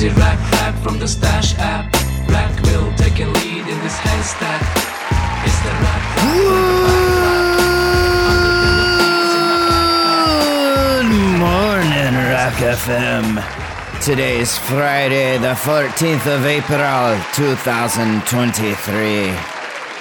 [0.00, 1.92] Crazy rack rap from the stash app.
[2.30, 4.62] Rack will take a lead in this haystack.
[5.44, 6.32] It's the rack rap
[11.02, 13.44] Good morning, RAC FM.
[14.02, 19.34] Today is Friday, the 14th of April, 2023.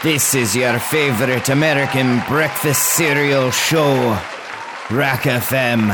[0.02, 4.18] This is your favorite American breakfast cereal show,
[4.90, 5.90] RAC FM.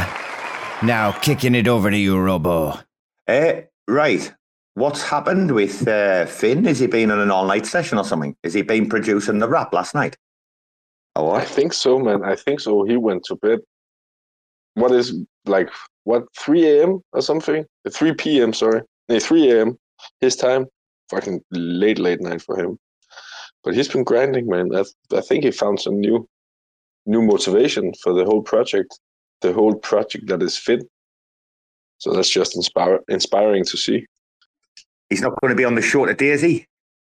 [0.84, 2.78] Now, kicking it over to you, Robo.
[3.28, 4.34] Uh, right.
[4.76, 6.66] What's happened with uh, Finn?
[6.66, 8.36] Has he been on an all night session or something?
[8.44, 10.18] Is he been producing the rap last night?
[11.16, 12.24] Or I think so, man.
[12.24, 12.84] I think so.
[12.84, 13.60] He went to bed.
[14.74, 15.70] What is like
[16.04, 17.02] what 3 a.m.
[17.14, 17.66] or something?
[17.86, 18.54] Uh, 3 p.m.
[18.54, 19.78] Sorry, no, 3 a.m.
[20.20, 20.66] his time.
[21.10, 22.78] Fucking late, late night for him.
[23.64, 24.76] But he's been grinding, man.
[24.76, 24.84] I,
[25.16, 26.28] I think he found some new,
[27.06, 29.00] new motivation for the whole project.
[29.42, 30.84] The whole project that is fit.
[32.06, 34.06] So that's just inspire, inspiring to see.
[35.10, 36.68] He's not going to be on the show today, is he?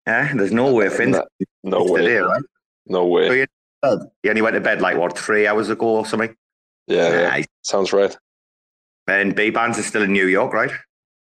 [0.07, 0.31] Eh?
[0.33, 1.11] There's no way Finn.
[1.11, 1.25] No,
[1.63, 1.99] no way.
[1.99, 2.41] today, right?
[2.87, 3.27] No way.
[3.27, 6.33] So you- He only went to bed like what three hours ago or something.
[6.87, 7.43] Yeah, yeah.
[7.63, 8.15] Sounds right.
[9.05, 10.71] And B Bands is still in New York, right?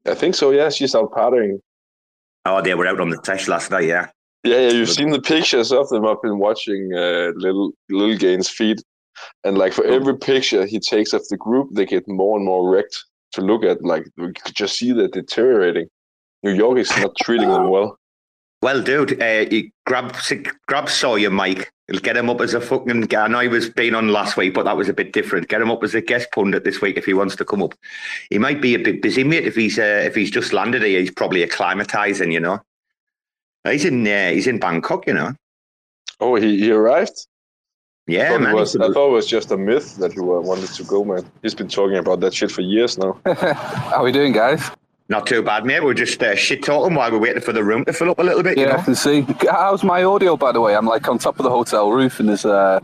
[0.06, 0.52] I think so.
[0.52, 1.60] Yeah, she's out partying.
[2.46, 3.86] Oh, they were out on the sesh last night.
[3.86, 4.10] Yeah.
[4.44, 6.06] Yeah, yeah, you've seen the pictures of them.
[6.06, 8.78] I've been watching uh, little little Gain's feed,
[9.44, 12.70] and like for every picture he takes of the group, they get more and more
[12.72, 13.84] wrecked to look at.
[13.84, 15.88] Like we could just see that deteriorating.
[16.44, 17.98] New York is not treating them well.
[18.62, 20.16] Well, dude, uh, you grab
[20.68, 21.72] grab Sawyer, Mike.
[22.02, 23.02] Get him up as a fucking.
[23.02, 23.26] Guy.
[23.26, 25.48] I know he was being on last week, but that was a bit different.
[25.48, 27.76] Get him up as a guest pundit this week if he wants to come up.
[28.30, 29.46] He might be a bit busy, mate.
[29.46, 32.34] If he's uh, if he's just landed here, he's probably acclimatizing.
[32.34, 32.60] You know,
[33.64, 35.08] he's in uh, he's in Bangkok.
[35.08, 35.34] You know,
[36.20, 37.28] Oh, he, he arrived.
[38.08, 38.56] Yeah, Thought man.
[38.56, 41.26] was- I thought it was just a myth that he wa- wanted to go, man.
[41.42, 43.20] He's been talking about that shit for years now.
[43.26, 44.72] How we doing, guys?
[45.10, 45.84] Not too bad, mate.
[45.84, 48.24] We're just uh, shit talking while we're waiting for the room to fill up a
[48.24, 48.58] little bit.
[48.58, 49.26] Yeah, You I can see.
[49.50, 50.76] How's my audio, by the way?
[50.76, 52.80] I'm like on top of the hotel roof, and there's uh,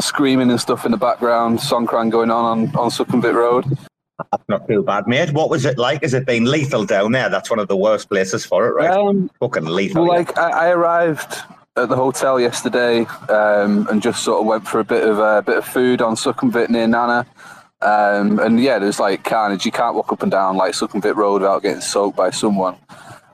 [0.00, 1.58] screaming and stuff in the background.
[1.60, 3.64] Songkran going on on, on Sukhumvit Road.
[4.48, 5.32] Not too bad, mate.
[5.32, 6.02] What was it like?
[6.02, 7.28] Has it been lethal down there?
[7.28, 8.90] That's one of the worst places for it, right?
[8.90, 10.02] Um, Fucking lethal.
[10.06, 10.18] well, yeah.
[10.18, 11.36] like I, I arrived
[11.82, 15.42] at the hotel yesterday um, and just sort of went for a bit of a
[15.42, 17.26] bit of food on Sukhumvit near Nana.
[17.82, 19.64] Um, and yeah, there's like carnage.
[19.64, 22.76] You can't walk up and down like Sukhumvit Road without getting soaked by someone.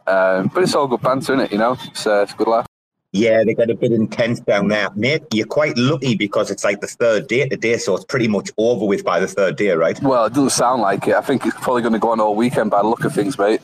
[0.07, 1.53] Um, but it's all good banter, is it?
[1.53, 2.67] You know, it's, uh, it's a good laugh.
[3.12, 4.91] Yeah, they get a bit intense down there.
[4.95, 8.51] Mate, you're quite lucky because it's like the third day today, so it's pretty much
[8.59, 10.01] over with by the third day, right?
[10.03, 11.15] Well, it doesn't sound like it.
[11.15, 13.39] I think it's probably going to go on all weekend by the look of things,
[13.39, 13.63] mate.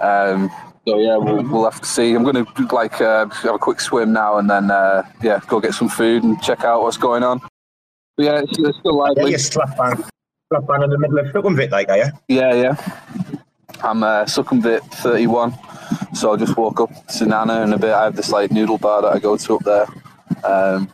[0.00, 0.50] Um,
[0.86, 2.14] so yeah, we'll, we'll have to see.
[2.14, 5.60] I'm going to like uh, have a quick swim now, and then uh, yeah, go
[5.60, 7.40] get some food and check out what's going on.
[8.16, 9.30] But yeah, it's, it's still Yeah, lively.
[9.30, 9.96] you're slap bang,
[10.48, 12.04] slap bang in the middle of like, are you?
[12.28, 12.76] Yeah, yeah.
[13.82, 15.54] I'm uh, Sukhumvit 31,
[16.14, 17.92] so I just walk up to Nana in a bit.
[17.92, 19.86] I have this like noodle bar that I go to up there.
[20.44, 20.88] Um,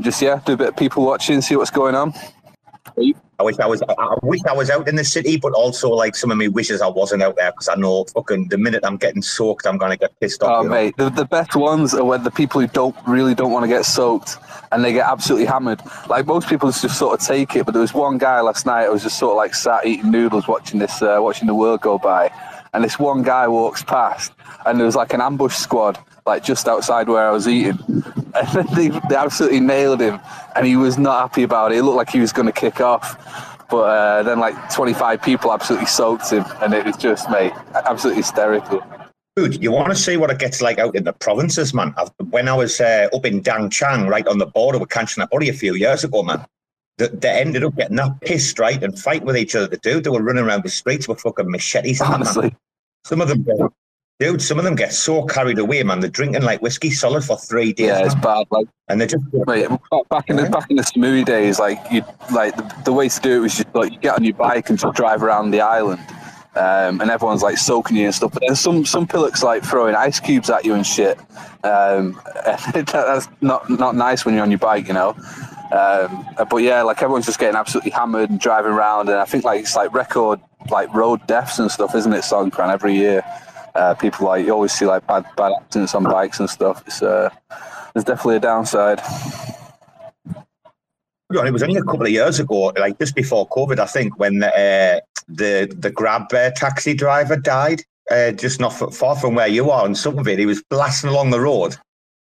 [0.00, 2.12] just yeah, do a bit of people watching, see what's going on.
[3.38, 3.82] I wish I was.
[3.82, 6.80] I, wish I was out in the city, but also like some of me wishes
[6.80, 9.96] I wasn't out there because I know fucking the minute I'm getting soaked, I'm gonna
[9.96, 10.64] get pissed off.
[10.64, 13.64] Oh mate, the, the best ones are when the people who don't really don't want
[13.64, 14.36] to get soaked
[14.70, 15.80] and they get absolutely hammered.
[16.08, 18.84] Like most people just sort of take it, but there was one guy last night.
[18.84, 21.80] I was just sort of like sat eating noodles, watching this, uh, watching the world
[21.80, 22.30] go by,
[22.72, 24.32] and this one guy walks past,
[24.66, 28.48] and there was like an ambush squad like just outside where I was eating, and
[28.52, 30.20] then they, they absolutely nailed him,
[30.56, 31.78] and he was not happy about it.
[31.78, 33.18] It looked like he was going to kick off.
[33.70, 38.22] But uh, then, like 25 people absolutely soaked him, and it was just, mate, absolutely
[38.22, 38.82] hysterical.
[39.36, 41.92] Dude, you want to see what it gets like out in the provinces, man?
[41.96, 45.48] I've, when I was uh, up in Dan Chang, right on the border with Kanchanaburi
[45.48, 46.44] a few years ago, man,
[46.98, 49.66] they, they ended up getting that pissed, right, and fighting with each other.
[49.66, 52.00] The dude, they were running around the streets with fucking machetes.
[52.00, 52.26] and that, man.
[52.26, 52.56] Honestly.
[53.04, 53.44] Some of them,
[54.20, 55.98] Dude, some of them get so carried away, man.
[55.98, 58.22] They're drinking like whiskey solid for three days, Yeah, it's man.
[58.22, 58.46] bad.
[58.50, 59.68] Like and they're just Mate,
[60.08, 62.02] back in the back in the Samui days, like you
[62.32, 64.70] like the, the way to do it was just like you get on your bike
[64.70, 66.00] and just drive around the island,
[66.54, 68.32] um, and everyone's like soaking you and stuff.
[68.32, 71.18] But then some some pillocks like throwing ice cubes at you and shit.
[71.64, 72.20] Um,
[72.74, 75.16] and that's not not nice when you're on your bike, you know.
[75.72, 79.42] Um, but yeah, like everyone's just getting absolutely hammered and driving around, and I think
[79.44, 80.38] like it's like record
[80.70, 82.20] like road deaths and stuff, isn't it?
[82.22, 83.24] Songkran every year.
[83.74, 86.82] Uh, people like you always see like bad bad accidents on bikes and stuff.
[86.86, 87.28] It's uh,
[87.92, 89.00] there's definitely a downside.
[91.30, 94.44] It was only a couple of years ago, like just before COVID, I think, when
[94.44, 99.70] uh, the the Grab uh, taxi driver died, uh, just not far from where you
[99.70, 100.36] are in Somerville.
[100.36, 101.76] He was blasting along the road,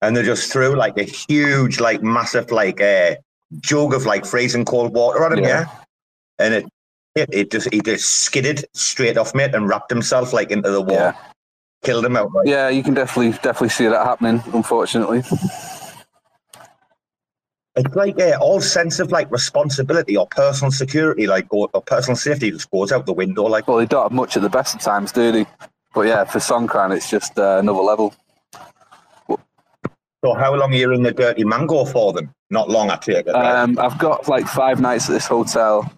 [0.02, 3.16] and they just threw like a huge, like massive, like uh,
[3.62, 5.48] jug of like freezing cold water on him, Yeah.
[5.48, 5.66] yeah,
[6.40, 6.66] and it,
[7.16, 10.82] it it just he just skidded straight off mate and wrapped himself like into the
[10.82, 11.14] wall, Yeah.
[11.84, 12.48] Killed them outright.
[12.48, 14.44] Yeah, you can definitely definitely see that happening.
[14.54, 15.24] Unfortunately,
[17.76, 22.18] It's like uh, all sense of like responsibility or personal security, like or, or personal
[22.18, 23.44] safety, just goes out the window.
[23.44, 25.46] Like well, they don't have much at the best of times, do they?
[25.94, 28.14] But yeah, for Songkran, it's just uh, another level.
[30.24, 32.34] So how long are you in the dirty mango for them?
[32.50, 33.32] Not long, I take it.
[33.32, 33.62] right?
[33.62, 35.90] Um, I've got like five nights at this hotel.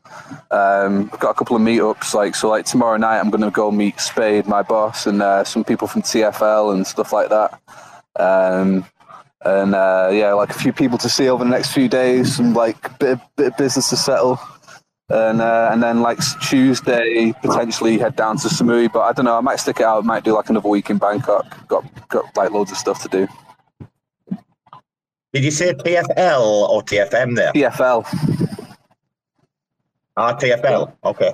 [0.52, 2.14] Um, I've got a couple of meetups.
[2.14, 5.44] Like so, like tomorrow night, I'm going to go meet Spade, my boss, and uh,
[5.44, 7.60] some people from TFL and stuff like that.
[8.20, 8.86] Um,
[9.44, 12.36] and uh, yeah, like a few people to see over the next few days.
[12.36, 14.40] Some like bit of, bit of business to settle.
[15.10, 19.38] And uh, and then like Tuesday potentially head down to Samui, but I don't know.
[19.38, 20.04] I might stick it out.
[20.04, 21.68] I Might do like another week in Bangkok.
[21.68, 23.28] Got got like loads of stuff to do.
[25.34, 27.54] Did you say TFL or TFM there?
[27.54, 28.06] TFL.
[30.18, 30.94] Ah, TFL.
[31.04, 31.32] Okay.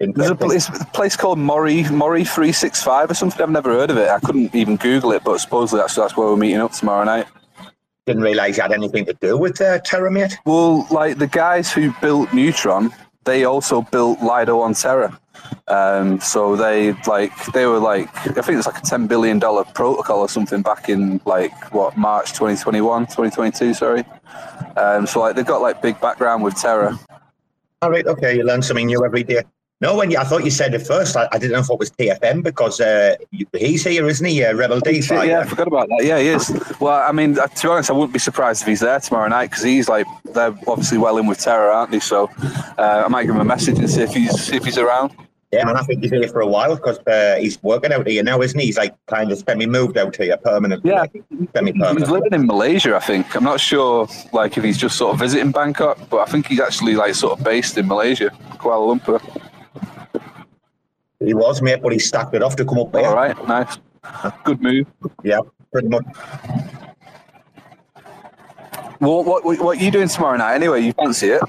[0.00, 3.40] There's a place, a place called Mori Mori three six five or something.
[3.40, 4.08] I've never heard of it.
[4.08, 7.26] I couldn't even Google it, but supposedly that's that's where we're meeting up tomorrow night.
[8.06, 10.36] Didn't realise you had anything to do with uh, Terra, mate.
[10.44, 12.90] Well, like the guys who built Neutron,
[13.24, 15.16] they also built Lido on Terra.
[15.68, 19.64] Um, so they like they were like I think it's like a ten billion dollar
[19.64, 24.04] protocol or something back in like what March 2021, 2022, sorry.
[24.76, 26.98] Um, so like they've got like big background with Terra.
[27.82, 29.42] All right, okay, you learn something new every day.
[29.82, 31.76] No, when you, I thought you said it first, I, I didn't know if it
[31.76, 33.16] was TFM because uh,
[33.52, 34.44] he's here, isn't he?
[34.44, 35.02] Uh, Rebel D.
[35.02, 36.04] Shit, yeah, I forgot about that.
[36.04, 36.56] Yeah, he is.
[36.78, 39.26] Well, I mean, uh, to be honest, I wouldn't be surprised if he's there tomorrow
[39.26, 41.98] night because he's like they're obviously well in with Terra, aren't they?
[41.98, 42.30] So
[42.78, 45.16] uh, I might give him a message and see if he's see if he's around.
[45.52, 48.22] Yeah, and I think he's here for a while because uh, he's working out here
[48.22, 48.64] now, isn't he?
[48.66, 50.90] He's like kind of semi moved out here permanently.
[50.90, 51.04] Yeah.
[51.54, 51.98] Semi permanent.
[52.00, 53.36] He's living in Malaysia, I think.
[53.36, 56.58] I'm not sure, like, if he's just sort of visiting Bangkok, but I think he's
[56.58, 59.20] actually like sort of based in Malaysia, Kuala Lumpur.
[61.20, 63.06] He was, mate, but he stacked it off to come up here.
[63.06, 63.76] All right, nice,
[64.44, 64.86] good move.
[65.22, 65.40] Yeah,
[65.70, 66.04] pretty much.
[69.00, 70.54] What what what are you doing tomorrow night?
[70.54, 71.42] Anyway, you fancy it?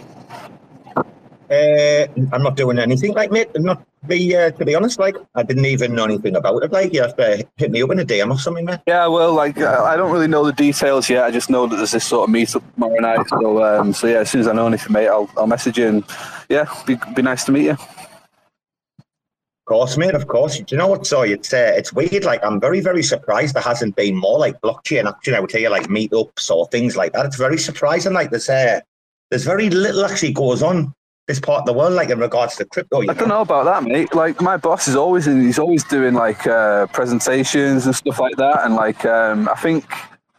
[1.49, 3.49] Uh, I'm not doing anything, like, mate.
[3.55, 4.99] Not be uh, to be honest.
[4.99, 6.71] Like, I didn't even know anything about it.
[6.71, 8.79] Like, you have to hit me up in a DM or something, mate.
[8.87, 11.23] Yeah, well, like uh, I don't really know the details yet.
[11.23, 13.27] I just know that there's this sort of meetup tomorrow night.
[13.29, 15.87] So, um, so yeah, as soon as I know anything, mate, I'll I'll message you.
[15.87, 16.03] And
[16.49, 17.71] yeah, be be nice to meet you.
[17.71, 20.13] Of course, mate.
[20.13, 20.57] Of course.
[20.57, 21.07] Do you know what?
[21.07, 22.23] So it's uh, it's weird.
[22.25, 25.88] Like, I'm very very surprised there hasn't been more like blockchain action out here, like
[25.88, 27.25] meetups or things like that.
[27.25, 28.13] It's very surprising.
[28.13, 28.81] Like, there's uh,
[29.29, 30.93] there's very little actually goes on
[31.27, 33.01] this part of the world, like in regards to crypto.
[33.01, 34.13] I don't know about that, mate.
[34.13, 38.36] Like my boss is always in, he's always doing like uh, presentations and stuff like
[38.38, 39.86] that, and like um, I think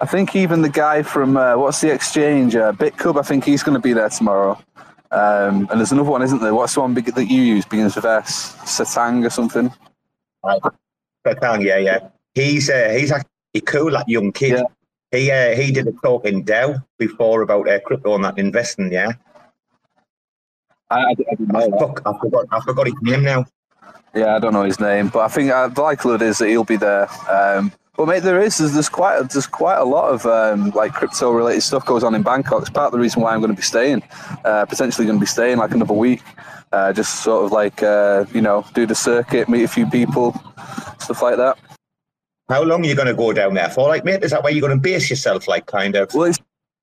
[0.00, 3.62] I think even the guy from uh, what's the exchange, uh, Bitkub, I think he's
[3.62, 4.58] going to be there tomorrow.
[5.10, 6.54] Um, and there's another one, isn't there?
[6.54, 7.64] What's the one big, that you use?
[7.64, 9.72] Begins with S, Satang or something.
[10.44, 10.60] Right.
[11.22, 12.08] But, yeah, yeah.
[12.34, 14.58] He's uh, he's actually cool, that young kid.
[14.58, 14.64] Yeah.
[15.12, 18.92] He uh, he did a talk in Dell before about uh, crypto and that investing.
[18.92, 19.12] Yeah,
[20.90, 21.76] I, I, I that.
[21.78, 23.46] Fuck, I forgot I forgot his name now.
[24.14, 26.64] Yeah, I don't know his name, but I think uh, the likelihood is that he'll
[26.64, 27.08] be there.
[27.28, 30.70] Um, but mate, there is there's, there's quite a, there's quite a lot of um,
[30.70, 32.62] like crypto related stuff goes on in Bangkok.
[32.62, 34.02] It's part of the reason why I'm going to be staying,
[34.44, 36.22] uh, potentially going to be staying like another week,
[36.72, 40.32] uh, just sort of like uh, you know do the circuit, meet a few people,
[40.98, 41.58] stuff like that.
[42.48, 43.88] How long are you going to go down there for?
[43.88, 46.38] Like, mate, is that where you're going to base yourself, like, kind of Well, it's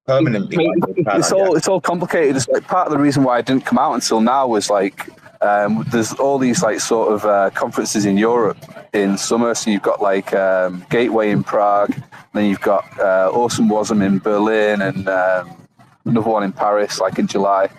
[0.06, 0.70] permanently?
[0.98, 2.36] it's all it's all complicated.
[2.36, 5.10] It's like part of the reason why I didn't come out until now was like
[5.42, 8.58] um, there's all these like sort of uh, conferences in Europe
[8.94, 9.54] in summer.
[9.56, 11.96] So you've got like um, Gateway in Prague,
[12.34, 15.68] then you've got uh, Awesome Wasm in Berlin, and um,
[16.06, 17.70] another one in Paris, like in July.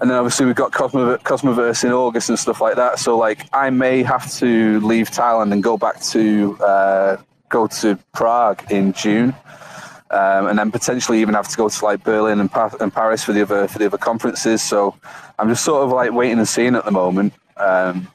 [0.00, 2.98] and then obviously we've got Cosmoverse, Cosmoverse in August and stuff like that.
[2.98, 7.16] So like I may have to leave Thailand and go back to uh,
[7.48, 9.34] go to Prague in June.
[10.10, 13.24] Um, and then potentially even have to go to like Berlin and, pa- and, Paris
[13.24, 14.62] for the other for the other conferences.
[14.62, 14.94] So
[15.38, 17.32] I'm just sort of like waiting and seeing at the moment.
[17.56, 18.06] Um,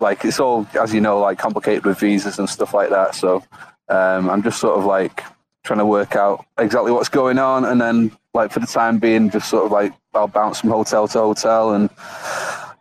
[0.00, 3.14] like it's all as you know like complicated with visas and stuff like that.
[3.14, 3.42] So
[3.88, 5.22] um, I'm just sort of like
[5.62, 9.30] trying to work out exactly what's going on, and then like for the time being,
[9.30, 11.88] just sort of like I'll bounce from hotel to hotel and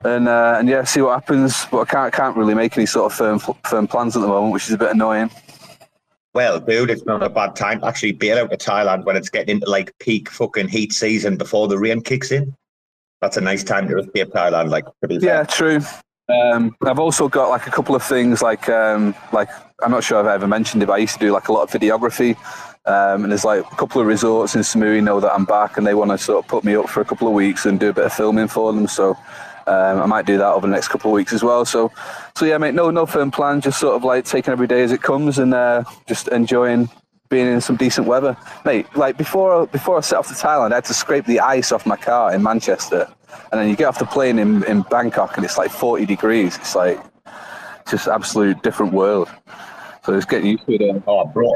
[0.04, 1.66] and uh, and yeah, see what happens.
[1.72, 4.54] But I can't can't really make any sort of firm firm plans at the moment,
[4.54, 5.32] which is a bit annoying.
[6.34, 9.30] Well, dude, it's not a bad time to actually bail out of Thailand when it's
[9.30, 12.56] getting into like peak fucking heat season before the rain kicks in.
[13.22, 14.70] That's a nice time to escape Thailand.
[14.70, 14.86] Like,
[15.22, 15.80] yeah, true.
[16.30, 19.50] Um, I've also got like a couple of things like um, like
[19.84, 21.54] I'm not sure if I ever mentioned it, but I used to do like a
[21.54, 22.36] lot of videography.
[22.86, 25.88] Um, and there's like a couple of resorts in Samui know that I'm back and
[25.88, 27.90] they want to sort of put me up for a couple of weeks and do
[27.90, 28.88] a bit of filming for them.
[28.88, 29.18] So
[29.68, 31.66] um, I might do that over the next couple of weeks as well.
[31.66, 31.92] So,
[32.36, 34.92] so yeah, mate, no, no firm plan, just sort of like taking every day as
[34.92, 36.90] it comes and uh, just enjoying
[37.30, 38.86] being in some decent weather, mate.
[38.96, 41.86] Like before, before I set off to Thailand, I had to scrape the ice off
[41.86, 43.08] my car in Manchester,
[43.52, 46.58] and then you get off the plane in, in Bangkok and it's like 40 degrees.
[46.58, 47.00] It's like
[47.90, 49.30] just absolute different world.
[50.04, 51.04] So it's getting used to it.
[51.08, 51.54] Oh, bro,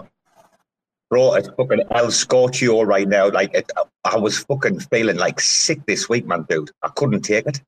[1.09, 3.29] bro, it's fucking El Scorchio right now.
[3.29, 3.69] Like, it,
[4.05, 6.71] I was fucking feeling like sick this week, man, dude.
[6.83, 7.61] I couldn't take it.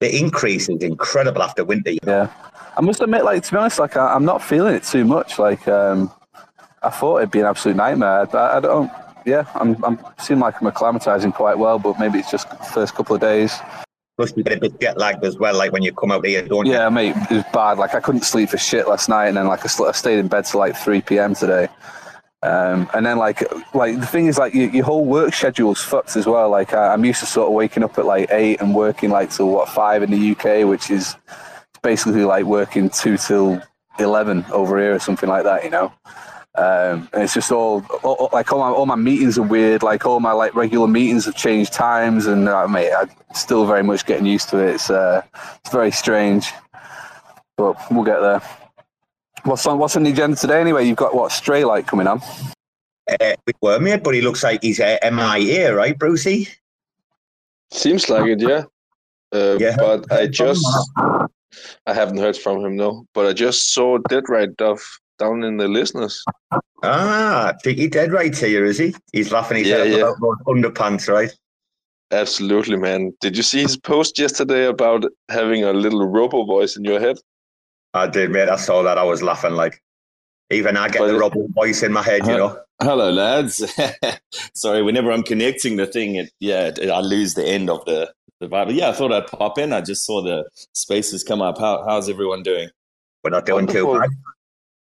[0.00, 1.90] The increase is incredible after winter.
[1.90, 2.22] You know?
[2.22, 5.04] Yeah, I must admit, like to be honest, like I, am not feeling it too
[5.04, 5.38] much.
[5.38, 6.10] Like, um,
[6.82, 8.28] I thought it'd be an absolute nightmare.
[8.36, 8.90] I, I don't.
[9.24, 9.82] Yeah, I'm.
[9.84, 13.20] I'm seem like I'm acclimatizing quite well, but maybe it's just the first couple of
[13.20, 13.58] days.
[14.16, 16.46] Plus, you get a bit jet lagged as well, like when you come out here,
[16.46, 16.78] don't yeah, you?
[16.78, 17.78] Yeah, mate, it was bad.
[17.78, 20.44] Like I couldn't sleep for shit last night, and then like I, stayed in bed
[20.44, 21.34] till like three p.m.
[21.34, 21.68] today.
[22.44, 23.42] Um, and then like
[23.74, 26.50] like the thing is like your, your whole work schedule's fucked as well.
[26.50, 29.30] Like I, am used to sort of waking up at like eight and working like
[29.30, 31.16] till what five in the UK, which is
[31.82, 33.62] basically like working two till
[33.98, 35.64] eleven over here or something like that.
[35.64, 35.92] You know.
[36.56, 39.82] Um, and it's just all, all, like all my all my meetings are weird.
[39.82, 43.82] Like all my like regular meetings have changed times, and uh, mate, I'm still very
[43.82, 44.74] much getting used to it.
[44.74, 45.22] It's uh,
[45.60, 46.52] it's very strange,
[47.56, 48.42] but we'll get there.
[49.44, 50.60] What's on What's on the agenda today?
[50.60, 52.22] Anyway, you've got what Straylight coming on.
[53.20, 56.48] Uh, we were mate, but he looks like he's uh, MIA, right, Brucey?
[57.70, 58.64] Seems like it, yeah.
[59.34, 59.76] Uh, yeah.
[59.76, 60.66] But I just
[61.86, 63.06] I haven't heard from him no.
[63.12, 64.82] But I just saw Dead Right Dove
[65.18, 66.24] down in the listeners.
[66.82, 68.94] Ah, he Dead Right here, is he?
[69.12, 70.12] He's laughing his yeah, head yeah.
[70.16, 71.30] about underpants, right?
[72.10, 73.12] Absolutely, man.
[73.20, 77.18] Did you see his post yesterday about having a little robo voice in your head?
[77.94, 78.48] I did, mate.
[78.48, 78.98] I saw that.
[78.98, 79.80] I was laughing like
[80.50, 82.58] even I get but, the Robo voice in my head, you know.
[82.82, 83.64] Hello, lads.
[84.54, 88.12] Sorry, whenever I'm connecting the thing, it, yeah, it, I lose the end of the
[88.40, 88.74] the vibe.
[88.74, 89.72] Yeah, I thought I'd pop in.
[89.72, 91.58] I just saw the spaces come up.
[91.58, 92.68] How, how's everyone doing?
[93.22, 93.94] We're not doing Wonderful.
[93.94, 94.10] too bad.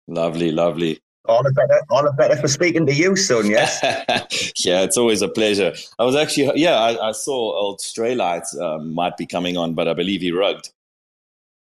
[0.07, 0.99] Lovely, lovely.
[1.25, 3.49] All the better, all the better for speaking to you, son.
[3.49, 3.81] Yes.
[4.63, 5.73] yeah, it's always a pleasure.
[5.97, 9.87] I was actually, yeah, I, I saw old Straylight's um, might be coming on, but
[9.87, 10.69] I believe he rugged.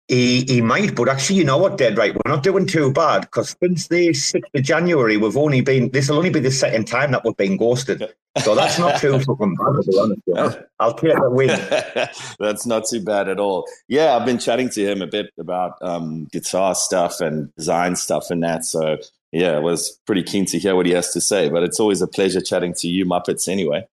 [0.08, 2.14] He, he might, but actually, you know what, Dead Right?
[2.14, 6.10] We're not doing too bad because since the 6th of January, we've only been, this
[6.10, 8.14] will only be the second time that we've been ghosted.
[8.44, 10.22] So that's not too fucking bad, to be honest.
[10.28, 10.64] You know?
[10.80, 11.48] I'll take the win.
[12.40, 13.66] that's not too bad at all.
[13.88, 18.30] Yeah, I've been chatting to him a bit about um, guitar stuff and design stuff
[18.30, 18.64] and that.
[18.64, 18.98] So,
[19.32, 21.50] yeah, I was pretty keen to hear what he has to say.
[21.50, 23.88] But it's always a pleasure chatting to you, Muppets, anyway.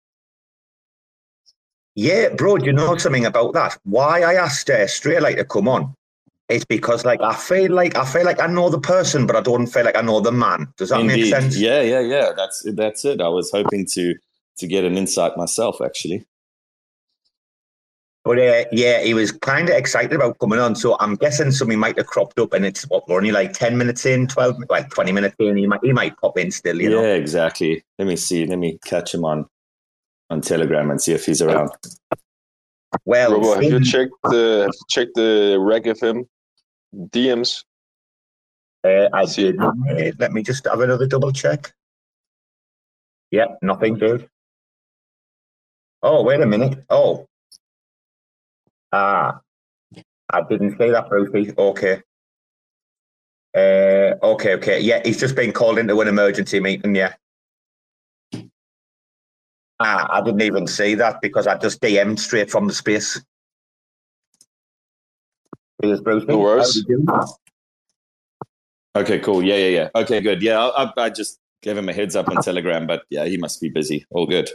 [1.95, 3.79] Yeah, bro, do you know something about that?
[3.83, 5.95] Why I asked uh, Straylight to come on
[6.49, 9.41] it's because like I feel like I feel like I know the person, but I
[9.41, 10.67] don't feel like I know the man.
[10.77, 11.21] Does that Indeed.
[11.21, 11.57] make sense?
[11.57, 12.31] Yeah, yeah, yeah.
[12.35, 13.21] That's that's it.
[13.21, 14.15] I was hoping to
[14.57, 16.25] to get an insight myself, actually.
[18.25, 20.75] But uh, yeah, he was kind of excited about coming on.
[20.75, 23.77] So I'm guessing something might have cropped up, and it's what we're only like ten
[23.77, 25.57] minutes in, twelve, like twenty minutes in.
[25.57, 26.81] He might he might pop in still.
[26.81, 27.13] You yeah, know?
[27.13, 27.83] exactly.
[27.99, 28.45] Let me see.
[28.45, 29.45] Let me catch him on
[30.29, 31.71] on Telegram and see if he's around.
[33.05, 36.25] Well, Robo, have you checked the checked the RAC FM
[36.93, 37.63] DMs?
[38.83, 39.57] Uh, I did.
[40.19, 41.73] Let me just have another double check.
[43.31, 44.29] Yeah, nothing, dude.
[46.01, 46.83] Oh, wait a minute.
[46.89, 47.27] Oh.
[48.91, 49.39] Ah.
[50.29, 51.53] I didn't say that, Brucey.
[51.57, 52.01] Okay.
[53.55, 54.79] Uh, okay, okay.
[54.79, 57.13] Yeah, he's just been called into an emergency meeting, yeah.
[59.79, 63.21] Ah, I didn't even see that because I just DM'd straight from the space.
[65.83, 66.23] Here's Bruce.
[66.25, 66.85] No worries.
[68.95, 69.43] Okay, cool.
[69.43, 69.89] Yeah, yeah, yeah.
[69.93, 70.41] Okay, good.
[70.41, 73.59] Yeah, I, I just gave him a heads up on Telegram, but yeah, he must
[73.59, 74.05] be busy.
[74.11, 74.49] All good.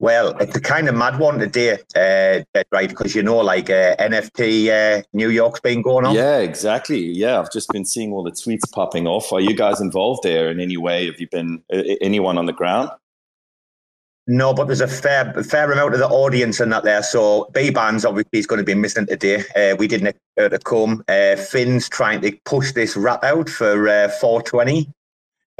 [0.00, 2.88] Well, it's a kind of mad one today, uh, right?
[2.88, 6.14] Because you know, like uh, NFT uh, New York's been going on.
[6.14, 6.98] Yeah, exactly.
[6.98, 9.32] Yeah, I've just been seeing all the tweets popping off.
[9.32, 11.06] Are you guys involved there in any way?
[11.06, 12.90] Have you been uh, anyone on the ground?
[14.28, 17.02] No, but there's a fair fair amount of the audience in that there.
[17.02, 19.42] So B bands obviously is going to be missing today.
[19.56, 21.02] Uh, we didn't uh, to come.
[21.08, 24.88] Uh, Finn's trying to push this rap out for uh, 420.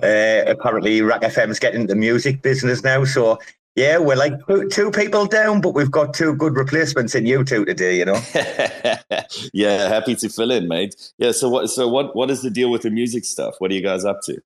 [0.01, 3.05] Uh, apparently, RAC FM's getting the music business now.
[3.05, 3.39] So
[3.75, 7.43] yeah, we're like two, two people down, but we've got two good replacements in you
[7.43, 7.99] two today.
[7.99, 8.21] You know.
[9.53, 10.95] yeah, happy to fill in, mate.
[11.19, 11.33] Yeah.
[11.33, 11.69] So what?
[11.69, 12.15] So what?
[12.15, 13.57] What is the deal with the music stuff?
[13.59, 14.41] What are you guys up to?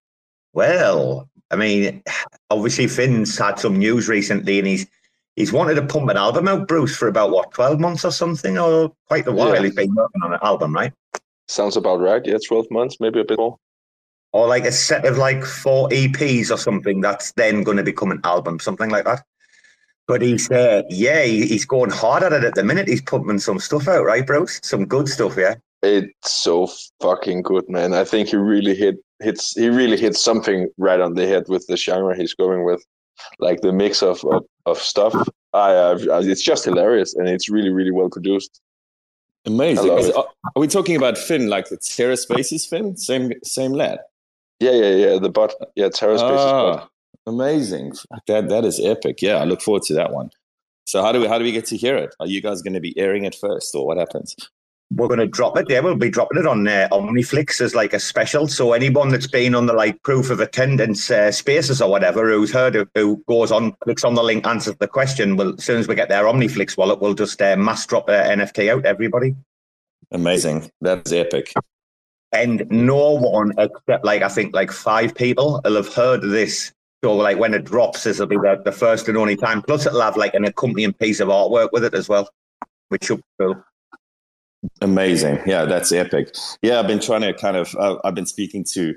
[0.54, 2.02] Well, I mean,
[2.50, 4.86] obviously Finn's had some news recently, and he's
[5.36, 8.58] he's wanted to pump an album out, Bruce, for about what twelve months or something,
[8.58, 9.54] or quite a while.
[9.54, 9.62] Yeah.
[9.62, 10.92] He's been working on an album, right?
[11.48, 12.24] Sounds about right.
[12.24, 13.58] Yeah, twelve months, maybe a bit more.
[14.32, 18.10] Or like a set of like four EPs or something that's then going to become
[18.10, 19.22] an album, something like that.
[20.08, 22.88] But he's uh, yeah, he's going hard at it at the minute.
[22.88, 24.60] He's pumping some stuff out, right, Bruce?
[24.62, 25.54] Some good stuff, yeah.
[25.82, 26.68] It's so
[27.00, 27.92] fucking good, man.
[27.92, 31.66] I think he really hit hits he really hits something right on the head with
[31.66, 32.84] the genre he's going with,
[33.38, 35.14] like the mix of of, of stuff.
[35.52, 38.60] I, uh, it's just hilarious and it's really really well produced.
[39.46, 39.90] Amazing.
[39.90, 42.96] Are, are we talking about Finn, like the TerraSpaces Finn?
[42.96, 44.00] Same same lad.
[44.58, 45.18] Yeah, yeah, yeah.
[45.18, 45.54] The bot.
[45.76, 46.90] Yeah, TerraSpaces ah, bot.
[47.26, 47.92] Amazing.
[48.26, 49.22] That that is epic.
[49.22, 50.30] Yeah, I look forward to that one.
[50.86, 52.14] So how do we how do we get to hear it?
[52.20, 54.36] Are you guys going to be airing it first, or what happens?
[54.90, 55.68] We're going to drop it.
[55.68, 58.46] Yeah, we'll be dropping it on uh, OmniFlix as like a special.
[58.46, 62.52] So anyone that's been on the like proof of attendance uh, spaces or whatever, who's
[62.52, 65.36] heard of, who goes on, clicks on the link, answers the question.
[65.36, 68.38] Well, as soon as we get their OmniFlix wallet, we'll just uh, mass drop an
[68.38, 68.84] NFT out.
[68.84, 69.34] Everybody.
[70.12, 70.70] Amazing.
[70.80, 71.52] That's epic.
[72.32, 76.72] And no one except like I think like five people will have heard of this.
[77.02, 79.62] So like when it drops, this will be the, the first and only time.
[79.62, 82.28] Plus it'll have like an accompanying piece of artwork with it as well,
[82.88, 83.64] which should be cool.
[84.80, 85.40] Amazing.
[85.46, 86.34] Yeah, that's epic.
[86.62, 88.94] Yeah, I've been trying to kind of, uh, I've been speaking to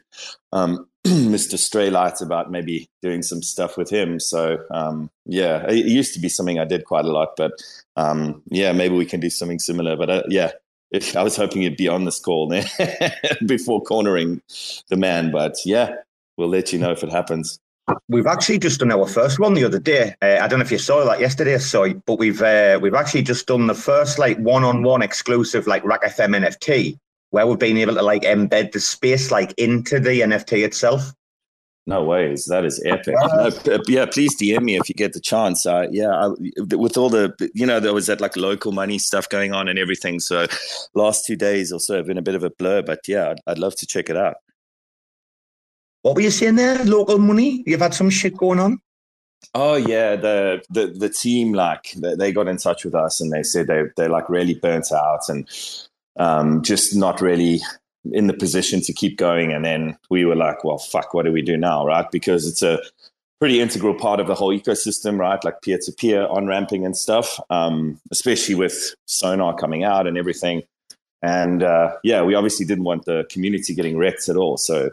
[0.52, 1.56] um, Mr.
[1.56, 4.20] Straylight about maybe doing some stuff with him.
[4.20, 7.54] So, um, yeah, it used to be something I did quite a lot, but
[7.96, 9.96] um, yeah, maybe we can do something similar.
[9.96, 10.52] But uh, yeah,
[10.92, 12.54] if, I was hoping you'd be on this call
[13.46, 14.42] before cornering
[14.90, 15.32] the man.
[15.32, 15.96] But yeah,
[16.38, 17.60] we'll let you know if it happens.
[18.08, 20.16] We've actually just done our first one the other day.
[20.22, 23.24] Uh, I don't know if you saw that yesterday, so but we've uh, we've actually
[23.24, 26.98] just done the first like one-on-one exclusive like RAC FM NFT,
[27.32, 31.14] where we've been able to like embed the space like into the NFT itself.
[31.86, 33.16] No ways, that is epic.
[33.20, 33.50] Uh,
[33.88, 35.66] yeah, please DM me if you get the chance.
[35.66, 36.28] Uh, yeah, I,
[36.76, 39.80] with all the you know there was that like local money stuff going on and
[39.80, 40.20] everything.
[40.20, 40.46] So
[40.94, 43.40] last two days or so have been a bit of a blur, but yeah, I'd,
[43.48, 44.36] I'd love to check it out.
[46.02, 46.84] What were you saying there?
[46.86, 47.64] Local money?
[47.66, 48.80] You've had some shit going on?
[49.54, 53.44] Oh yeah, the the the team like they got in touch with us and they
[53.44, 55.48] said they they're like really burnt out and
[56.18, 57.62] um, just not really
[58.12, 59.52] in the position to keep going.
[59.52, 62.10] And then we were like, well, fuck, what do we do now, right?
[62.12, 62.80] Because it's a
[63.40, 65.44] pretty integral part of the whole ecosystem, right?
[65.44, 70.18] Like peer to peer on ramping and stuff, um, especially with Sonar coming out and
[70.18, 70.64] everything.
[71.22, 74.58] And uh, yeah, we obviously didn't want the community getting wrecked at all.
[74.58, 74.90] So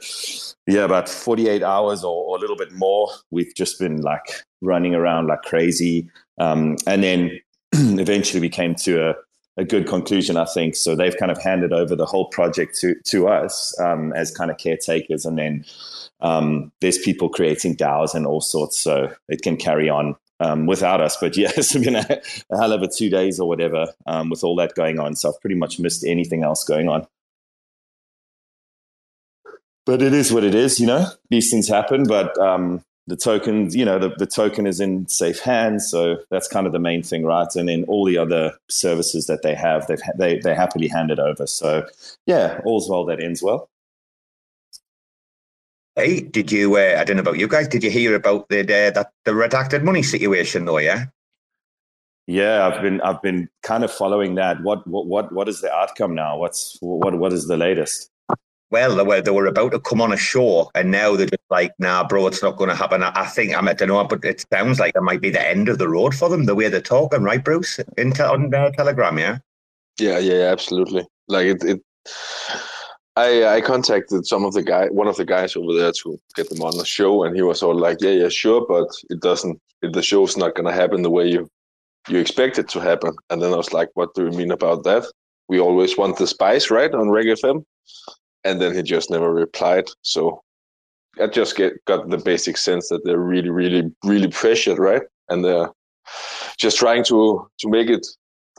[0.67, 4.95] yeah, about 48 hours or, or a little bit more, we've just been like running
[4.95, 6.09] around like crazy.
[6.39, 7.41] Um, and then
[7.73, 9.15] eventually we came to a,
[9.57, 10.75] a good conclusion, I think.
[10.75, 14.51] So they've kind of handed over the whole project to to us um, as kind
[14.51, 15.65] of caretakers, and then
[16.21, 21.01] um, there's people creating DAOs and all sorts, so it can carry on um, without
[21.01, 21.17] us.
[21.17, 22.21] But yeah, it's been a,
[22.51, 25.17] a hell of a two days or whatever um, with all that going on.
[25.17, 27.07] So I've pretty much missed anything else going on.
[29.85, 31.07] But it is what it is, you know.
[31.31, 35.39] These things happen, but um, the token, you know, the, the token is in safe
[35.39, 37.47] hands, so that's kind of the main thing, right?
[37.55, 41.47] And then all the other services that they have, they've they they happily handed over.
[41.47, 41.87] So
[42.27, 43.69] yeah, all's well that ends well.
[45.97, 46.77] Hey, did you?
[46.77, 47.69] Uh, I don't know about you guys.
[47.69, 50.77] Did you hear about the uh, that the redacted money situation though?
[50.77, 51.07] Yeah.
[52.27, 54.63] Yeah, I've been I've been kind of following that.
[54.63, 56.37] What what what what is the outcome now?
[56.37, 58.11] What's what what is the latest?
[58.71, 61.51] Well, they were they were about to come on a show, and now they're just
[61.51, 64.05] like, "Nah, bro, it's not going to happen." I think I, mean, I don't know,
[64.05, 66.45] but it sounds like it might be the end of the road for them.
[66.45, 67.79] The way they're talking, right, Bruce?
[67.97, 69.39] In te- on uh, Telegram, yeah.
[70.01, 71.07] Yeah, yeah, absolutely.
[71.29, 71.81] Like it, it
[73.17, 76.49] I I contacted some of the guy, one of the guys over there to get
[76.51, 79.59] them on the show, and he was all like, "Yeah, yeah, sure, but it doesn't.
[79.83, 81.49] The show's not gonna happen the way you
[82.09, 84.85] you expect it to happen." And then I was like, "What do you mean about
[84.85, 85.05] that?
[85.49, 87.65] We always want the spice, right, on RAC FM."
[88.45, 89.89] And then he just never replied.
[90.03, 90.43] So
[91.21, 95.03] I just get got the basic sense that they're really, really, really pressured, right?
[95.31, 95.71] And they're
[96.59, 98.07] just trying to to make it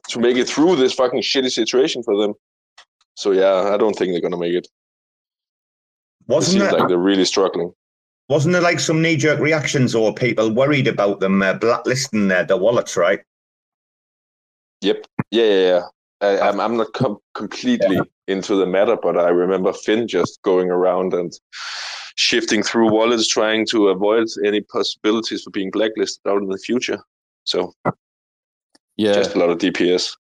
[0.10, 2.34] to make it through this fucking shitty situation for them.
[3.18, 4.68] So yeah, I don't think they're gonna make it.
[4.68, 7.74] It Wasn't seems there, like they're really struggling.
[8.30, 12.44] wasn't there like some knee jerk reactions or people worried about them uh, blacklisting their,
[12.44, 13.22] their wallets, right?
[14.82, 15.08] Yep.
[15.32, 15.82] Yeah, yeah, yeah.
[16.22, 20.70] I, I'm I'm not com- completely into the matter, but I remember Finn just going
[20.70, 21.34] around and
[22.18, 27.00] shifting through wallets, trying to avoid any possibilities for being blacklisted out in the future.
[27.46, 27.74] So
[28.96, 30.16] Yeah, just a lot of DPS.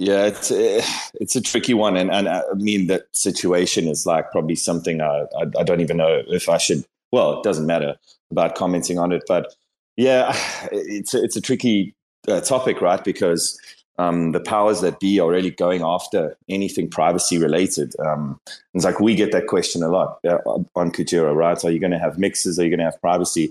[0.00, 0.80] Yeah, it's eh,
[1.20, 5.02] it's a tricky one, and and uh, I mean that situation is like probably something
[5.02, 6.86] I, I I don't even know if I should.
[7.12, 7.96] Well, it doesn't matter
[8.30, 9.54] about commenting on it, but
[9.98, 10.32] yeah,
[10.72, 11.94] it's a, it's a tricky
[12.28, 13.04] uh, topic, right?
[13.04, 13.60] Because
[13.98, 17.92] um, the powers that be are really going after anything privacy related.
[17.98, 18.40] Um,
[18.72, 20.38] it's like we get that question a lot uh,
[20.76, 21.62] on Kujira, right?
[21.62, 22.58] Are you going to have mixes?
[22.58, 23.50] Are you going to have privacy?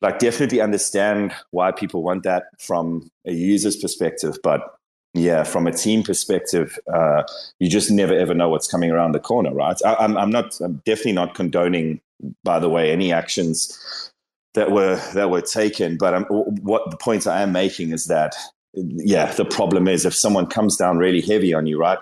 [0.00, 4.77] Like, definitely understand why people want that from a user's perspective, but
[5.18, 7.22] yeah, from a team perspective, uh,
[7.58, 9.76] you just never ever know what's coming around the corner, right?
[9.84, 12.00] I, I'm, I'm not, I'm definitely not condoning,
[12.44, 14.12] by the way, any actions
[14.54, 15.96] that were that were taken.
[15.96, 18.34] But um, what the point I am making is that,
[18.74, 21.98] yeah, the problem is if someone comes down really heavy on you, right?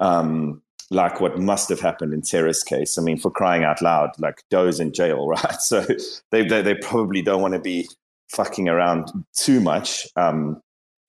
[0.00, 2.96] Um, like what must have happened in Terra's case.
[2.96, 5.60] I mean, for crying out loud, like Do's in jail, right?
[5.60, 5.86] So
[6.30, 7.88] they they, they probably don't want to be
[8.30, 10.06] fucking around too much.
[10.16, 10.60] Um,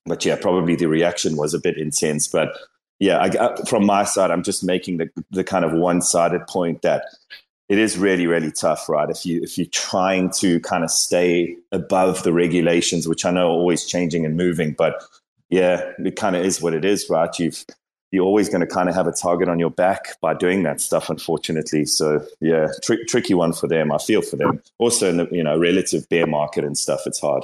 [0.06, 2.28] but yeah, probably the reaction was a bit intense.
[2.28, 2.58] But
[3.00, 6.46] yeah, I, I, from my side, I'm just making the the kind of one sided
[6.48, 7.06] point that
[7.70, 9.10] it is really really tough, right?
[9.10, 13.48] If you if you're trying to kind of stay above the regulations, which I know
[13.48, 15.02] are always changing and moving, but
[15.50, 17.38] yeah, it kind of is what it is, right?
[17.40, 17.66] You've
[18.12, 20.82] you're always going to kind of have a target on your back by doing that
[20.82, 21.86] stuff, unfortunately.
[21.86, 23.92] So yeah, tr- tricky one for them.
[23.92, 24.62] I feel for them.
[24.80, 27.44] Also, in the you know relative bear market and stuff, it's hard.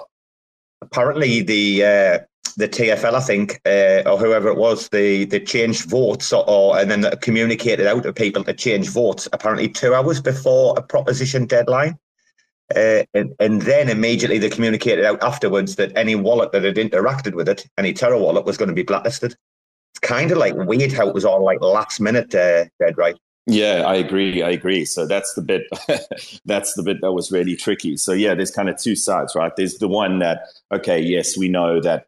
[0.82, 2.20] Apparently, the uh,
[2.58, 6.78] the TFL, I think, uh, or whoever it was, they they changed votes, or, or
[6.78, 9.28] and then communicated out to people to change votes.
[9.34, 11.98] Apparently, two hours before a proposition deadline.
[12.76, 17.36] Uh, and, and then immediately they communicated out afterwards that any wallet that had interacted
[17.36, 19.36] with it, any Terra wallet, was going to be blacklisted.
[19.92, 23.16] It's kind of like weird how it was all like last minute uh, dead right.
[23.48, 24.42] Yeah, I agree.
[24.42, 24.86] I agree.
[24.86, 25.64] So that's the bit.
[26.46, 27.96] that's the bit that was really tricky.
[27.98, 29.56] So yeah, there's kind of two sides, right?
[29.56, 32.08] There's the one that okay, yes, we know that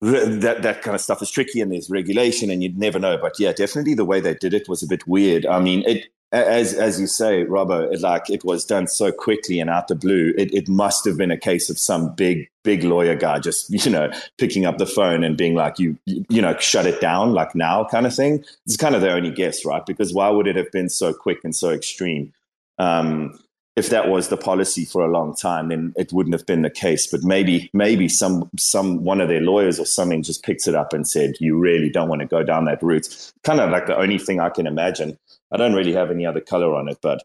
[0.00, 3.18] that that kind of stuff is tricky, and there's regulation, and you'd never know.
[3.18, 5.46] But yeah, definitely the way they did it was a bit weird.
[5.46, 9.60] I mean, it as as you say, Robbo, it, like it was done so quickly
[9.60, 10.32] and out the blue.
[10.38, 13.90] It it must have been a case of some big big lawyer guy just you
[13.90, 17.54] know picking up the phone and being like, you you know, shut it down like
[17.54, 18.44] now kind of thing.
[18.66, 19.84] It's kind of their only guess, right?
[19.84, 22.32] Because why would it have been so quick and so extreme?
[22.78, 23.38] Um,
[23.74, 26.70] if that was the policy for a long time, then it wouldn't have been the
[26.70, 27.06] case.
[27.06, 30.92] But maybe, maybe some, some one of their lawyers or something just picked it up
[30.92, 33.96] and said, "You really don't want to go down that route." Kind of like the
[33.96, 35.18] only thing I can imagine.
[35.52, 37.22] I don't really have any other color on it, but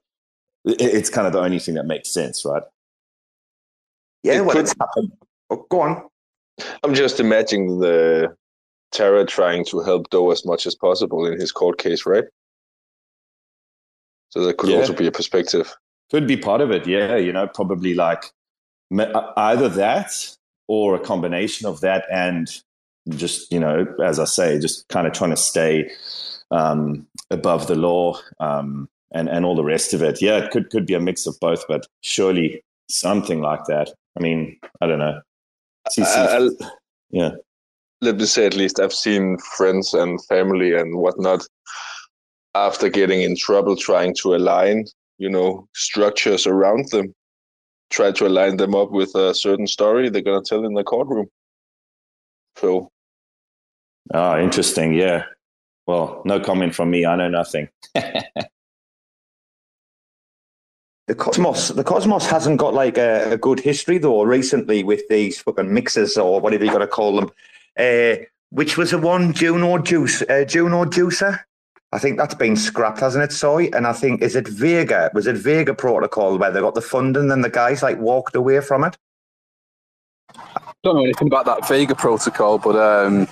[0.66, 2.63] it's kind of the only thing that makes sense, right?
[4.24, 5.13] Yeah, It well, could- it's happened.
[5.50, 6.04] Oh, go on.
[6.84, 8.36] I'm just imagining the
[8.92, 12.26] Terra trying to help Do as much as possible in his court case, right?
[14.30, 14.78] So that could Yeah.
[14.78, 15.74] also be a perspective.
[16.12, 17.16] Could be part of it, yeah.
[17.16, 18.24] You know, probably like
[18.98, 20.12] uh, either that
[20.68, 22.50] or a combination of that and
[23.10, 25.90] just, you know, as I say, just kind of trying to stay
[26.51, 30.21] um, above the law um, and and all the rest of it.
[30.21, 33.89] Yeah, it could could be a mix of both, but surely something like that.
[34.17, 35.21] I mean, I don't know.
[35.97, 36.49] I-
[37.10, 37.31] yeah,
[38.01, 41.45] let me say at least I've seen friends and family and whatnot
[42.55, 44.86] after getting in trouble trying to align,
[45.17, 47.13] you know, structures around them,
[47.89, 51.27] try to align them up with a certain story they're gonna tell in the courtroom.
[52.57, 52.91] So
[54.13, 54.93] oh, interesting.
[54.93, 55.23] Yeah.
[55.88, 57.06] Well, no comment from me.
[57.06, 57.69] I know nothing.
[61.08, 64.23] The Cosmos, the Cosmos hasn't got like a, a good history though.
[64.23, 67.32] Recently, with these fucking mixers or whatever you got to call them,
[67.80, 71.39] uh, which was the one Juno Juice, uh, Juno Juicer.
[71.93, 73.32] I think that's been scrapped, hasn't it?
[73.32, 75.10] Soy, and I think is it Vega?
[75.13, 78.60] Was it Vega Protocol where they got the funding and the guys like walked away
[78.60, 78.97] from it?
[80.36, 83.30] I don't know anything about that Vega protocol, but um,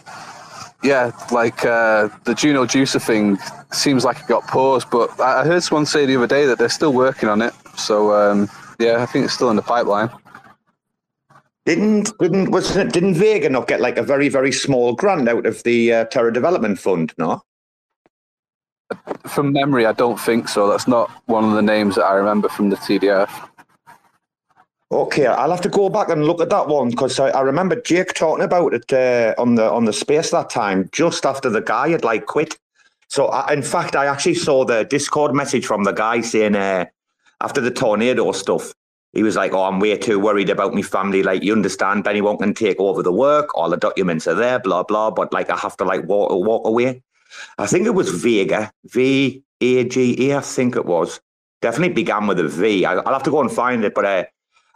[0.85, 3.37] yeah, like uh, the Juno Juicer thing
[3.71, 4.89] seems like it got paused.
[4.91, 7.53] But I heard someone say the other day that they're still working on it.
[7.75, 10.09] So um, yeah, I think it's still in the pipeline.
[11.65, 15.47] Didn't didn't was it, didn't Vega not get like a very very small grant out
[15.47, 17.13] of the uh, Terra Development Fund?
[17.17, 17.41] No.
[19.25, 20.69] From memory, I don't think so.
[20.69, 23.49] That's not one of the names that I remember from the TDF.
[24.95, 27.81] Okay, I'll have to go back and look at that one because I, I remember
[27.81, 31.59] Jake talking about it uh, on the on the space that time, just after the
[31.59, 32.57] guy had like quit.
[33.09, 36.85] So, I, in fact, I actually saw the Discord message from the guy saying uh,
[37.41, 38.73] after the tornado stuff,
[39.11, 41.23] he was like, "Oh, I'm way too worried about my family.
[41.23, 43.53] Like, you understand, Benny won't can take over the work.
[43.53, 45.11] All the documents are there, blah blah.
[45.11, 47.03] But like, I have to like walk walk away."
[47.57, 50.33] I think it was Vega, V A G E.
[50.33, 51.19] I think it was.
[51.61, 52.85] Definitely began with a V.
[52.85, 54.05] I, I'll have to go and find it, but.
[54.05, 54.23] Uh,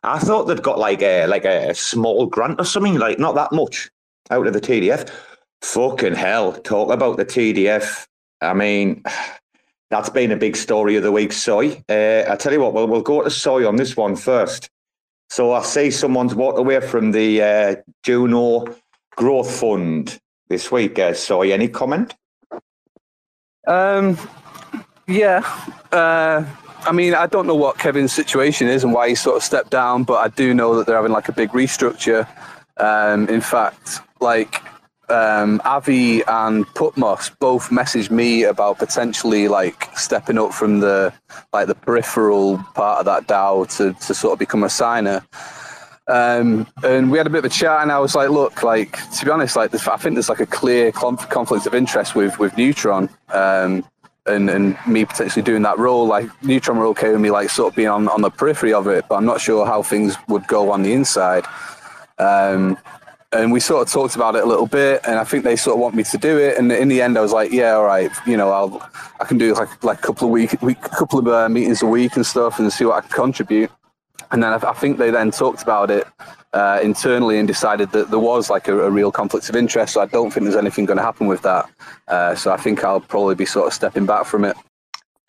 [0.03, 3.51] I thought they'd got like a like a small grant or something, like not that
[3.51, 3.89] much
[4.31, 5.09] out of the TDF.
[5.61, 6.53] Fucking hell!
[6.53, 8.07] Talk about the TDF.
[8.41, 9.03] I mean,
[9.89, 11.33] that's been a big story of the week.
[11.33, 11.83] Soy.
[11.89, 14.69] Uh, I tell you what, we'll we'll go to Soy on this one first.
[15.29, 18.65] So I see someone's walked away from the uh, Juno
[19.15, 20.97] Growth Fund this week.
[20.97, 22.15] Uh, Soy, any comment?
[23.67, 24.17] Um,
[25.07, 25.41] yeah.
[25.91, 26.45] Uh,
[26.85, 29.69] I mean, I don't know what Kevin's situation is and why he sort of stepped
[29.69, 32.27] down, but I do know that they're having like a big restructure.
[32.77, 34.61] Um, in fact, like
[35.09, 41.13] um, Avi and Pupmos both messaged me about potentially like stepping up from the
[41.51, 45.23] like the peripheral part of that DAO to, to sort of become a signer.
[46.07, 48.97] Um, and we had a bit of a chat, and I was like, "Look, like
[49.11, 52.57] to be honest, like I think there's like a clear conflict of interest with with
[52.57, 53.85] Neutron." Um,
[54.29, 57.71] and, and me potentially doing that role, like Neutron were okay with me, like sort
[57.71, 60.47] of being on, on the periphery of it, but I'm not sure how things would
[60.47, 61.45] go on the inside.
[62.17, 62.77] Um,
[63.31, 65.75] and we sort of talked about it a little bit, and I think they sort
[65.75, 66.57] of want me to do it.
[66.57, 68.89] And in the end, I was like, yeah, all right, you know, I'll
[69.19, 71.85] I can do like like a couple of week, week couple of uh, meetings a
[71.85, 73.69] week and stuff, and see what I can contribute.
[74.31, 76.07] And then I, I think they then talked about it
[76.53, 79.93] uh, internally and decided that there was like a, a, real conflict of interest.
[79.93, 81.69] So I don't think there's anything going to happen with that.
[82.07, 84.57] Uh, so I think I'll probably be sort of stepping back from it.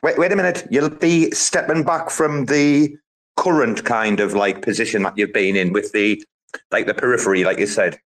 [0.03, 0.67] Wait, wait a minute.
[0.71, 2.97] You'll be stepping back from the
[3.37, 6.23] current kind of like position that you've been in with the
[6.71, 7.99] like the periphery, like you said.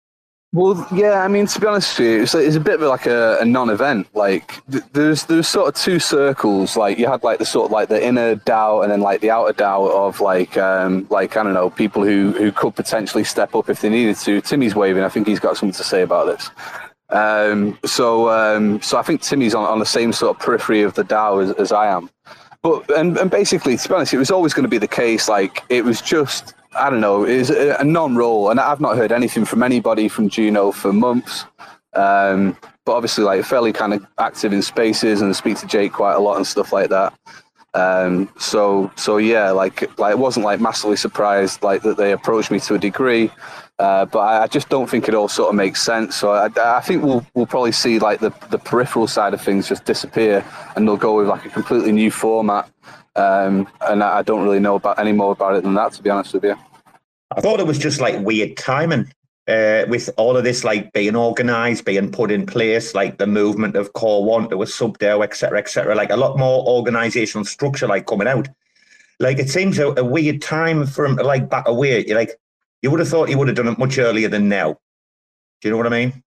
[0.54, 3.06] Well, yeah, I mean, to be honest with you, it's, it's a bit of like
[3.06, 4.06] a, a, non-event.
[4.14, 4.62] Like,
[4.92, 6.76] there's there's sort of two circles.
[6.76, 9.32] Like, you had like the sort of like the inner DAO and then like the
[9.32, 13.56] outer DAO of like um like I don't know people who who could potentially step
[13.56, 14.40] up if they needed to.
[14.42, 15.02] Timmy's waving.
[15.02, 16.48] I think he's got something to say about this.
[17.08, 20.94] Um, so um, so I think Timmy's on, on the same sort of periphery of
[20.94, 22.08] the DAO as, as I am.
[22.62, 25.28] But and, and basically, to be honest, it was always going to be the case.
[25.28, 29.44] Like, it was just I don't know, is a non-role, and I've not heard anything
[29.44, 31.44] from anybody from Juno for months.
[31.94, 36.14] Um, but obviously, like fairly kind of active in spaces and speak to Jake quite
[36.14, 37.14] a lot and stuff like that.
[37.74, 42.50] Um, so so yeah, like like it wasn't like massively surprised like that they approached
[42.50, 43.32] me to a degree,
[43.80, 46.14] uh, but I, I, just don't think it all sort of makes sense.
[46.14, 49.68] So I, I think we'll we'll probably see like the the peripheral side of things
[49.68, 50.44] just disappear,
[50.76, 52.70] and they'll go with like a completely new format
[53.16, 56.10] um, and I, don't really know about any more about it than that, to be
[56.10, 56.56] honest with you.
[57.30, 59.12] I thought it was just like weird timing
[59.46, 63.76] uh, with all of this like being organised, being put in place, like the movement
[63.76, 65.94] of Core One to a sub DAO, etc., etc.
[65.94, 68.48] Like a lot more organisational structure, like coming out.
[69.20, 72.04] Like it seems a, a weird time for him to like back away.
[72.06, 72.32] You like
[72.82, 74.72] you would have thought he would have done it much earlier than now.
[75.60, 76.23] Do you know what I mean?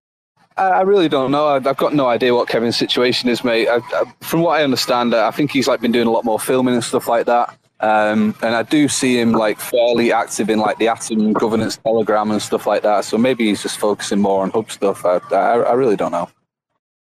[0.58, 1.46] I really don't know.
[1.46, 3.68] I've got no idea what Kevin's situation is, mate.
[3.68, 6.40] I, I, from what I understand, I think he's like been doing a lot more
[6.40, 7.56] filming and stuff like that.
[7.80, 12.30] Um, and I do see him like fairly active in like the Atom governance telegram
[12.32, 13.04] and stuff like that.
[13.04, 15.04] So maybe he's just focusing more on hub stuff.
[15.04, 16.28] I, I, I really don't know.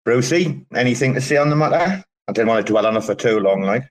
[0.04, 2.04] Brucey, anything to say on the matter?
[2.28, 3.84] I didn't want to dwell on it for too long, like.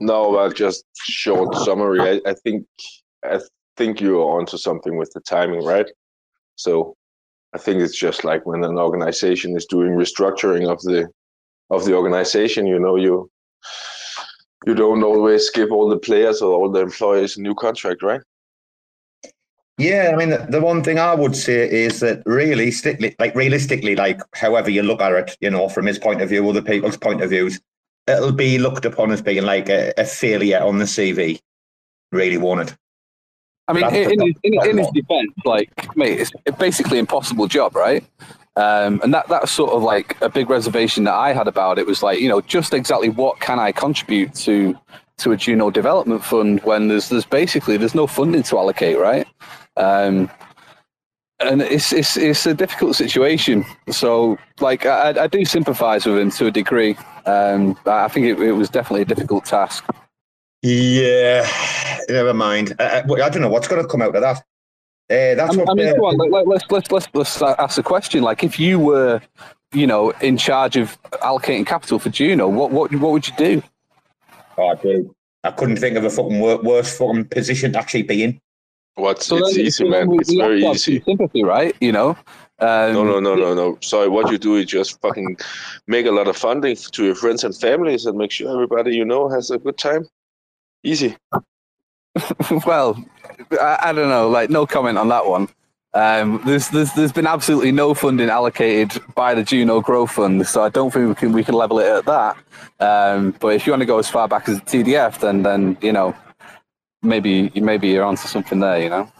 [0.00, 2.00] No, well, just short summary.
[2.00, 2.66] I, I think
[3.22, 3.40] I
[3.76, 5.86] think you're onto something with the timing, right?
[6.56, 6.96] So
[7.56, 11.08] I think it's just like when an organization is doing restructuring of the
[11.70, 13.30] of the organization, you know, you
[14.66, 18.20] you don't always give all the players or all the employees a new contract, right?
[19.78, 24.20] Yeah, I mean, the, one thing I would say is that realistically, like realistically, like
[24.34, 27.22] however you look at it, you know, from his point of view, other people's point
[27.22, 27.58] of views,
[28.06, 31.40] it'll be looked upon as being like a, a failure on the CV.
[32.12, 32.76] Really want it.
[33.68, 37.74] I mean, in, in, in, in, his defense, like, mate, it's a basically impossible job,
[37.74, 38.04] right?
[38.56, 41.86] Um, and that that's sort of like a big reservation that I had about it
[41.86, 44.78] was like, you know, just exactly what can I contribute to
[45.18, 49.26] to a Juno development fund when there's there's basically there's no funding to allocate, right?
[49.76, 50.30] Um,
[51.40, 53.64] and it's it's it's a difficult situation.
[53.90, 56.96] So, like, I, I do sympathise with him to a degree.
[57.26, 59.84] Um, I think it, it was definitely a difficult task.
[60.66, 61.48] Yeah,
[62.08, 62.74] never mind.
[62.80, 64.38] I, I don't know what's going to come out of that.
[65.08, 65.70] Uh, that's I what.
[65.70, 68.24] I mean, uh, on, let, let's let's let's let's ask a question.
[68.24, 69.20] Like, if you were,
[69.72, 73.62] you know, in charge of allocating capital for Juno, what what what would you do?
[74.58, 75.14] Oh, I do.
[75.44, 78.40] I couldn't think of a fucking worse fucking position to actually be in.
[78.96, 80.08] What's So it's easy, man.
[80.08, 81.00] we- It's we very have easy.
[81.02, 81.76] Sympathy, right?
[81.80, 82.16] You know.
[82.58, 83.78] Um, No, no, no, no, no.
[83.82, 85.36] Sorry, what you do is just fucking
[85.86, 89.04] make a lot of funding to your friends and families and make sure everybody you
[89.04, 90.08] know has a good time.
[90.86, 91.16] Easy.
[92.64, 93.04] well,
[93.60, 94.28] I, I don't know.
[94.28, 95.48] Like, no comment on that one.
[95.94, 100.62] Um, there's, there's there's been absolutely no funding allocated by the Juno Growth Fund, so
[100.62, 102.36] I don't think we can we can level it at that.
[102.78, 105.76] Um, but if you want to go as far back as the TDF, then then
[105.80, 106.14] you know
[107.02, 108.80] maybe maybe you're onto something there.
[108.80, 109.12] You know.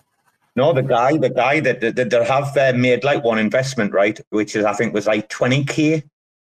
[0.55, 3.93] No, the guy, the guy that that, that they have uh, made like one investment,
[3.93, 4.21] right?
[4.29, 6.05] Which is I think was like twenty k.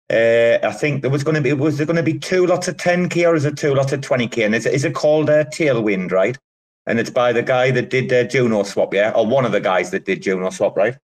[0.10, 2.68] Uh, I think there was going to be was there going to be two lots
[2.68, 4.44] of ten k or is it two lots of twenty k?
[4.44, 6.38] And is it, is it called uh, Tailwind, right?
[6.86, 9.60] And it's by the guy that did uh, Juno Swap, yeah, or one of the
[9.60, 10.98] guys that did Juno Swap, right?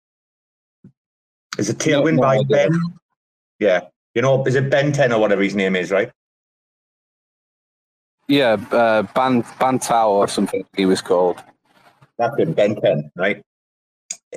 [1.58, 2.70] Is it Tailwind no by idea.
[2.70, 2.82] Ben?
[3.60, 3.82] Yeah,
[4.16, 6.12] you know, is it Ben Ten or whatever his name is, right?
[8.28, 11.44] Yeah, uh, Ban Bantao or something he was called.
[12.18, 13.44] That's it, Ben 10, right?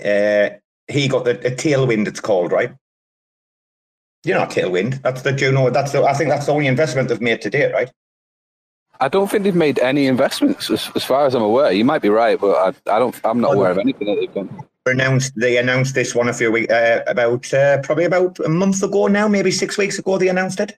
[0.04, 0.50] Uh,
[0.88, 2.74] he got the, a tailwind, it's called, right?
[4.26, 5.00] You know, tailwind.
[5.02, 5.70] That's the Juno.
[5.70, 6.02] That's the.
[6.02, 7.92] I think that's the only investment they've made to date, right?
[8.98, 11.70] I don't think they've made any investments, as, as far as I'm aware.
[11.70, 12.56] You might be right, but
[12.88, 13.14] I, I don't.
[13.22, 14.64] I'm not aware of anything that they've done.
[14.86, 15.32] Announced.
[15.36, 19.06] They announced this one a few weeks, uh, about uh, probably about a month ago
[19.06, 20.18] now, maybe six weeks ago.
[20.18, 20.76] They announced it.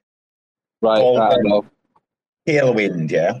[0.83, 1.01] Right.
[1.01, 1.61] Oh, I.
[2.47, 3.39] Tailwind, yeah.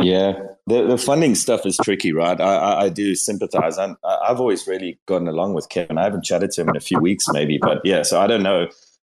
[0.00, 0.32] Yeah,
[0.66, 2.40] the the funding stuff is tricky, right?
[2.40, 3.78] I I, I do sympathize.
[3.78, 5.96] I'm, I- I've always really gotten along with Kevin.
[5.98, 8.02] I haven't chatted to him in a few weeks, maybe, but yeah.
[8.02, 8.66] So I don't know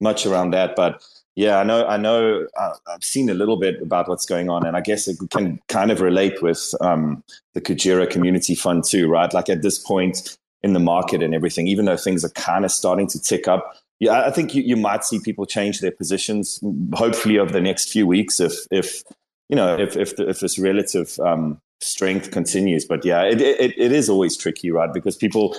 [0.03, 1.03] much around that, but
[1.35, 1.87] yeah, I know.
[1.87, 2.47] I know.
[2.59, 5.61] Uh, I've seen a little bit about what's going on, and I guess it can
[5.69, 9.33] kind of relate with um, the Kujira Community Fund too, right?
[9.33, 12.71] Like at this point in the market and everything, even though things are kind of
[12.71, 13.75] starting to tick up.
[13.99, 16.61] Yeah, I think you, you might see people change their positions,
[16.95, 19.03] hopefully over the next few weeks, if if
[19.49, 22.85] you know, if if, the, if this relative um, strength continues.
[22.85, 24.93] But yeah, it, it it is always tricky, right?
[24.93, 25.57] Because people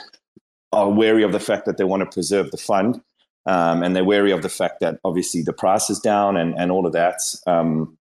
[0.72, 3.02] are wary of the fact that they want to preserve the fund,
[3.46, 6.72] um, and they're wary of the fact that obviously the price is down and and
[6.72, 7.20] all of that.
[7.48, 7.98] Um,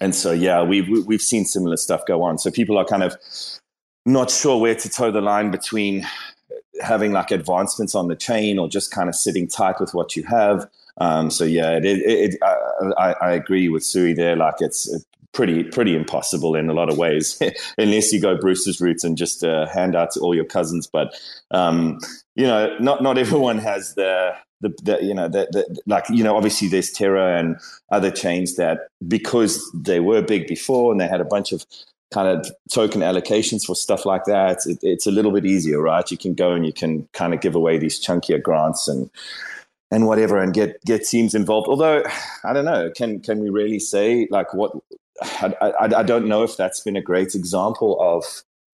[0.00, 2.38] and so yeah, we've we- we've seen similar stuff go on.
[2.38, 3.16] So people are kind of
[4.06, 6.06] not sure where to toe the line between
[6.80, 10.24] having like advancements on the chain or just kind of sitting tight with what you
[10.24, 10.68] have.
[10.98, 14.36] Um, so yeah, it, it, it, I, I, agree with Sui there.
[14.36, 17.40] Like it's it's pretty pretty impossible in a lot of ways,
[17.78, 20.86] unless you go Bruce's route and just uh, hand out to all your cousins.
[20.86, 21.12] But
[21.50, 21.98] um,
[22.36, 26.36] you know, not not everyone has the the, the you know the like you know
[26.36, 27.56] obviously there's Terra and
[27.90, 31.66] other chains that because they were big before and they had a bunch of
[32.12, 36.10] kind of token allocations for stuff like that, it, it's a little bit easier, right?
[36.10, 39.10] You can go and you can kind of give away these chunkier grants and
[39.90, 41.68] and whatever and get get teams involved.
[41.68, 42.02] Although
[42.44, 44.72] I don't know, can can we really say like what?
[45.22, 48.24] I, I, I don't know if that's been a great example of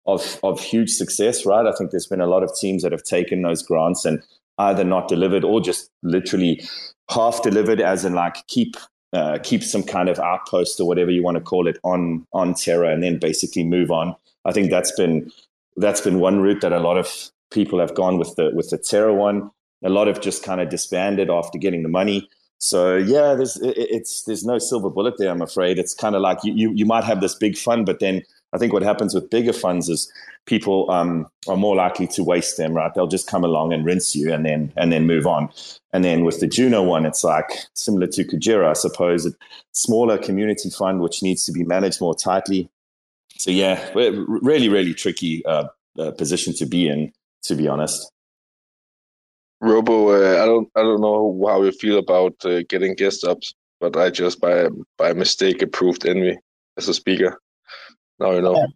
[0.06, 1.65] of of huge success, right?
[1.65, 4.21] I think there's been a lot of teams that have taken those grants and
[4.58, 6.62] either not delivered or just literally
[7.10, 8.76] half delivered, as in like keep
[9.13, 12.54] uh, keep some kind of outpost or whatever you want to call it on on
[12.54, 14.15] Terra, and then basically move on.
[14.46, 15.32] I think that's been
[15.78, 18.78] that's been one route that a lot of people have gone with the with the
[18.78, 19.52] Terra one.
[19.84, 22.28] A lot of just kind of disbanded after getting the money.
[22.60, 25.30] So yeah, there's it, it's there's no silver bullet there.
[25.30, 28.00] I'm afraid it's kind of like you, you you might have this big fund, but
[28.00, 30.12] then I think what happens with bigger funds is
[30.48, 32.74] people um, are more likely to waste them.
[32.74, 32.92] Right?
[32.94, 35.50] They'll just come along and rinse you, and then and then move on.
[35.94, 39.28] And then with the Juno one, it's like similar to Kujira, I suppose.
[39.28, 39.32] A
[39.74, 42.70] smaller community fund which needs to be managed more tightly.
[43.38, 45.68] So yeah, really really tricky uh,
[46.00, 48.12] uh, position to be in, to be honest.
[49.60, 53.56] Robo, uh, I don't, I don't know how you feel about uh, getting guest ups,
[53.80, 56.38] but I just by by mistake approved Envy
[56.78, 57.40] as a speaker.
[58.20, 58.68] Now you know.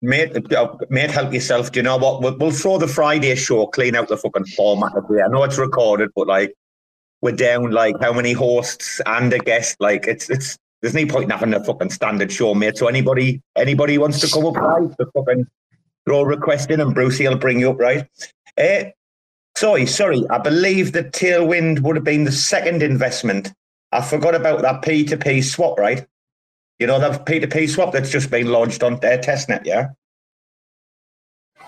[0.00, 1.72] Mate, uh, mate, help yourself.
[1.72, 2.22] Do you know what?
[2.22, 5.22] We'll, we'll throw the Friday show, clean out the fucking format of it.
[5.24, 6.54] I know it's recorded, but like
[7.20, 9.76] we're down like how many hosts and a guest.
[9.80, 12.76] Like it's it's there's no point in having a fucking standard show, mate.
[12.76, 14.88] So anybody anybody wants to come up, right?
[14.98, 15.46] The fucking
[16.04, 18.08] throw a request in, and Brucey will bring you up, right?
[18.56, 18.84] Uh,
[19.56, 20.24] sorry, sorry.
[20.30, 23.52] I believe that Tailwind would have been the second investment.
[23.90, 26.06] I forgot about that P2P swap, right?
[26.78, 29.88] You know that P2P swap that's just been launched on their testnet, yeah.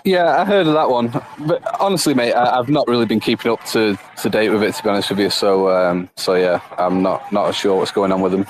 [0.03, 1.09] Yeah, I heard of that one,
[1.45, 4.73] but honestly, mate, I, I've not really been keeping up to, to date with it.
[4.75, 8.11] To be honest with you, so um, so yeah, I'm not not sure what's going
[8.11, 8.47] on with them.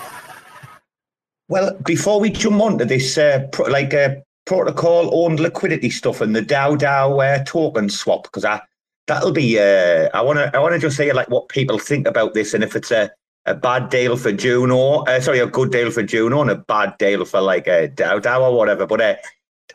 [1.50, 6.22] Well, before we jump on to this, uh, pro- like uh, protocol owned liquidity stuff
[6.22, 8.62] and the DAO DAO uh, token swap, because I
[9.08, 9.60] that'll be.
[9.60, 10.56] Uh, I want to.
[10.56, 13.12] I want to just say like what people think about this, and if it's a,
[13.46, 16.98] a bad deal for Juno, uh, sorry, a good deal for Juno, and a bad
[16.98, 18.86] deal for like a DAO DAO or whatever.
[18.86, 19.16] But uh,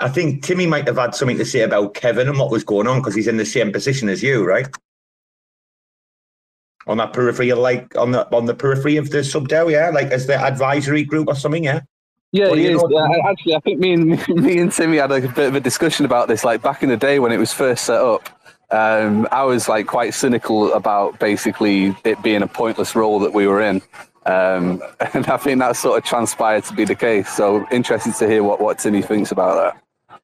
[0.01, 2.87] I think Timmy might have had something to say about Kevin and what was going
[2.87, 4.69] on because he's in the same position as you, right?
[6.87, 10.29] On that periphery, like on the on the periphery of the subDAO, yeah, like as
[10.29, 11.81] the advisory group or something, yeah.
[12.33, 12.85] Yeah, he is.
[12.91, 16.05] Yeah, actually, I think me and me and Timmy had a bit of a discussion
[16.05, 16.45] about this.
[16.45, 18.29] Like back in the day when it was first set up,
[18.71, 23.47] um, I was like quite cynical about basically it being a pointless role that we
[23.47, 23.83] were in,
[24.27, 24.83] um,
[25.15, 27.29] and I think that sort of transpired to be the case.
[27.29, 29.75] So interesting to hear what what Timmy thinks about
[30.09, 30.19] that.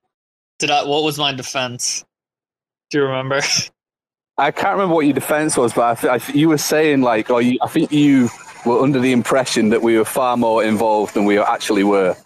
[0.59, 0.84] Did I?
[0.84, 2.05] What was my defense?
[2.90, 3.40] Do you remember?
[4.38, 7.03] I can't remember what your defense was, but I th- I th- you were saying
[7.03, 8.28] like, or you, I think you
[8.64, 12.16] were under the impression that we were far more involved than we actually were.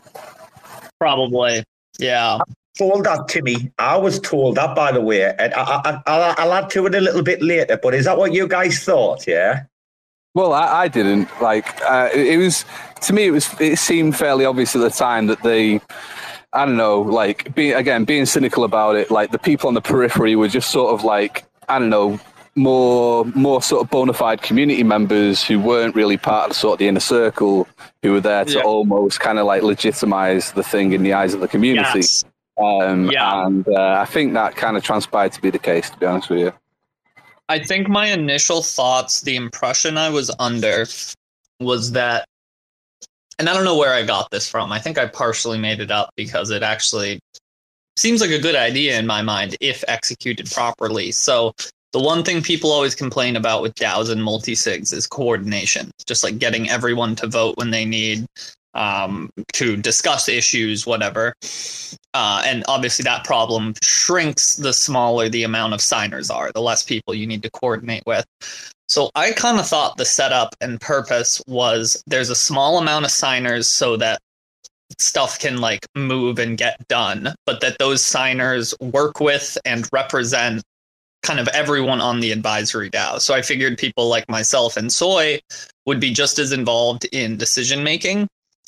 [0.99, 1.65] Probably.
[1.99, 2.39] Yeah.
[2.79, 3.71] Told that, Timmy.
[3.79, 5.23] I was told that, by the way.
[5.39, 7.79] And I, I, I, I'll add to it a little bit later.
[7.83, 9.27] But is that what you guys thought?
[9.27, 9.65] Yeah.
[10.35, 11.81] Well, I, I didn't like.
[11.83, 12.67] Uh, it, it was
[13.03, 13.29] to me.
[13.29, 13.49] It was.
[13.61, 15.81] It seemed fairly obvious at the time that they.
[16.53, 17.01] I don't know.
[17.01, 19.11] Like being again being cynical about it.
[19.11, 22.21] Like the people on the periphery were just sort of like I don't know
[22.55, 26.79] more more sort of bona fide community members who weren't really part of sort of
[26.79, 27.67] the inner circle
[28.03, 28.63] who were there to Yeah.
[28.63, 32.01] almost kind of like legitimize the thing in the eyes of the community.
[32.01, 32.25] Yes.
[32.59, 33.47] Um, Yeah.
[33.47, 36.31] And uh, I think that kind of transpired to be the case, to be honest
[36.31, 36.53] with you.
[37.49, 40.87] I think my initial thoughts, the impression I was under,
[41.61, 42.27] was that,
[43.39, 44.73] and I don't know where I got this from.
[44.73, 47.21] I think I partially made it up because it actually
[47.97, 51.13] seems like a good idea in my mind if executed properly.
[51.13, 51.55] So,
[51.93, 56.39] the one thing people always complain about with DAOs and multisigs is coordination, just like
[56.39, 58.27] getting everyone to vote when they need
[58.75, 61.35] um, to discuss issues, whatever.
[62.17, 66.83] Uh, and obviously, that problem shrinks the smaller the amount of signers are, the less
[66.83, 68.25] people you need to coordinate with.
[68.89, 73.11] So I kind of thought the setup and purpose was there's a small amount of
[73.11, 74.19] signers so that
[74.99, 80.63] stuff can like move and get done, but that those signers work with and represent
[81.23, 83.21] kind of everyone on the advisory DAO.
[83.21, 85.39] So I figured people like myself and Soy
[85.85, 88.27] would be just as involved in decision making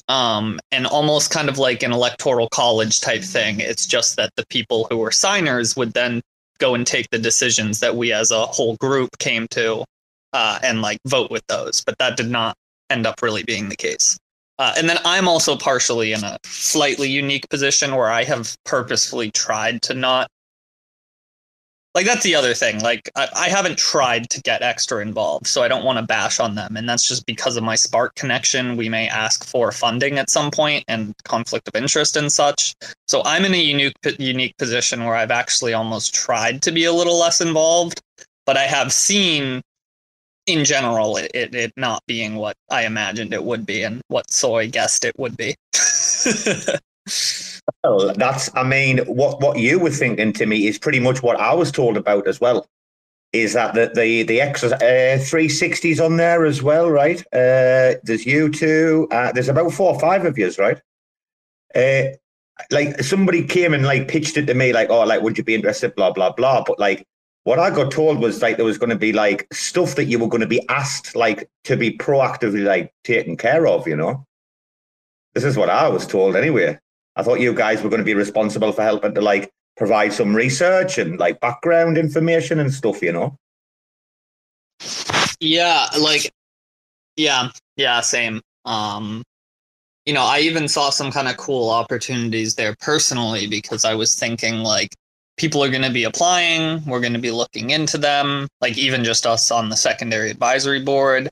[0.08, 3.60] um, and almost kind of like an electoral college type thing.
[3.60, 6.22] It's just that the people who were signers would then
[6.58, 9.84] go and take the decisions that we as a whole group came to
[10.32, 11.82] uh, and like vote with those.
[11.84, 12.56] But that did not
[12.90, 14.18] end up really being the case.
[14.58, 19.30] Uh, and then I'm also partially in a slightly unique position where I have purposefully
[19.30, 20.28] tried to not.
[21.94, 22.80] Like, that's the other thing.
[22.80, 26.38] Like, I, I haven't tried to get extra involved, so I don't want to bash
[26.38, 26.76] on them.
[26.76, 28.76] And that's just because of my Spark connection.
[28.76, 32.74] We may ask for funding at some point and conflict of interest and such.
[33.06, 36.92] So I'm in a unique unique position where I've actually almost tried to be a
[36.92, 38.00] little less involved,
[38.46, 39.62] but I have seen
[40.48, 44.30] in general it, it, it not being what I imagined it would be and what
[44.30, 45.54] Soy guessed it would be.
[47.84, 51.38] Well, that's, I mean, what, what you were thinking to me is pretty much what
[51.38, 52.66] I was told about as well.
[53.34, 57.20] Is that the the the extra uh, 360s on there as well, right?
[57.26, 59.06] Uh, there's you two.
[59.10, 60.80] Uh, there's about four or five of yous, right?
[61.74, 62.04] Uh,
[62.70, 65.54] like somebody came and like pitched it to me, like, oh, like, would you be
[65.54, 65.94] interested?
[65.94, 66.64] Blah blah blah.
[66.66, 67.06] But like,
[67.44, 70.18] what I got told was like there was going to be like stuff that you
[70.18, 73.86] were going to be asked like to be proactively like taken care of.
[73.86, 74.26] You know,
[75.34, 76.78] this is what I was told anyway.
[77.18, 80.34] I thought you guys were going to be responsible for helping to like provide some
[80.34, 83.36] research and like background information and stuff, you know.
[85.40, 86.32] Yeah, like
[87.16, 88.40] yeah, yeah, same.
[88.64, 89.22] Um
[90.06, 94.14] you know, I even saw some kind of cool opportunities there personally because I was
[94.14, 94.94] thinking like
[95.36, 99.04] people are going to be applying, we're going to be looking into them, like even
[99.04, 101.28] just us on the secondary advisory board.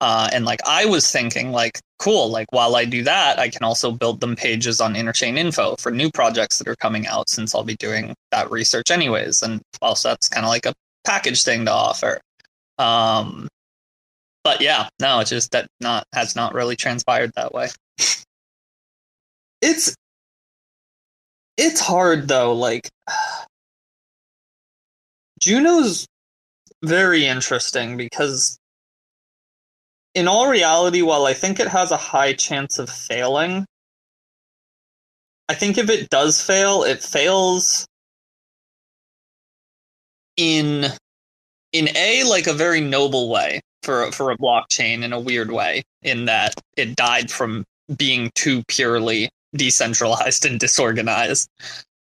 [0.00, 3.62] Uh, and like I was thinking, like, cool, like while I do that, I can
[3.62, 7.54] also build them pages on Interchain Info for new projects that are coming out since
[7.54, 9.42] I'll be doing that research anyways.
[9.42, 10.74] And also, that's kind of like a
[11.06, 12.20] package thing to offer.
[12.78, 13.48] Um,
[14.44, 17.68] but yeah, no, it's just that not has not really transpired that way.
[19.62, 19.94] it's
[21.56, 22.52] it's hard though.
[22.52, 22.88] Like
[25.40, 26.06] Juno's
[26.84, 28.58] very interesting because
[30.16, 33.66] in all reality, while I think it has a high chance of failing,
[35.50, 37.86] I think if it does fail, it fails
[40.38, 40.86] in
[41.72, 45.82] in a like a very noble way for for a blockchain in a weird way
[46.02, 47.64] in that it died from
[47.96, 51.48] being too purely decentralized and disorganized.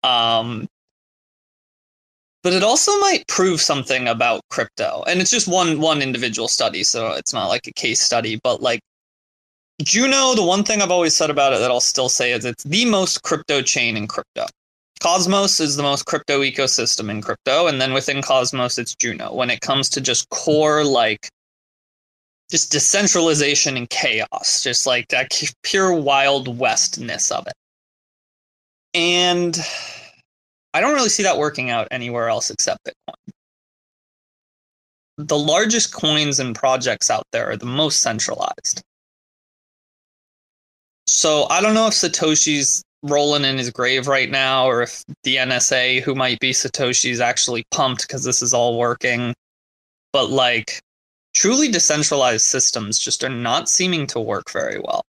[0.05, 0.69] Um
[2.47, 6.85] but it also might prove something about crypto and it's just one one individual study
[6.85, 8.79] so it's not like a case study but like
[9.83, 12.63] juno the one thing i've always said about it that i'll still say is it's
[12.63, 14.47] the most crypto chain in crypto
[15.01, 19.35] Cosmos is the most crypto ecosystem in crypto, and then within Cosmos, it's Juno.
[19.35, 21.29] When it comes to just core, like,
[22.51, 27.53] just decentralization and chaos, just like that pure wild westness of it.
[28.95, 29.59] And
[30.77, 33.33] I don't really see that working out anywhere else except Bitcoin.
[35.17, 38.83] The largest coins and projects out there are the most centralized.
[41.07, 45.37] So I don't know if Satoshi's rolling in his grave right now or if the
[45.37, 49.33] NSA, who might be Satoshi's, actually pumped because this is all working.
[50.13, 50.83] But like
[51.33, 55.07] truly decentralized systems just are not seeming to work very well.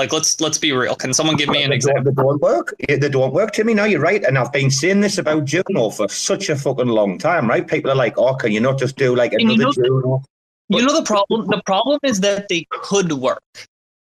[0.00, 0.96] Like let's let's be real.
[0.96, 2.04] Can someone give me an They example?
[2.04, 2.74] They don't work.
[2.88, 3.74] Yeah, They don't work, Timmy.
[3.74, 4.24] No, you're right.
[4.24, 7.66] And I've been saying this about Juno for such a fucking long time, right?
[7.68, 10.22] People are like, "Oh, can you not just do like And you another know- Juno?"
[10.70, 13.42] You know the problem the problem is that they could work.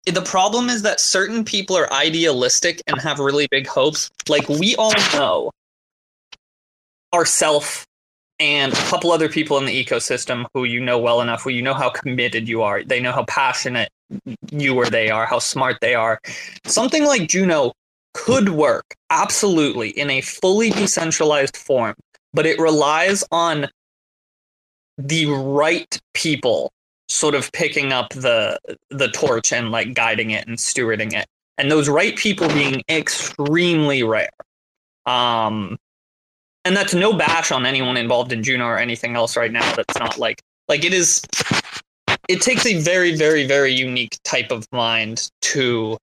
[0.07, 4.09] Eh, the problem is that certain people are idealistic and have really big hopes.
[4.29, 5.51] Like we all know
[7.13, 7.87] ourself
[8.39, 11.63] and a couple other people in the ecosystem who you know well enough, who you
[11.63, 12.85] know how committed you are.
[12.85, 13.89] They know how passionate
[14.51, 16.21] you or they are, how smart they are.
[16.65, 17.73] Something like Juno
[18.15, 21.95] could work absolutely in a fully decentralized form,
[22.33, 23.69] but it relies on
[24.99, 26.73] the right people
[27.09, 28.59] sort of picking up the
[28.91, 34.03] the torch and like guiding it and stewarding it and those right people being extremely
[34.03, 34.29] rare
[35.07, 35.79] um
[36.65, 39.99] and that's no bash on anyone involved in juno or anything else right now that's
[39.99, 41.23] not like like it is
[42.29, 45.97] it takes a very very very unique type of mind to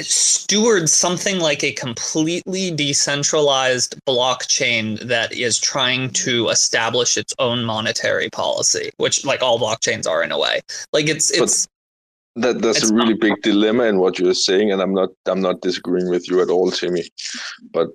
[0.00, 8.28] steward something like a completely decentralized blockchain that is trying to establish its own monetary
[8.30, 10.60] policy which like all blockchains are in a way
[10.92, 11.68] like it's But- it's
[12.44, 15.08] That that's It's a really not- big dilemma in what you're saying, and I'm not
[15.24, 17.04] I'm not disagreeing with you at all, Timmy.
[17.76, 17.88] But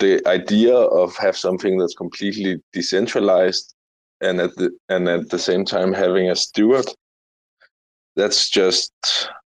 [0.00, 3.74] the idea of have something that's completely decentralized
[4.22, 6.86] and at the and at the same time having a steward,
[8.16, 8.92] that's just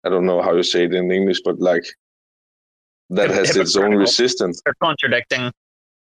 [0.05, 1.85] I don't know how you say it in English, but like
[3.11, 4.63] that has its own resistance.
[4.65, 5.53] they're contradicting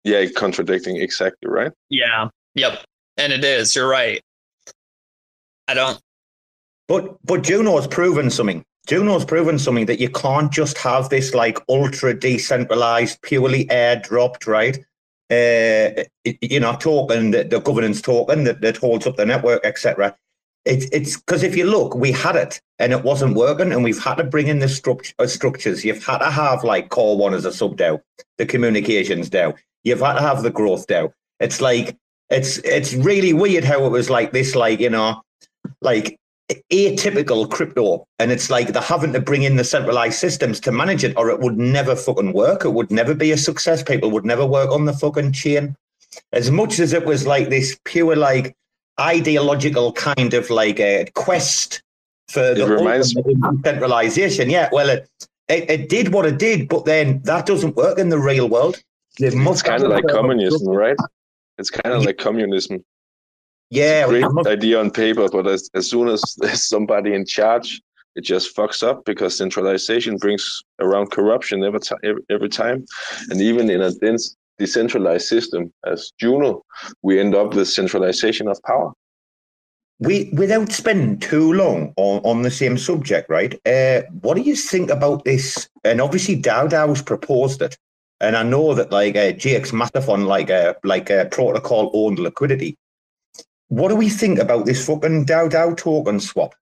[0.05, 1.73] Yeah, contradicting exactly, right?
[1.89, 2.85] yeah yep
[3.17, 4.21] and it is you're right
[5.69, 5.99] i don't
[6.89, 8.65] But but juno has proven something.
[8.87, 14.79] Juno's proven something that you can't just have this like ultra decentralized, purely airdropped, right?
[15.31, 20.17] Uh, you know, token, the, the governance token that, that holds up the network, etc.
[20.65, 24.03] It's it's because if you look, we had it and it wasn't working, and we've
[24.03, 25.85] had to bring in the uh, structures.
[25.85, 28.01] You've had to have like Core One as a sub DAO,
[28.39, 29.57] the communications DAO.
[29.85, 31.13] You've had to have the growth DAO.
[31.41, 31.97] It's like
[32.31, 35.23] it's it's really weird how it was like this, like you know,
[35.81, 36.19] like
[36.73, 41.05] atypical crypto and it's like they're having to bring in the centralized systems to manage
[41.05, 42.65] it or it would never fucking work.
[42.65, 43.83] It would never be a success.
[43.83, 45.77] People would never work on the fucking chain.
[46.33, 48.57] As much as it was like this pure like
[48.99, 51.83] ideological kind of like a quest
[52.29, 55.09] for the reminds- ultimate decentralization yeah well it,
[55.49, 58.83] it it did what it did but then that doesn't work in the real world.
[59.19, 60.97] It's kind of like communism, right?
[61.59, 62.85] It's kind of like communism.
[63.71, 67.81] Yeah great idea on paper, but as, as soon as there's somebody in charge,
[68.17, 72.85] it just fucks up because centralization brings around corruption every, ti- every, every time.
[73.31, 76.65] And even in a dense, decentralized system as Juno,
[77.03, 78.93] we end up with centralization of power.
[80.01, 83.55] we without spending too long on, on the same subject, right?
[83.67, 85.69] Uh, what do you think about this?
[85.85, 87.77] And obviously, DAO DAO's proposed it,
[88.21, 92.77] and I know that like uh, JX Mathafon, like a like a protocol owned liquidity.
[93.69, 96.55] What do we think about this fucking DAO DAO token swap?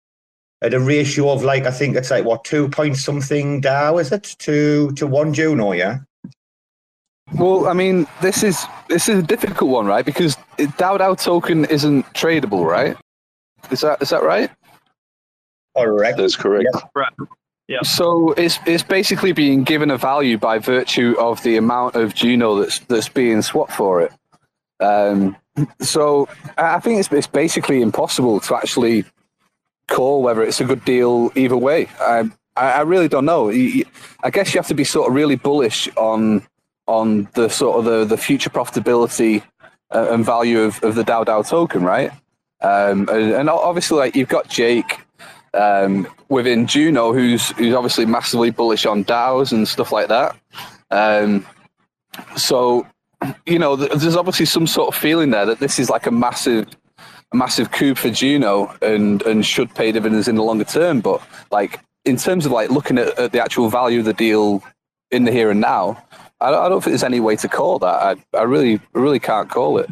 [0.63, 4.11] At a ratio of like I think it's like what two point something Dow is
[4.11, 5.99] it to to one Juno, yeah.
[7.35, 10.05] Well, I mean, this is this is a difficult one, right?
[10.05, 12.97] Because DAO DAO token isn't tradable, right?
[13.71, 14.51] Is that is that right?
[15.77, 16.17] Correct.
[16.17, 16.69] That's correct.
[17.69, 17.83] Yeah.
[17.83, 22.61] So it's it's basically being given a value by virtue of the amount of Juno
[22.61, 24.13] that's that's being swapped for it.
[24.81, 25.37] Um,
[25.81, 26.29] so
[26.59, 29.05] I think it's it's basically impossible to actually
[29.89, 31.89] call whether it's a good deal either way.
[32.01, 33.51] I I, really don't know.
[33.51, 36.47] I guess you have to be sort of really bullish on
[36.87, 39.43] on the sort of the, the future profitability
[39.93, 42.11] uh, and value of, of the DAO DAO token, right?
[42.63, 45.01] Um, and, and obviously, like you've got Jake
[45.53, 50.37] um, within Juno, who's who's obviously massively bullish on DAOs and stuff like that.
[50.91, 51.47] Um,
[52.37, 52.87] so,
[53.47, 56.67] you know, there's obviously some sort of feeling there that this is like a massive,
[57.33, 61.01] a massive coup for Juno and and should pay dividends in the longer term.
[61.01, 64.63] But like in terms of like looking at, at the actual value of the deal
[65.11, 66.03] in the here and now.
[66.41, 67.87] I don't, I don't think there's any way to call that.
[68.35, 69.91] I, I really, really can't call it.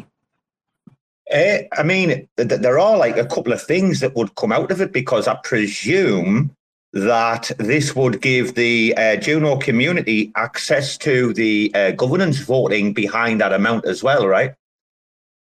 [1.33, 4.71] Uh, I mean, th- there are like a couple of things that would come out
[4.71, 6.55] of it because I presume
[6.95, 13.41] that this would give the uh, Juno community access to the uh, governance voting behind
[13.41, 14.55] that amount as well, right?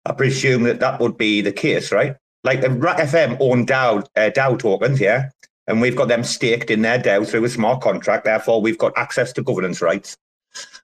[0.05, 2.15] I presume that that would be the case, right?
[2.43, 5.29] Like the FM own DAO, uh, DAO tokens, yeah?
[5.67, 8.25] And we've got them staked in their DAO through a smart contract.
[8.25, 10.17] Therefore, we've got access to governance rights.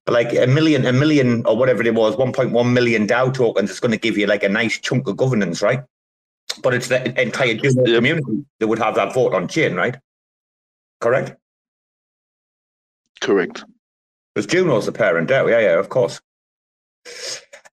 [0.05, 3.79] But like a million, a million or whatever it was, 1.1 million DAO tokens is
[3.79, 5.83] going to give you like a nice chunk of governance, right?
[6.61, 9.97] But it's the entire Juno community that would have that vote on chain, right?
[11.03, 11.35] Correct?
[13.19, 13.65] Correct.
[14.33, 15.49] Because Juno's the parent DAO.
[15.49, 16.21] Yeah, yeah, of course.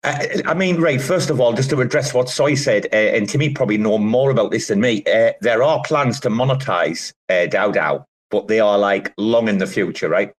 [0.03, 3.29] Uh, I mean, Ray, first of all, just to address what Soy said, uh, and
[3.29, 7.47] Timmy probably know more about this than me, uh, there are plans to monetize uh,
[7.47, 10.33] Dow DAO, but they are like long in the future, right?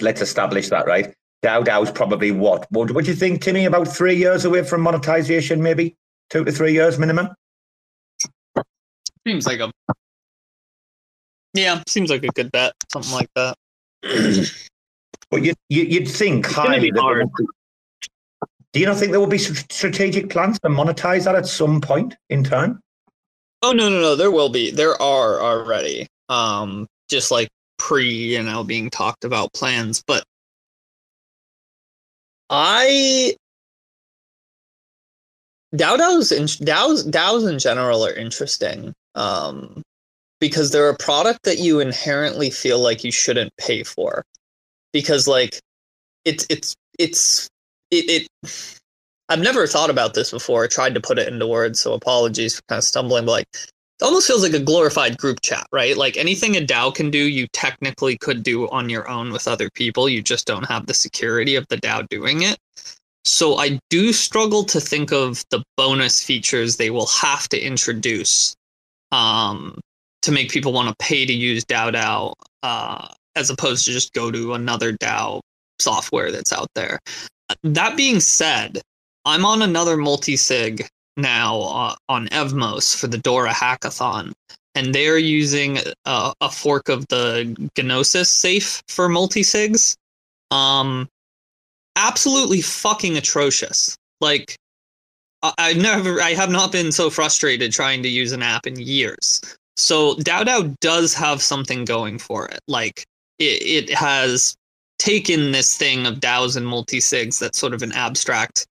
[0.00, 1.12] Let's establish that, right?
[1.42, 2.64] DAO DAO's probably what?
[2.70, 3.64] What, what do you think, Timmy?
[3.64, 5.96] About three years away from monetization, maybe?
[6.30, 7.30] Two to three years minimum?
[9.26, 9.72] Seems like a
[11.54, 13.56] yeah, seems like a good bet, something like that.
[15.30, 17.28] But you, you, you'd think gonna highly be hard.
[18.72, 22.14] Do you not think there will be strategic plans to monetize that at some point
[22.30, 22.78] in time?
[23.62, 24.14] Oh no, no, no.
[24.14, 24.70] There will be.
[24.70, 26.06] There are already.
[26.28, 27.48] Um, just like
[27.78, 30.04] pre, you know, being talked about plans.
[30.06, 30.22] But
[32.48, 33.34] I
[35.74, 38.92] DAO DAOs in DAOs DAOs in general are interesting.
[39.16, 39.82] Um,
[40.44, 44.26] because they're a product that you inherently feel like you shouldn't pay for.
[44.92, 45.58] Because like
[46.26, 47.48] it's it's it's
[47.90, 48.78] it, it
[49.30, 50.64] I've never thought about this before.
[50.64, 53.48] I tried to put it into words, so apologies for kind of stumbling, but like
[53.54, 55.96] it almost feels like a glorified group chat, right?
[55.96, 59.70] Like anything a DAO can do, you technically could do on your own with other
[59.70, 60.10] people.
[60.10, 62.58] You just don't have the security of the DAO doing it.
[63.24, 68.54] So I do struggle to think of the bonus features they will have to introduce
[69.10, 69.80] um,
[70.24, 74.30] to make people want to pay to use DAO uh, as opposed to just go
[74.30, 75.40] to another DAO
[75.78, 76.98] software that's out there.
[77.62, 78.80] That being said,
[79.24, 84.32] I'm on another multi-sig now uh, on Evmos for the Dora hackathon,
[84.74, 89.96] and they're using a, fork of the Gnosis safe for multi-sigs.
[90.50, 91.08] Um,
[91.96, 93.96] absolutely fucking atrocious.
[94.20, 94.56] Like,
[95.42, 99.40] I've never, I have not been so frustrated trying to use an app in years.
[99.76, 102.60] So DAO does have something going for it.
[102.68, 103.04] Like,
[103.38, 104.56] it, it has
[104.98, 108.66] taken this thing of DAOs and multi-sigs that's sort of an abstract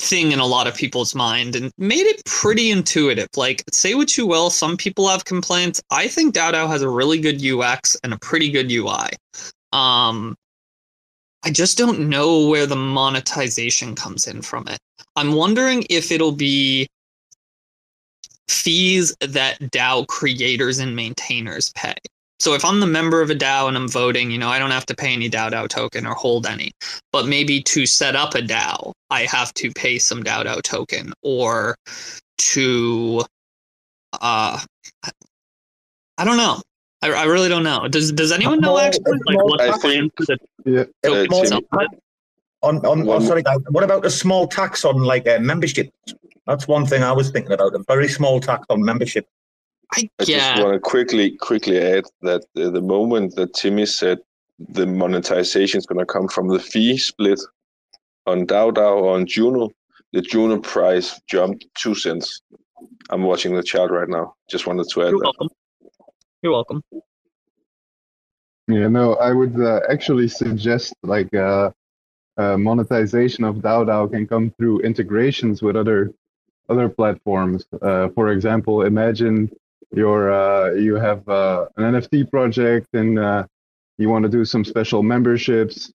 [0.00, 3.28] thing in a lot of people's mind and made it pretty intuitive.
[3.36, 5.80] Like, say what you will, some people have complaints.
[5.90, 9.08] I think DAO has a really good UX and a pretty good UI.
[9.72, 10.36] Um,
[11.44, 14.78] I just don't know where the monetization comes in from it.
[15.16, 16.88] I'm wondering if it'll be
[18.48, 21.94] fees that DAO creators and maintainers pay.
[22.40, 24.70] So if I'm the member of a DAO and I'm voting, you know, I don't
[24.70, 26.70] have to pay any DAO DAO token or hold any.
[27.12, 31.12] But maybe to set up a DAO, I have to pay some DAO DAO token
[31.22, 31.74] or
[32.38, 33.22] to
[34.20, 34.60] uh
[36.16, 36.60] I don't know.
[37.02, 37.86] I, I really don't know.
[37.88, 40.84] Does does anyone know actually like what I the plan for the Yeah.
[41.26, 41.52] token is?
[42.60, 43.58] On, on, oh, One- sorry, guys.
[43.70, 45.92] What about a small tax on like uh, membership?
[46.48, 47.74] That's one thing I was thinking about.
[47.74, 49.28] A very small tax on membership.
[49.92, 54.18] I I just want to quickly quickly add that uh, the moment that Timmy said
[54.58, 57.38] the monetization is going to come from the fee split
[58.26, 59.68] on DAO DAO or on Juno,
[60.14, 62.40] the Juno price jumped two cents.
[63.10, 64.34] I'm watching the chart right now.
[64.50, 65.24] Just wanted to add You're that.
[65.24, 65.48] welcome.
[66.42, 66.82] You're welcome.
[68.68, 71.70] Yeah, no, I would uh, actually suggest like uh,
[72.38, 76.12] uh, monetization of DAO DAO can come through integrations with other
[76.68, 77.66] other platforms.
[77.80, 79.50] Uh, for example, imagine
[79.92, 83.46] you're uh, you have uh, an NFT project and uh,
[83.96, 85.92] you want to do some special memberships.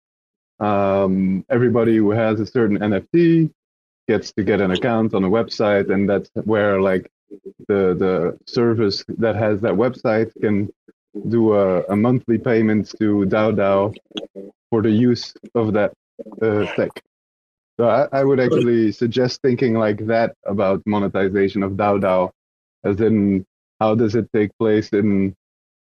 [0.61, 3.51] Um, everybody who has a certain NFT
[4.09, 7.11] gets to get an account on a website, and that's where like
[7.69, 10.71] the the service that has that website can
[11.29, 13.95] do a, a monthly payment to DAO DAO
[14.71, 15.93] for the use of that
[16.43, 17.03] uh, tech.
[17.81, 22.31] So I, I would actually suggest thinking like that about monetization of DAO DAO,
[22.85, 23.47] as in
[23.81, 25.35] how does it take place in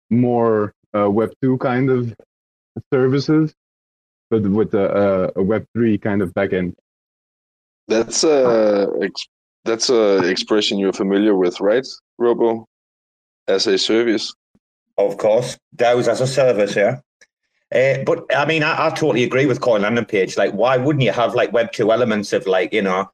[0.09, 2.15] more uh, Web two kind of
[2.93, 3.53] services,
[4.29, 6.75] but with a, a, a Web three kind of backend.
[7.89, 8.87] That's a
[9.65, 11.85] that's a expression you're familiar with, right,
[12.17, 12.65] Robo?
[13.49, 14.33] As a service.
[14.97, 17.01] Of course, DAOs as a service, yeah.
[17.73, 20.37] Uh, but I mean, I, I totally agree with Coin Landing Page.
[20.37, 23.09] Like, why wouldn't you have like Web two elements of like you know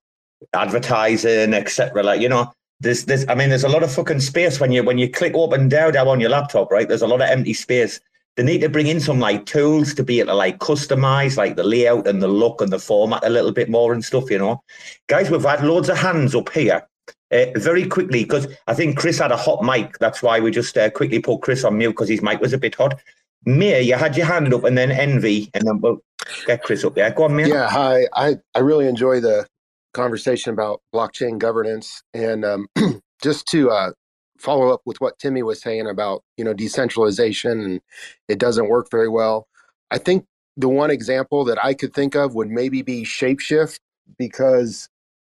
[0.53, 2.03] advertising, etc.
[2.03, 4.83] Like you know, there's there's I mean, there's a lot of fucking space when you
[4.83, 6.87] when you click open down on your laptop, right?
[6.87, 7.99] There's a lot of empty space.
[8.37, 11.55] They need to bring in some like tools to be able to like customize like
[11.55, 14.37] the layout and the look and the format a little bit more and stuff, you
[14.37, 14.61] know.
[15.07, 16.85] Guys, we've had loads of hands up here.
[17.31, 19.97] Uh, very quickly, because I think KRIS had a hot mic.
[19.97, 22.57] That's why we just uh, quickly put KRIS on mute because his mic was a
[22.57, 22.99] bit hot.
[23.45, 26.01] Mia, you had your hand up, and then Envy, and then we'll
[26.45, 27.11] get KRIS up there.
[27.11, 27.47] Go on, Mia.
[27.47, 28.07] Yeah, hi.
[28.13, 29.47] I, I really enjoy the
[29.95, 32.03] conversation about blockchain governance.
[32.13, 32.67] And um,
[33.23, 33.91] just to uh,
[34.37, 37.81] follow up with what Timmy was saying about, you know, decentralization and
[38.27, 39.47] it doesn't work very well.
[39.89, 40.25] I think
[40.57, 43.79] the one example that I could think of would maybe be Shapeshift
[44.19, 44.89] because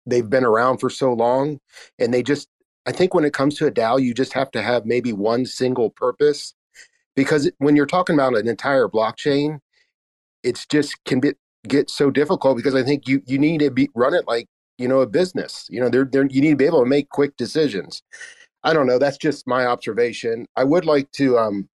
[0.07, 1.59] they've been around for so long
[1.99, 2.49] and they just
[2.85, 5.47] I think when it comes to a DAO, you just have to have maybe one
[5.47, 6.55] single purpose
[7.17, 9.59] because when you're talking about an entire blockchain,
[10.43, 11.33] it's just can be
[11.69, 14.47] get so difficult because I think you you need to be run it like
[14.79, 15.67] you know a business.
[15.71, 18.03] You know, there there you need to be able to make quick decisions.
[18.65, 18.99] I don't know.
[18.99, 20.47] That's just my observation.
[20.57, 21.69] I would like to, um,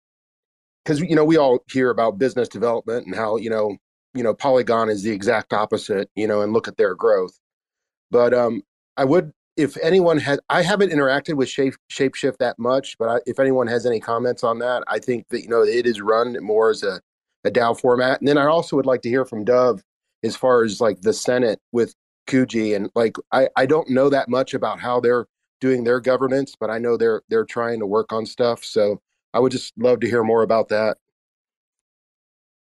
[0.84, 3.78] because you know we all hear about business development and how you know
[4.14, 6.10] you know Polygon is the exact opposite.
[6.16, 7.38] You know, and look at their growth.
[8.12, 8.64] But um,
[8.98, 13.20] I would if anyone has, I haven't interacted with Shape Shapeshift that much, but I,
[13.26, 16.38] if anyone has any comments on that, I think that you know it is run
[16.42, 17.02] more as a,
[17.44, 18.20] a DAO format.
[18.20, 19.84] And then I also would like to hear from Dove
[20.24, 21.96] as far as like the Senate with
[22.28, 25.26] Kuji and like I I don't know that much about how they're
[25.60, 28.64] doing their governance, but I know they're they're trying to work on stuff.
[28.64, 29.02] So
[29.34, 30.98] I would just love to hear more about that.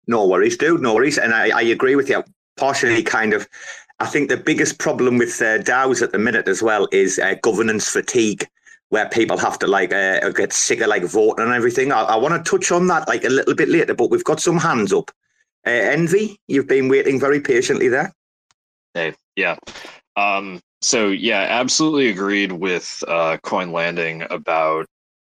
[0.07, 0.81] No worries, dude.
[0.81, 2.25] No worries, and I, I agree with you.
[2.61, 3.49] Partially, kind of
[4.01, 7.35] I think the biggest problem with uh, DAOs at the minute as well is uh,
[7.43, 8.49] governance fatigue,
[8.89, 11.93] where people have to like uh, get sick of like voting and everything.
[11.93, 14.41] I, I want to touch on that like a little bit later, but we've got
[14.41, 15.11] some hands up.
[15.67, 18.13] Uh, Envy, you've been waiting very patiently there.
[18.95, 19.57] Hey, yeah.
[20.17, 24.87] Um, so yeah, absolutely agreed with uh, Coin Landing about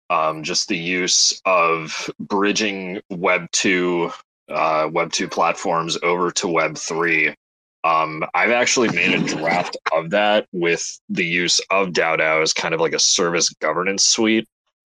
[0.09, 4.11] um, just the use of bridging Web two
[4.49, 7.33] uh, Web two platforms over to Web three
[7.83, 12.73] um, I've actually made a draft of that with the use of DAO as kind
[12.73, 14.47] of like a service governance suite.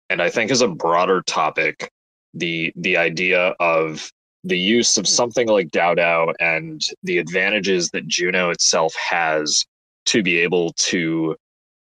[0.10, 1.90] And I think as a broader topic,
[2.34, 4.12] the the idea of
[4.44, 9.66] the use of something like DAO and the advantages that Juno itself has
[10.08, 11.36] to be able to,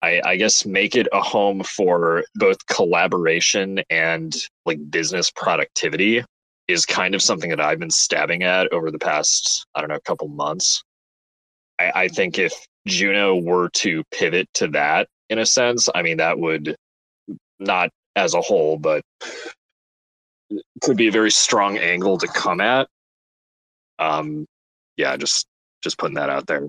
[0.00, 4.34] I, I guess, make it a home for both collaboration and
[4.64, 6.24] like business productivity
[6.68, 9.96] is kind of something that I've been stabbing at over the past, I don't know,
[9.96, 10.82] a couple months.
[11.78, 12.52] I, I think if
[12.86, 16.76] Juno were to pivot to that in a sense, I mean, that would
[17.58, 19.02] not as a whole, but
[20.82, 22.88] could be a very strong angle to come at.
[23.98, 24.46] Um,
[24.96, 25.46] yeah, just
[25.82, 26.68] just putting that out there.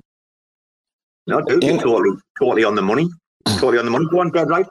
[1.28, 3.08] No, dude, you're totally, totally on the money.
[3.46, 4.08] Totally on the money.
[4.10, 4.66] Go on, Brad, right?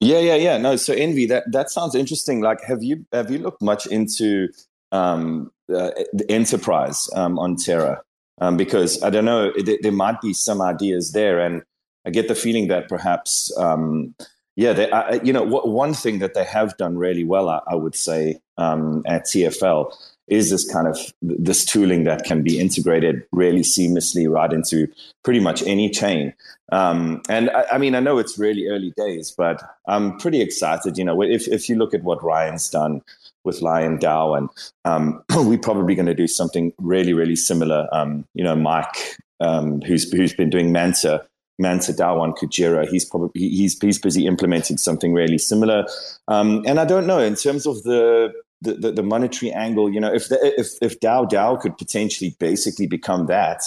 [0.00, 0.58] Yeah, yeah, yeah.
[0.58, 2.40] No, so envy that that sounds interesting.
[2.40, 4.48] Like, have you have you looked much into
[4.92, 5.90] um, uh,
[6.28, 8.02] enterprise um, on Terra?
[8.40, 11.62] Um, because I don't know, it, there might be some ideas there, and
[12.06, 14.14] I get the feeling that perhaps, um,
[14.54, 17.74] yeah, they, uh, you know, one thing that they have done really well, I, I
[17.74, 19.92] would say, um, at TFL
[20.28, 24.86] is this kind of this tooling that can be integrated really seamlessly right into
[25.24, 26.34] pretty much any chain.
[26.70, 30.98] Um, and I, I, mean, I know it's really early days, but I'm pretty excited.
[30.98, 33.02] You know, if if you look at what Ryan's done
[33.48, 34.48] with Lion DAO, and
[34.84, 37.88] um, we're probably going to do something really, really similar.
[37.90, 41.26] Um, you know, Mike, um, who's who's been doing Manta.
[41.60, 45.88] Manta DAO on Kujira, he's probably he's he's busy implementing something really similar,
[46.28, 50.00] um, and I don't know in terms of the the, the, the, monetary angle, you
[50.00, 53.62] know, if the, if if DAO DAO could potentially basically become that,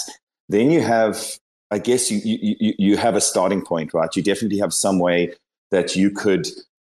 [0.48, 1.38] then you have,
[1.70, 4.14] I guess you you you have a starting point, right?
[4.14, 5.34] You definitely have some way
[5.70, 6.46] that you could.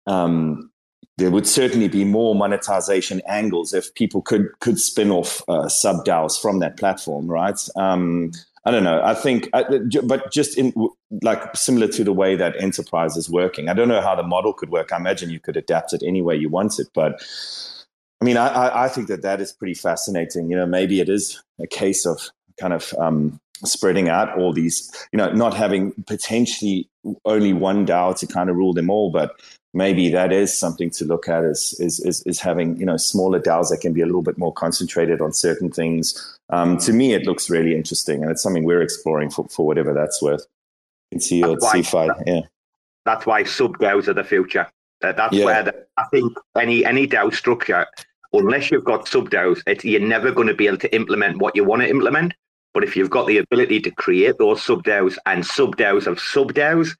[0.07, 0.69] Um,
[1.17, 6.05] there would certainly be more monetization angles if people could could spin off uh, sub
[6.05, 7.59] DAOs from that platform, right?
[7.75, 8.31] Um,
[8.65, 9.01] I don't know.
[9.03, 10.73] I think, but just in
[11.21, 13.67] like similar to the way that enterprise is working.
[13.67, 14.93] I don't know how the model could work.
[14.93, 17.21] I imagine you could adapt it any way you want it, but
[18.21, 20.49] I mean, I, I think that that is pretty fascinating.
[20.49, 24.91] You know, maybe it is a case of kind of um, spreading out all these,
[25.11, 26.89] you know, not having potentially
[27.25, 29.39] only one DAO to kind of rule them all, but
[29.73, 33.39] maybe that is something to look at is, is, is, is having, you know, smaller
[33.39, 36.37] DAOs that can be a little bit more concentrated on certain things.
[36.49, 39.93] Um, to me, it looks really interesting and it's something we're exploring for, for whatever
[39.93, 40.45] that's worth.
[41.11, 42.41] You can see your CeFi, yeah.
[43.05, 44.67] That's why sub DAOs are the future.
[45.01, 45.45] That, that's yeah.
[45.45, 47.85] where the, I think any any DAO structure
[48.33, 51.63] unless you've got sub DAOs, you're never going to be able to implement what you
[51.63, 52.33] want to implement.
[52.73, 56.19] But if you've got the ability to create those sub DAOs and sub DAOs of
[56.19, 56.95] sub DAOs,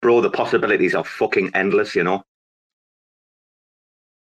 [0.00, 2.22] bro, the possibilities are fucking endless, you know?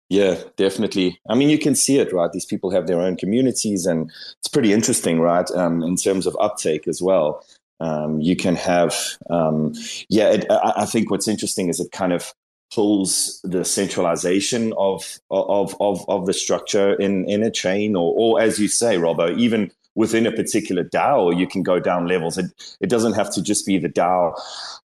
[0.10, 1.20] Yeah, definitely.
[1.28, 2.32] I mean, you can see it, right?
[2.32, 5.50] These people have their own communities, and it's pretty interesting, right?
[5.52, 7.44] Um, in terms of uptake as well.
[7.80, 8.96] Um, you can have,
[9.30, 9.74] um,
[10.10, 12.34] yeah, it, I, I think what's interesting is it kind of
[12.74, 18.42] pulls the centralization of of of of the structure in in a chain, or or
[18.42, 22.38] as you say, Robo, even within a particular DAO, you can go down levels.
[22.38, 24.34] It, it doesn't have to just be the DAO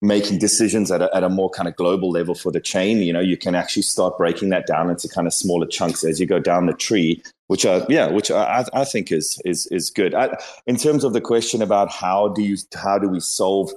[0.02, 2.98] making decisions at a, at a more kind of global level for the chain.
[2.98, 6.20] You know, you can actually start breaking that down into kind of smaller chunks as
[6.20, 9.90] you go down the tree, which are, yeah, which I, I think is, is, is
[9.90, 10.14] good.
[10.14, 10.36] I,
[10.66, 13.72] in terms of the question about how do you, how do we solve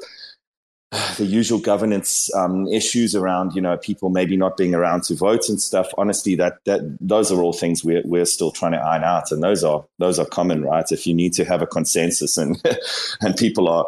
[1.17, 5.47] the usual governance um, issues around you know people maybe not being around to vote
[5.47, 5.89] and stuff.
[5.97, 9.41] Honestly that that those are all things we're, we're still trying to iron out and
[9.41, 10.91] those are those are common right?
[10.91, 12.61] If you need to have a consensus and
[13.21, 13.85] and people are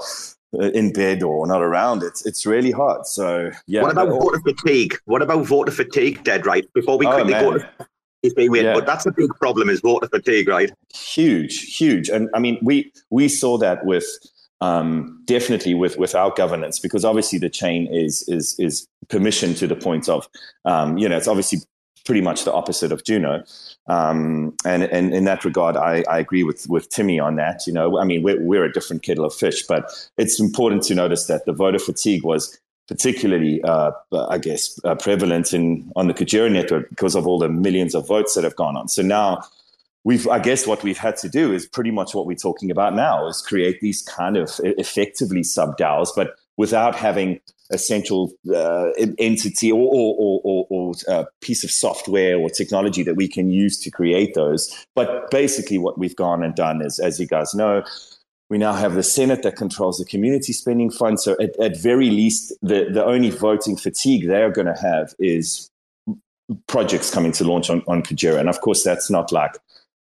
[0.57, 3.05] uh, in bed or not around it's it's really hard.
[3.05, 4.95] So yeah what about voter fatigue?
[5.03, 6.65] What about voter fatigue dead right?
[6.73, 7.65] Before we oh, quickly oh, go
[8.21, 8.73] is being weird, yeah.
[8.73, 10.71] but that's a big problem is voter fatigue right?
[10.93, 12.07] Huge huge.
[12.07, 14.05] And i mean we we saw that with
[14.63, 19.67] um, definitely with with our governance because obviously the chain is is is permission to
[19.67, 20.27] the point of
[20.65, 21.59] um, you know it's obviously
[22.05, 23.43] pretty much the opposite of Juno.
[23.87, 27.65] Um, and, and in that regard, I, I agree with, with Timmy on that.
[27.65, 30.95] You know, I mean, we're, we're a different kettle of fish, but it's important to
[30.95, 32.59] notice that the voter fatigue was
[32.89, 37.47] particularly, uh, I guess, uh, prevalent in on the Kujira network because of all the
[37.47, 38.89] millions of votes that have gone on.
[38.89, 39.43] So now
[40.03, 42.93] we've i guess what we've had to do is pretty much what we're talking about
[42.95, 47.39] now is create these kind of effectively sub DAOs but without having
[47.71, 53.15] a central uh, entity or, or, or, or, a piece of software or technology that
[53.15, 57.19] we can use to create those but basically what we've gone and done is as
[57.19, 57.83] you guys know
[58.49, 61.19] we now have the Senate that controls the community spending fund.
[61.19, 65.71] So at, at very least, the, the only voting fatigue they're going to have is
[66.67, 68.39] projects coming to launch on, on Kujira.
[68.39, 69.57] And of course, that's not like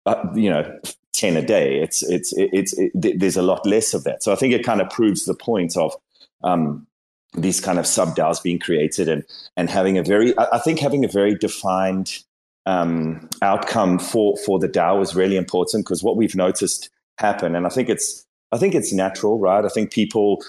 [0.05, 0.79] uh, you know,
[1.13, 1.81] 10 a day.
[1.81, 4.23] It's, it's, it's, it, there's a lot less of that.
[4.23, 5.93] So I think it kind of proves the point of,
[6.43, 6.87] um,
[7.33, 9.23] these kind of sub DAOs being created and,
[9.55, 12.23] and having a very, I think having a very defined,
[12.65, 17.65] um, outcome for, for the DAO is really important because what we've noticed happen, and
[17.65, 19.63] I think it's, I think it's natural, right?
[19.63, 20.43] I think people,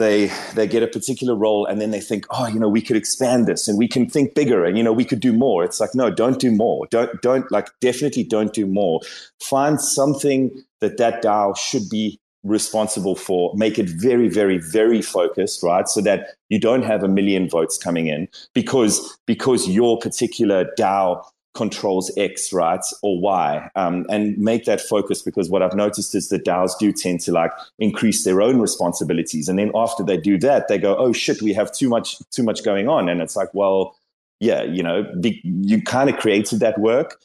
[0.00, 2.96] they they get a particular role and then they think oh you know we could
[2.96, 5.62] expand this and we can think bigger and you know we could do more.
[5.62, 6.86] It's like no don't do more.
[6.90, 9.00] Don't don't like definitely don't do more.
[9.40, 13.52] Find something that that DAO should be responsible for.
[13.54, 15.86] Make it very very very focused right?
[15.86, 21.22] So that you don't have a million votes coming in because because your particular DAO
[21.54, 26.28] controls X, right, or Y, um, and make that focus because what I've noticed is
[26.28, 30.38] that DAOs do tend to like increase their own responsibilities, and then after they do
[30.38, 33.36] that, they go, "Oh shit, we have too much too much going on," and it's
[33.36, 33.96] like, well,
[34.38, 37.20] yeah, you know, be, you kind of created that work,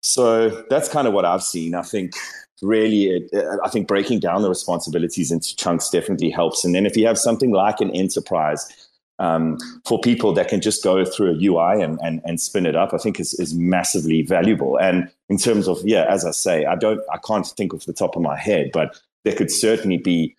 [0.00, 1.74] so that's kind of what I've seen.
[1.74, 2.14] I think
[2.62, 3.30] really, it,
[3.64, 7.18] I think breaking down the responsibilities into chunks definitely helps, and then if you have
[7.18, 8.85] something like an enterprise
[9.18, 12.76] um, for people that can just go through a UI and, and, and spin it
[12.76, 14.78] up, I think is, is massively valuable.
[14.78, 17.92] And in terms of, yeah, as I say, I don't, I can't think off the
[17.92, 20.36] top of my head, but there could certainly be,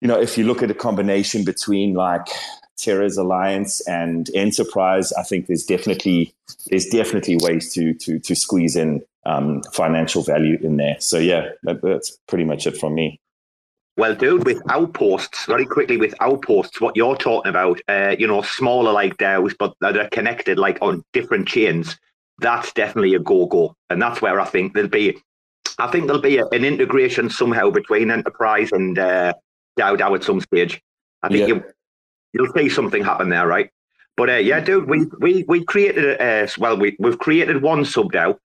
[0.00, 2.26] you know, if you look at a combination between like
[2.76, 6.34] Terra's Alliance and Enterprise, I think there's definitely,
[6.66, 10.96] there's definitely ways to, to, to squeeze in um, financial value in there.
[10.98, 13.20] So yeah, that, that's pretty much it from me.
[13.96, 18.40] Well, dude, with outposts, very quickly with outposts, what you're talking about, uh, you know,
[18.40, 21.98] smaller like DAOs, but that are connected like on different chains,
[22.38, 23.76] that's definitely a go go.
[23.90, 25.18] And that's where I think there'll be,
[25.78, 29.34] I think there'll be a, an integration somehow between enterprise and uh,
[29.78, 30.80] DAO DAO at some stage.
[31.22, 31.54] I think yeah.
[31.54, 31.64] you,
[32.32, 33.70] you'll see something happen there, right?
[34.16, 37.84] But uh, yeah, dude, we we we created a, uh, well, we we've created one
[37.84, 38.38] sub DAO,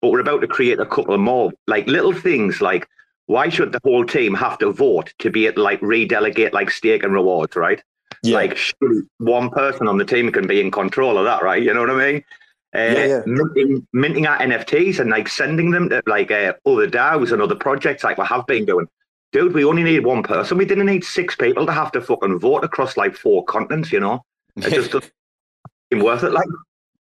[0.00, 2.88] but we're about to create a couple more, like little things like
[3.26, 7.02] why should the whole team have to vote to be at like redelegate like stake
[7.02, 7.82] and rewards, right?
[8.22, 8.36] Yeah.
[8.36, 8.58] Like
[9.18, 11.62] one person on the team can be in control of that, right?
[11.62, 12.24] You know what I mean?
[12.74, 13.22] Uh, yeah, yeah.
[13.26, 17.54] Minting, minting our NFTs and like sending them to like uh, other DAOs and other
[17.54, 18.88] projects like we have been doing.
[19.32, 20.58] Dude, we only need one person.
[20.58, 24.00] We didn't need six people to have to fucking vote across like four continents, you
[24.00, 24.24] know?
[24.56, 25.12] It just doesn't
[25.92, 26.32] worth it.
[26.32, 26.46] Like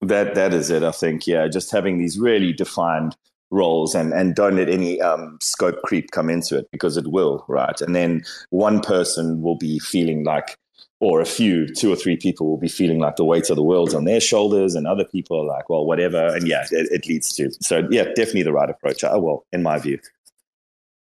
[0.01, 0.84] that, that is it.
[0.84, 3.15] I think, yeah, just having these really defined
[3.50, 7.45] roles and and don't let any um, scope creep come into it because it will
[7.48, 10.58] right and then one person will be feeling like
[11.00, 13.64] or a few, two or three people will be feeling like the weight of the
[13.64, 16.36] world's on their shoulders, and other people are like, well, whatever.
[16.36, 19.04] And yeah, it, it leads to so yeah, definitely the right approach.
[19.04, 20.00] Oh well, in my view.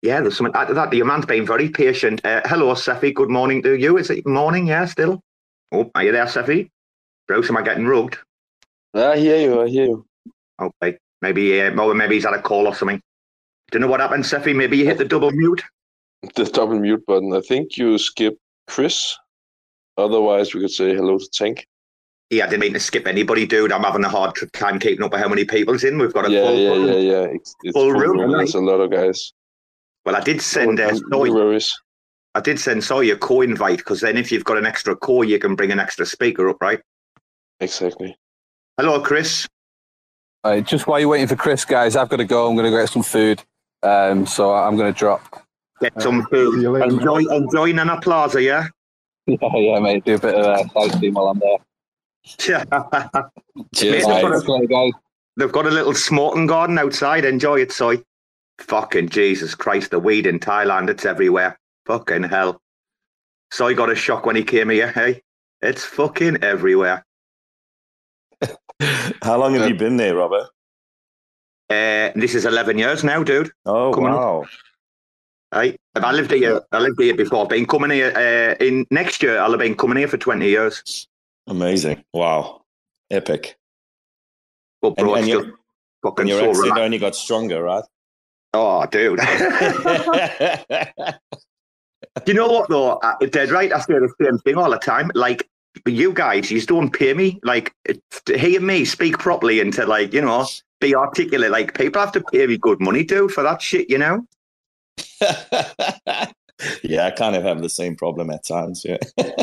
[0.03, 2.24] Yeah, there's something that, that your man's been very patient.
[2.24, 3.12] Uh, hello, Cephii.
[3.12, 3.99] Good morning to you.
[3.99, 4.66] Is it morning?
[4.66, 5.22] Yeah, still.
[5.72, 6.70] Oh, are you there, Cephii?
[7.26, 8.18] Bruce, am I getting rugged?
[8.95, 9.62] I hear you.
[9.62, 10.07] I hear you.
[10.61, 13.01] Okay, maybe uh, well, maybe he's had a call or something.
[13.71, 14.55] Don't know what happened, Cephii.
[14.55, 15.62] Maybe you hit the double mute.
[16.35, 17.33] The double mute button.
[17.35, 19.14] I think you skipped KRIS.
[19.97, 21.66] Otherwise, we could say hello to Tank.
[22.31, 23.73] Yeah, I didn't mean to skip anybody, dude.
[23.73, 25.99] I'm having a hard time keeping up with how many people's in.
[25.99, 27.23] We've got a Yeah, full, yeah, full- yeah, yeah.
[27.33, 28.33] It's, it's full full room, room.
[28.33, 29.33] There's a lot of guys.
[30.05, 31.73] Well, I did send uh, No Soy, worries.
[32.35, 35.57] I did send a co-invite because then if you've got an extra core, you can
[35.57, 36.81] bring an extra speaker up, right?
[37.59, 38.16] Exactly.
[38.79, 39.47] Hello, KRIS.
[40.43, 42.49] All right, just while you're waiting for KRIS, guys, I've got to go.
[42.49, 43.43] I'm going to get some food.
[43.82, 45.43] Um, so I'm going to drop.
[45.80, 46.61] Get some food.
[46.61, 46.86] See later.
[46.86, 48.66] Enjoy, enjoy Nana Plaza, yeah.
[49.26, 50.05] Yeah, yeah, mate.
[50.05, 51.59] Do a bit of uh, sightseeing while I'm there.
[52.28, 54.93] Cheers, Mate, All right, got a- see guys.
[55.36, 57.24] They've got a little smoking garden outside.
[57.24, 58.03] Enjoy it, Soy.
[58.59, 61.59] Fucking Jesus Christ, the weed in Thailand, it's everywhere.
[61.86, 62.61] Fucking hell.
[63.53, 65.22] Soy got a shock when he came here, hey?
[65.62, 67.05] It's fucking everywhere.
[69.22, 70.49] How long have you been there, Robert?
[71.68, 73.51] Uh, this is 11 years now, dude.
[73.64, 74.16] Oh Coming up.
[74.18, 74.45] wow.
[75.53, 76.62] Hey, I lived here.
[76.72, 77.43] I lived here before.
[77.43, 79.39] I've been coming here uh, in next year.
[79.41, 81.09] I'll have been coming here for 20 years.
[81.49, 82.05] Amazing.
[82.14, 82.62] Wow.
[83.11, 83.57] Epic.
[84.83, 85.53] And, bro, and it's your,
[86.03, 87.85] fucking and your so accent only got stronger, right?
[88.55, 89.18] Oh, dude.
[89.18, 89.24] Do
[92.26, 92.93] you know what though?
[92.99, 93.72] Uh, Dead right.
[93.72, 95.11] I say the same thing all the time.
[95.14, 95.49] Like
[95.87, 97.39] you guys, you don't pay me.
[97.43, 97.75] Like
[98.27, 100.47] to hear me speak properly and to like you know
[100.81, 101.51] be articulate.
[101.51, 103.89] Like people have to pay me good money, dude, for that shit.
[103.91, 104.27] You know.
[106.83, 108.85] yeah, I kind of have the same problem at times.
[108.85, 108.99] Yeah.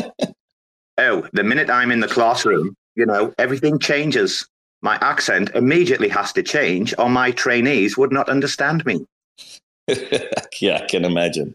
[1.00, 4.48] Oh, the minute I'm in the classroom, you know, everything changes.
[4.82, 9.06] My accent immediately has to change, or my trainees would not understand me.
[10.60, 11.54] yeah, I can imagine.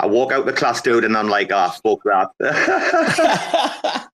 [0.00, 2.30] I walk out the class, dude, and I'm like, ah, fuck that.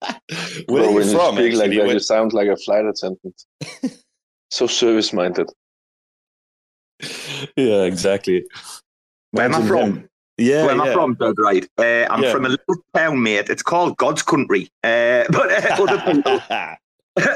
[0.66, 1.36] Where Bro, are when you from?
[1.36, 1.76] speak like actually?
[1.76, 3.44] that, Where- you sound like a flight attendant.
[4.50, 5.48] so service minded.
[7.56, 8.44] yeah, exactly.
[9.30, 9.82] Where am I from?
[9.92, 10.08] him.
[10.38, 11.38] Yeah, Where am I from, Doug?
[11.38, 11.66] Right.
[11.78, 12.32] Uh, I'm Yeah.
[12.32, 13.48] from a little town, mate.
[13.48, 14.68] It's called God's Country.
[14.84, 16.40] Uh, but uh, other people,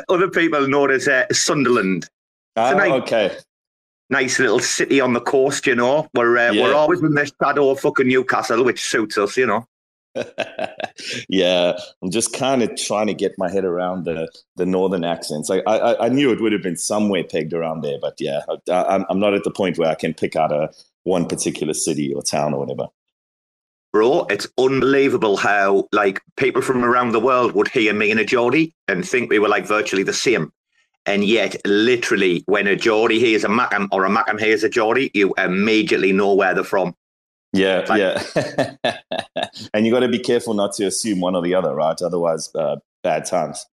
[0.09, 2.11] other people know it as uh, Sunderland.
[2.57, 3.37] Ah, nice- okay.
[4.11, 6.09] Nice little city on the coast, you know.
[6.15, 6.63] We're uh, Yeah.
[6.65, 9.67] we're always in the shadow of fucking Newcastle, which suits us, you know.
[11.29, 15.49] yeah, I'm just kind of trying to get my head around the the northern accents.
[15.49, 18.41] Like I, I, I knew it would have been somewhere pegged around there, but yeah,
[18.69, 20.73] I, I'm I'm not at the point where I can pick out a
[21.05, 22.89] one particular city or town or whatever.
[23.93, 28.25] Bro, it's unbelievable how like people from around the world would hear me and a
[28.25, 30.53] Geordie and think we were like virtually the same.
[31.07, 35.11] And yet, literally, when a Geordie hears a Mackem or a Mackem hears a Geordie,
[35.15, 36.95] you immediately know where they're from.
[37.53, 37.99] Yeah, Like-
[38.85, 38.97] yeah.
[39.75, 42.01] and you got to be careful not to assume one or the other, right?
[42.01, 43.67] Otherwise, uh, bad times.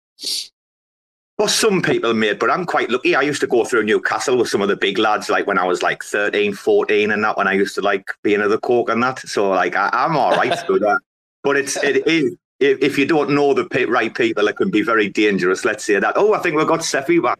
[1.38, 3.14] For some people, mate, but I'm quite lucky.
[3.14, 5.66] I used to go through Newcastle with some of the big lads, like when I
[5.66, 8.88] was like 13, 14, and that, when I used to like be another the coke
[8.88, 9.18] and that.
[9.18, 11.00] So, like, I, I'm all right through that.
[11.42, 14.82] But it's, it is, if, if you don't know the right people, it can be
[14.82, 15.64] very dangerous.
[15.64, 16.14] Let's say that.
[16.16, 17.38] Oh, I think we've got Cephii back.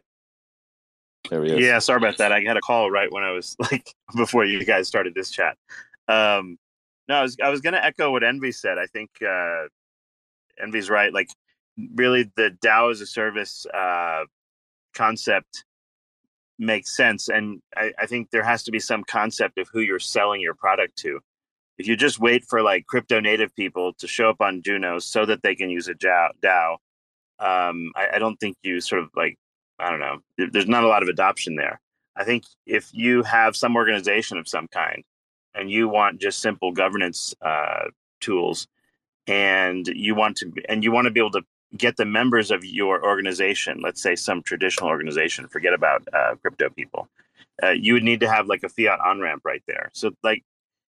[1.31, 1.61] There he is.
[1.61, 2.33] Yeah, sorry about that.
[2.33, 5.57] I had a call right when I was like before you guys started this chat.
[6.09, 6.59] Um,
[7.09, 8.79] no, I was I was going to echo what Envy said.
[8.79, 9.65] I think uh,
[10.63, 11.13] Envy's right.
[11.13, 11.29] Like,
[11.95, 14.25] really, the DAO as a service uh,
[14.95, 15.65] concept
[16.59, 19.99] makes sense, and I, I think there has to be some concept of who you're
[19.99, 21.21] selling your product to.
[21.79, 25.27] If you just wait for like crypto native people to show up on Juno so
[25.27, 26.77] that they can use a DAO,
[27.39, 29.37] um, I, I don't think you sort of like
[29.79, 30.19] I don't know.
[30.39, 31.81] There's not a lot of adoption there.
[32.17, 35.05] I think if you have some organization of some kind
[35.55, 37.85] and you want just simple governance uh,
[38.21, 38.67] tools
[39.27, 41.43] and you want to and you want to be able to
[41.77, 46.71] get the members of your organization, let's say some traditional organization, forget about uh, crypto
[46.71, 47.09] people,
[47.63, 49.91] uh, you would need to have like a fiat on ramp right there.
[49.93, 50.43] So like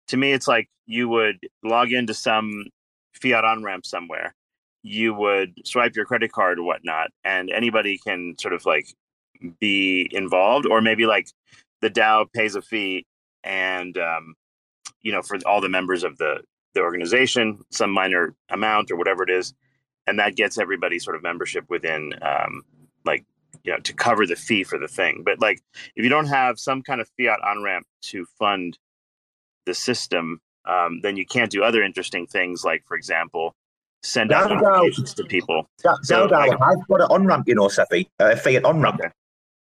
[0.09, 2.67] to me, it's like you would log into some
[3.15, 4.35] fiat on ramp somewhere
[4.83, 8.95] you would swipe your credit card or whatnot, and anybody can sort of like
[9.61, 11.29] be involved, or maybe like
[11.81, 13.07] the DAO pays a fee,
[13.45, 14.35] and um,
[15.03, 16.43] you know for all the members of the
[16.75, 19.55] the organization, some minor amount or whatever it is,
[20.07, 22.63] and that gets everybody sort of membership within um,
[23.05, 23.25] like
[23.65, 25.23] you know to cover the fee for the thing.
[25.25, 25.61] But like
[25.97, 28.79] if you don't have some kind of fiat on ramp to fund
[29.69, 33.55] the system, um, then you can't do other interesting things like, for example,
[34.03, 35.69] send out Down, to people.
[35.85, 39.01] That, So, like- has got an on ramp, you know, Cephii, uh, fiat on ramp.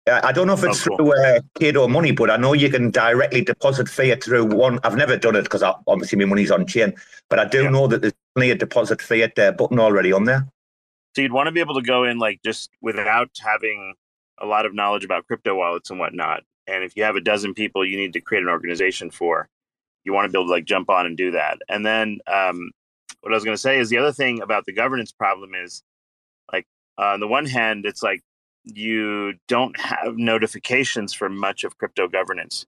[0.10, 0.98] Uh, I don't know if it's Oh, cool.
[0.98, 4.80] through uh, Kado Money, but I know you can directly deposit fiat through one.
[4.84, 6.94] I've never done it because obviously my money's on chain,
[7.30, 10.48] but I do know that there's only a deposit fiat uh, button already on there.
[11.16, 13.94] So you'd want to be able to go in like just without having
[14.40, 16.42] a lot of knowledge about crypto wallets and whatnot.
[16.66, 19.50] And if you have a dozen people you need to create an organization for,
[20.04, 21.60] you want to be able to like jump on and do that.
[21.70, 22.72] And then um,
[23.22, 25.84] what I was going to say is the other thing about the governance problem is
[26.52, 26.66] like
[26.98, 28.22] on the one hand, it's like
[28.64, 32.66] you don't have notifications for much of crypto governance.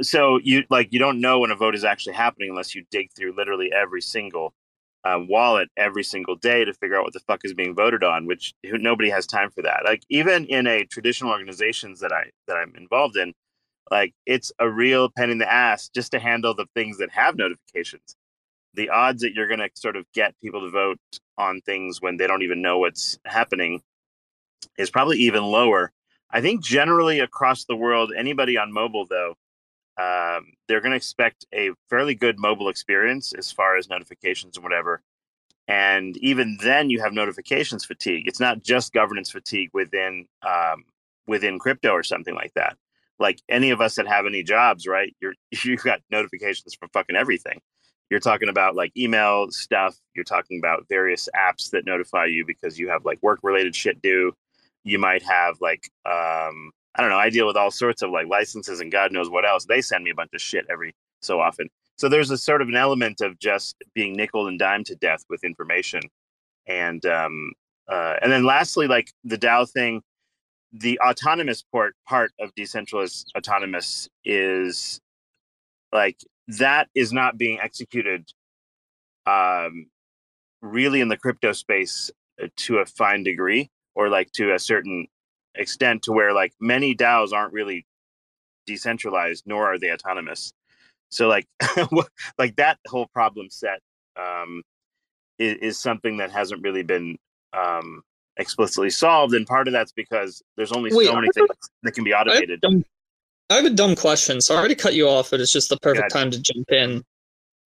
[0.00, 3.10] so you like you don't know when a vote is actually happening unless you dig
[3.16, 4.54] through literally every single
[5.04, 8.26] um, wallet every single day to figure out what the fuck is being voted on,
[8.26, 9.82] which nobody has time for that.
[9.84, 13.34] Like even in a traditional organizations that I that I'm involved in,
[13.90, 17.36] like it's a real pain in the ass just to handle the things that have
[17.36, 18.16] notifications.
[18.74, 20.98] The odds that you're going to sort of get people to vote
[21.38, 23.82] on things when they don't even know what's happening
[24.78, 25.92] is probably even lower.
[26.30, 29.36] I think generally across the world, anybody on mobile though,
[29.96, 34.64] um, they're going to expect a fairly good mobile experience as far as notifications and
[34.64, 35.02] whatever.
[35.68, 38.26] And even then, you have notifications fatigue.
[38.26, 40.84] It's not just governance fatigue within um,
[41.26, 42.76] within crypto or something like that.
[43.18, 45.14] Like any of us that have any jobs, right?
[45.20, 45.34] You're
[45.64, 47.60] you got notifications from fucking everything.
[48.10, 49.96] You're talking about like email stuff.
[50.14, 54.00] You're talking about various apps that notify you because you have like work related shit
[54.02, 54.32] due.
[54.84, 57.18] You might have like um, I don't know.
[57.18, 59.64] I deal with all sorts of like licenses and God knows what else.
[59.64, 61.68] They send me a bunch of shit every so often.
[61.96, 65.24] So there's a sort of an element of just being nickel and dime to death
[65.28, 66.02] with information,
[66.66, 67.52] and um,
[67.88, 70.02] uh, and then lastly, like the DAO thing,
[70.74, 75.00] the autonomous part part of decentralized autonomous is
[75.92, 76.18] like
[76.48, 78.28] that is not being executed
[79.26, 79.86] um,
[80.60, 82.10] really in the crypto space
[82.42, 85.06] uh, to a fine degree or like to a certain
[85.54, 87.86] extent to where like many DAOs aren't really
[88.66, 90.52] decentralized nor are they autonomous.
[91.10, 91.46] So like
[92.38, 93.78] like that whole problem set
[94.16, 94.62] um,
[95.38, 97.16] is, is something that hasn't really been
[97.52, 98.02] um,
[98.36, 101.48] explicitly solved, and part of that's because there's only Wait, so many things
[101.82, 102.60] that can be I have, automated.
[102.60, 102.84] dumb,
[103.50, 104.40] I have a dumb question.
[104.40, 107.04] Sorry to cut you off, but it's just the perfect time to jump in.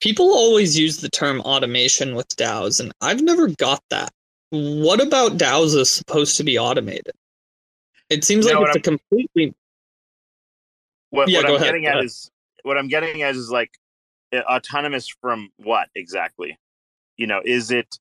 [0.01, 4.11] People always use the term automation with DAOs, and I've never got that.
[4.51, 7.13] What about DAOs is supposed to be automated?
[8.11, 9.55] It seems You know like it's a completely
[11.11, 12.31] What, Yeah, what I'm ahead, getting at is
[12.63, 13.71] what I'm getting at is like
[14.35, 16.59] autonomous from what exactly?
[17.17, 17.99] You know, is it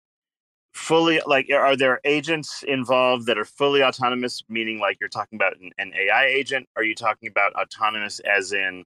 [0.77, 4.43] fully like are there agents involved that are fully autonomous?
[4.47, 6.67] Meaning, like you're talking about an, an AI agent?
[6.75, 8.83] Are you talking about autonomous as in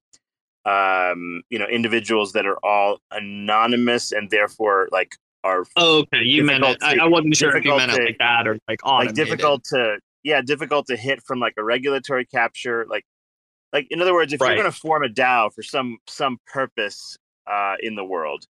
[0.66, 6.22] um, you know individuals that are all anonymous and therefore like are Oh, okay.
[6.24, 6.80] You meant it.
[6.80, 9.06] difficult I, I wasn't sure if you meant it to- like that or like on
[9.06, 13.04] like difficult to yeah difficult to hit from like a regulatory capture like
[13.74, 14.50] like in other words if Right.
[14.50, 17.18] you're going to form a dao for some some purpose
[17.48, 18.46] uh in the world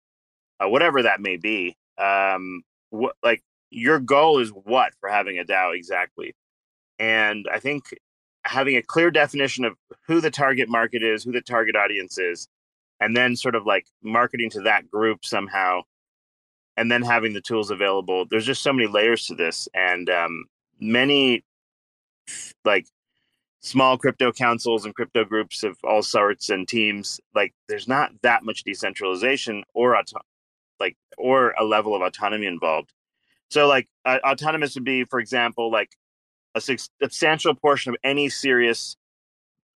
[0.58, 5.44] uh, whatever that may be um what like your goal is what for having a
[5.44, 6.34] dao exactly?
[6.98, 7.84] And i think
[8.44, 9.76] having a clear definition of
[10.06, 12.48] who the target market is who the target audience is
[13.00, 15.80] and then sort of like marketing to that group somehow
[16.76, 20.44] and then having the tools available there's just so many layers to this and um,
[20.80, 21.44] many
[22.64, 22.86] like
[23.60, 28.42] small crypto councils and crypto groups of all sorts and teams like there's not that
[28.42, 30.20] much decentralization or auto-
[30.80, 32.92] like or a level of autonomy involved
[33.50, 35.90] so like uh, autonomous would be for example like
[36.54, 38.96] a substantial portion of any serious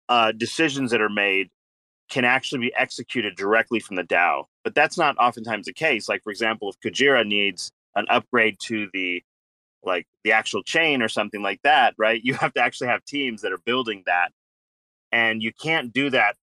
[0.08, 1.50] uh, decisions that are made
[2.10, 4.44] can actually be executed directly from the DAO.
[4.64, 6.08] But that's not oftentimes the case.
[6.08, 9.22] Like for example, if Kujira needs an upgrade to the
[9.82, 12.20] like the actual chain or something like that, right?
[12.22, 14.30] You have to actually have teams that are building that,
[15.10, 16.36] and you can't do that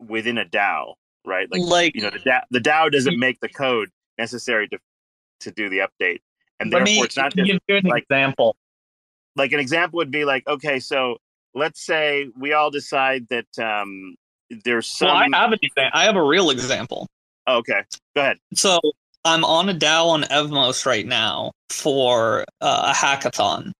[0.00, 0.94] within a DAO,
[1.24, 1.48] right?
[1.50, 4.78] Like, Like- you know, the DAO, the DAO doesn't make the code necessary to
[5.40, 6.20] to do the update,
[6.60, 8.56] and Let therefore me it's not give just you an like example.
[9.34, 11.16] like an example would be like okay so
[11.54, 14.14] let's say we all decide that um
[14.64, 15.90] there's some Well, I have an example.
[16.00, 17.08] I have a real example.
[17.46, 17.82] Oh, okay
[18.14, 18.78] go ahead So
[19.24, 23.72] I'm on a DAO on Evmos right now for uh, a hackathon,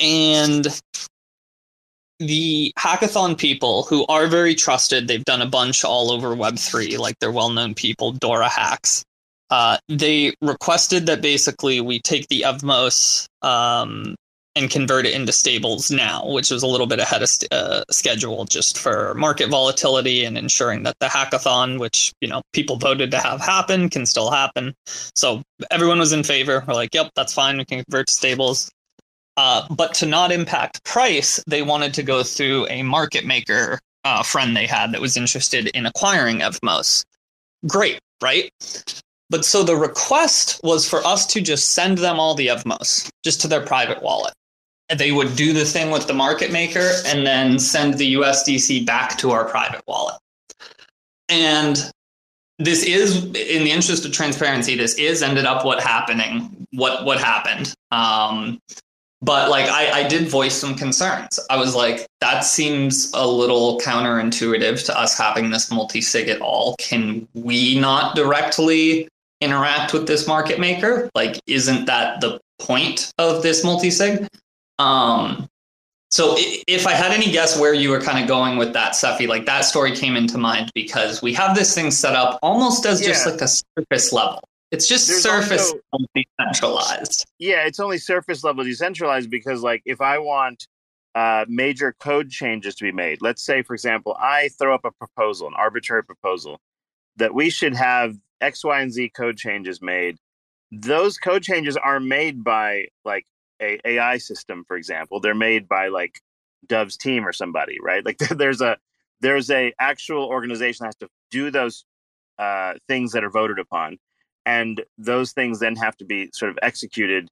[0.00, 0.66] and
[2.20, 7.18] the hackathon people who are very trusted, they've done a bunch all over Web3, like
[7.18, 9.02] they're well-known people, DoraHacks.
[9.48, 14.14] Uh, they requested that basically we take the Evmos um,
[14.54, 17.82] and convert it into stables now, which was a little bit ahead of st- uh,
[17.90, 23.10] schedule just for market volatility and ensuring that the hackathon, which you know people voted
[23.10, 24.74] to have happen, can still happen.
[25.16, 26.62] So everyone was in favor.
[26.68, 27.58] We're like, yep, that's fine.
[27.58, 28.70] We can convert to stables.
[29.42, 34.22] Uh, but to not impact price, they wanted to go through a market maker uh,
[34.22, 37.06] friend they had that was interested in acquiring Evmos.
[37.66, 38.52] Great, right?
[39.30, 43.40] But so the request was for us to just send them all the Evmos just
[43.40, 44.34] to their private wallet.
[44.90, 48.84] And they would do the thing with the market maker and then send the USDC
[48.84, 50.16] back to our private wallet.
[51.30, 51.78] And
[52.58, 57.18] this is in the interest of transparency, this is ended up what happening, what what
[57.18, 57.74] happened.
[57.90, 58.60] Um,
[59.22, 61.38] but like I, I did voice some concerns.
[61.50, 66.74] I was like, that seems a little counterintuitive to us having this multi-sig at all.
[66.78, 69.08] Can we not directly
[69.40, 71.10] interact with this market maker?
[71.14, 74.26] Like, isn't that the point of this multi-sig?
[74.78, 75.48] Um,
[76.10, 79.28] so if I had any guess where you were kind of going with that, Cephii,
[79.28, 83.00] like that story came into mind because we have this thing set up almost as
[83.00, 84.40] just like a surface level.
[84.70, 87.26] It's just There's surface also- decentralized.
[87.38, 90.66] Yeah, it's only surface level decentralized because, like, if I want
[91.14, 94.92] uh, major code changes to be made, let's say, for example, I throw up a
[94.92, 96.60] proposal, an arbitrary proposal,
[97.16, 100.16] that we should have X, Y, and Z code changes made.
[100.70, 103.26] Those code changes are made by like
[103.60, 105.18] a AI system, for example.
[105.20, 106.20] They're made by like
[106.68, 108.04] Dove's team or somebody, right?
[108.06, 108.76] Like there's a
[109.20, 111.84] there's a actual organization that has to do those
[112.38, 113.98] uh, things that are voted upon,
[114.46, 117.28] and those things then have to be sort of executed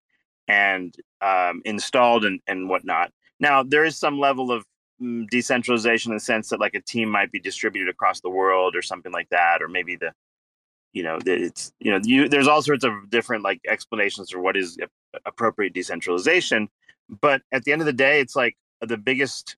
[0.49, 3.11] and um, installed and, and whatnot.
[3.41, 4.65] Now there is some level of
[5.03, 8.77] mm, decentralization in the sense that like a team might be distributed across the world
[8.77, 10.13] or something like that, or maybe the
[10.95, 14.41] you know the- it's you know you there's all sorts of different like explanations for
[14.41, 14.79] what is
[15.27, 16.69] appropriate decentralization
[17.23, 19.57] but at the end of the day it's like the biggest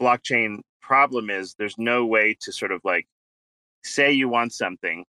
[0.00, 3.06] blockchain problem is there's no way to sort of like
[3.84, 5.04] say you want something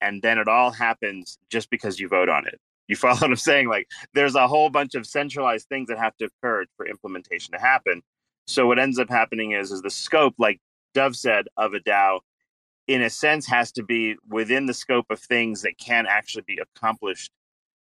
[0.00, 2.58] and then it all happens just because you vote on it.
[2.88, 3.68] You follow what i'm saying?
[3.68, 7.58] Like there's a whole bunch of centralized things that have to occur for implementation to
[7.58, 8.02] happen.
[8.46, 10.60] So what ends up happening is is the scope like
[10.94, 12.20] dove said of a dao
[12.88, 16.58] in a sense has to be within the scope of things that can actually be
[16.58, 17.30] accomplished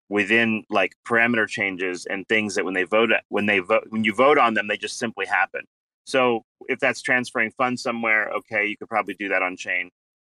[0.09, 4.13] within like parameter changes and things that when they vote when they vote when you
[4.13, 5.61] vote on them they just simply happen.
[6.05, 9.89] So if that's transferring funds somewhere okay you could probably do that on chain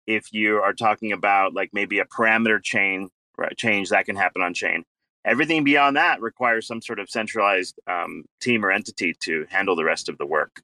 [0.06, 4.42] if you are talking about like maybe a parameter chain right, change that can happen
[4.42, 4.84] on chain
[5.24, 9.84] everything beyond that requires some sort of centralized um, team or entity to handle the
[9.84, 10.62] rest of the work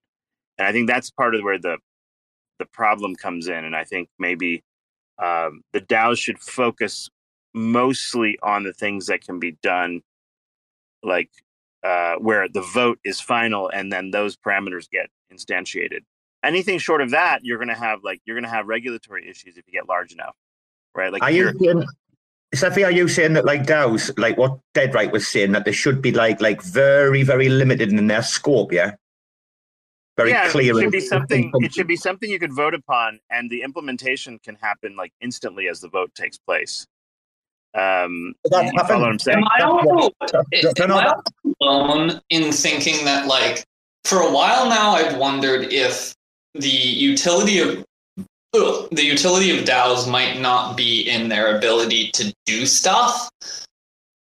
[0.59, 1.79] and i think that's part of where the
[2.59, 4.63] the problem comes in and i think maybe
[5.19, 7.11] um, the DAOs should focus
[7.55, 10.03] mostly on the things that can be done,
[11.03, 11.31] like
[11.83, 16.01] uh, where the vote is final and then those parameters get instantiated.
[16.45, 19.57] Anything short of that, you're going to have like you're going to have regulatory issues
[19.57, 20.37] if you get large enough,
[20.95, 21.13] right?
[21.13, 21.85] Like Are you you're- saying,
[22.55, 25.73] Cephii, are you saying that like DAOs, like what Dead Right was saying, that they
[25.73, 28.93] should be like like very, very limited in their scope, yeah?
[30.17, 30.77] Very yeah, clear.
[30.79, 31.53] It should be something.
[31.57, 35.69] It should be something you could vote upon, and the implementation can happen like instantly
[35.69, 36.87] as the vote takes place.
[37.75, 39.39] Um, That you follow what I'm saying?
[39.39, 40.11] Am I also,
[40.79, 43.65] No, no, am I also alone in thinking that, like,
[44.05, 46.17] for a while now, I've wondered if
[46.59, 47.85] the utility of
[48.55, 53.29] ugh, the utility of DAOs might not be in their ability to do stuff,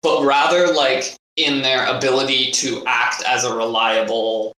[0.02, 4.54] but rather like in their ability to act as a reliable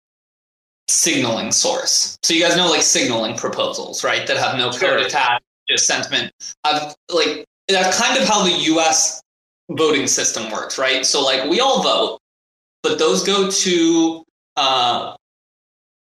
[0.88, 2.18] signaling source.
[2.24, 4.26] So you guys know like signaling proposals, right?
[4.28, 4.98] That have no code Sure.
[4.98, 6.32] attached, just sentiment.
[6.64, 9.22] I've like that's kind of how the US
[9.72, 11.06] voting system works, right?
[11.06, 12.20] So like we all vote,
[12.82, 14.24] but those go to
[14.58, 15.16] uh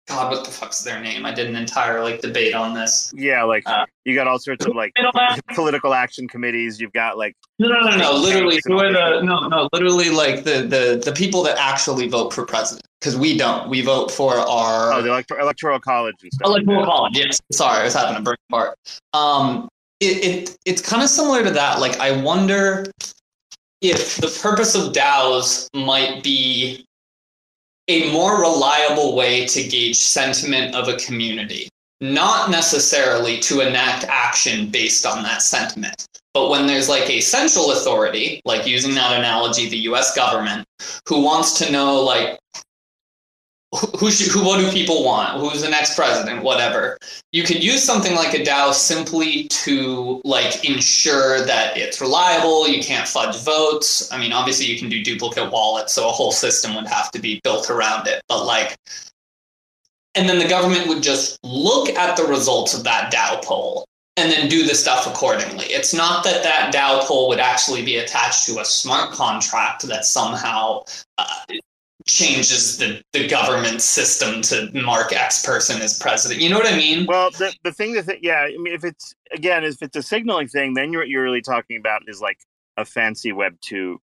[0.07, 1.25] God, what the fuck's their name?
[1.25, 3.13] I did an entire like debate on this.
[3.15, 4.93] Yeah, like Uh, you got all sorts of like
[5.53, 6.79] political action committees.
[6.79, 8.13] You've got like No, no, no, no.
[8.13, 9.67] Literally, who are the no, no?
[9.73, 13.69] Literally, like the the the people that actually vote for president, because we don't.
[13.69, 16.47] We vote for our oh the electro- electoral college and stuff.
[16.47, 17.17] electoral college.
[17.17, 18.77] Yes, sorry, I was having a brain fart.
[19.11, 19.67] Um,
[19.99, 21.81] it, it it's kind of similar to that.
[21.81, 22.85] Like, I wonder
[23.81, 26.86] if the purpose of DAOs might be
[27.87, 31.69] a more reliable way to gauge sentiment of a community,
[32.01, 36.05] not necessarily to enact action based on that sentiment.
[36.33, 40.65] But when there's like a central authority, like using that analogy, the US government,
[41.07, 42.37] who wants to know, like,
[43.99, 45.39] who should who what do people want?
[45.39, 46.41] Who's the next president?
[46.41, 46.97] Whatever.
[47.33, 52.81] You could use something like a dao simply to like ensure that it's reliable you
[52.81, 54.11] can't fudge votes.
[54.11, 57.19] I mean obviously you can do duplicate wallets so a whole system would have to
[57.19, 58.77] be built around it but like
[60.15, 63.85] and then the government would just look at the results of that dao poll
[64.15, 65.65] and then do the stuff accordingly.
[65.65, 70.05] It's not that that dao poll would actually be attached to a smart contract that
[70.05, 70.83] somehow
[71.19, 71.27] uh,
[72.07, 76.41] changes the, the government system to mark X person as president.
[76.41, 77.05] You know what I mean?
[77.05, 80.01] Well, the, the thing that, th- yeah, I mean, if it's, again, if it's a
[80.03, 82.37] signaling thing, then you're, you're really talking about is like
[82.77, 83.99] a fancy Web 2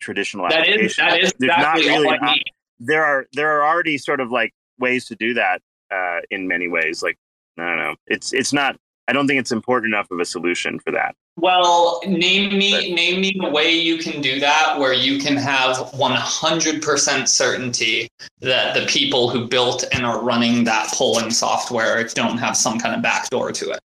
[0.00, 0.84] traditional that application.
[0.86, 2.38] is that is There's exactly not really, all I not-
[2.78, 5.60] there are, there are already sort of like ways to do that
[5.90, 7.02] uh, in many ways.
[7.02, 7.18] Like,
[7.58, 7.94] I don't know.
[8.06, 8.76] It's, it's not,
[9.08, 11.14] I don't think it's important enough of a solution for that.
[11.40, 15.76] Well, name me name me a way you can do that where you can have
[15.76, 18.08] 100% certainty
[18.40, 22.94] that the people who built and are running that polling software don't have some kind
[22.94, 23.80] of backdoor to it.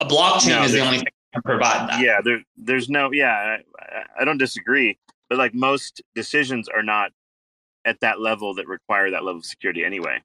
[0.00, 2.00] A blockchain No, is the only thing that can provide that.
[2.00, 4.98] Yeah, there, there's no, yeah, I, I don't disagree,
[5.28, 7.12] but like most decisions are not
[7.84, 10.20] at that level that require that level of security anyway.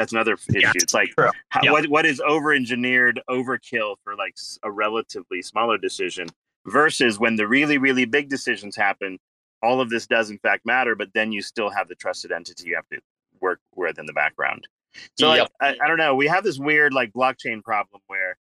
[0.00, 0.66] That's another issue.
[0.76, 1.10] It's like
[1.50, 1.72] how, Yeah.
[1.72, 6.26] what what is over engineered overkill for like a relatively smaller decision
[6.66, 9.18] versus when the really really big decisions happen.
[9.62, 12.70] All of this does in fact matter, but then you still have the trusted entity
[12.70, 12.98] you have to
[13.42, 14.66] work with in the background.
[15.18, 16.14] So like, I, I don't know.
[16.14, 18.38] We have this weird like blockchain problem where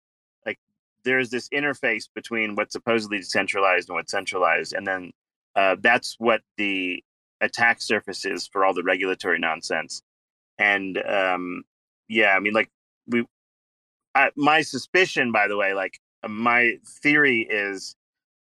[0.44, 0.58] like
[1.04, 5.10] there's this interface between what's supposedly decentralized and what's centralized, and then
[5.54, 7.02] uh, that's what the
[7.40, 10.02] attack surface is for all the regulatory nonsense.
[10.58, 11.64] And um,
[12.08, 12.70] yeah, I mean, like
[13.06, 13.24] we,
[14.14, 17.96] I, my suspicion, by the way, like uh, my theory is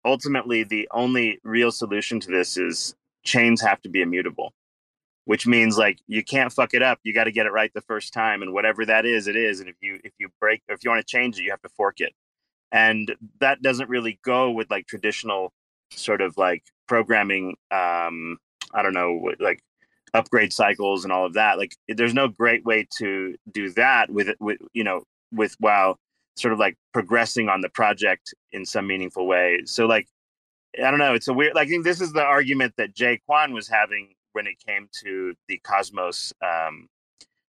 [0.05, 4.53] ultimately the only real solution to this is chains have to be immutable
[5.25, 7.81] which means like you can't fuck it up you got to get it right the
[7.81, 10.83] first time and whatever that is it is and if you if you break if
[10.83, 12.13] you want to change it you have to fork it
[12.71, 15.53] and that doesn't really go with like traditional
[15.91, 18.37] sort of like programming um
[18.73, 19.61] i don't know like
[20.13, 24.29] upgrade cycles and all of that like there's no great way to do that with
[24.29, 25.97] it with you know with while
[26.35, 30.07] sort of like progressing on the project in some meaningful way so like
[30.81, 31.13] I don't know.
[31.13, 31.55] It's a weird.
[31.55, 34.89] Like, I think this is the argument that Jae Kwon was having when it came
[35.03, 36.33] to the Cosmos.
[36.41, 36.87] Um,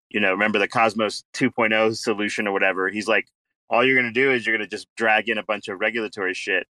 [0.10, 2.90] you know, remember the Cosmos 2.0 solution or whatever?
[2.90, 3.28] He's like,
[3.70, 5.80] all you're going to do is you're going to just drag in a bunch of
[5.80, 6.68] regulatory shit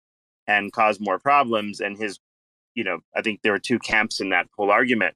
[0.46, 1.80] and cause more problems.
[1.80, 2.18] And his,
[2.74, 5.14] you know, I think there were two camps in that whole argument.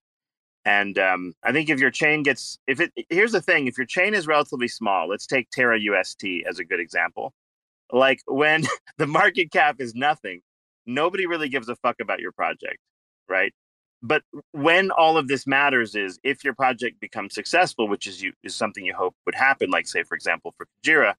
[0.66, 3.86] And um, I think if your chain gets, if it, here's the thing, if your
[3.86, 7.32] chain is relatively small, let's take Terra UST as a good example.
[7.92, 8.64] Like when
[8.98, 10.40] the market cap is nothing,
[10.84, 12.78] nobody really gives a fuck about your project,
[13.28, 13.54] right?
[14.02, 18.32] But when all of this matters is if your project becomes successful, which is you
[18.42, 21.14] is something you hope would happen, like say for example for Kujira,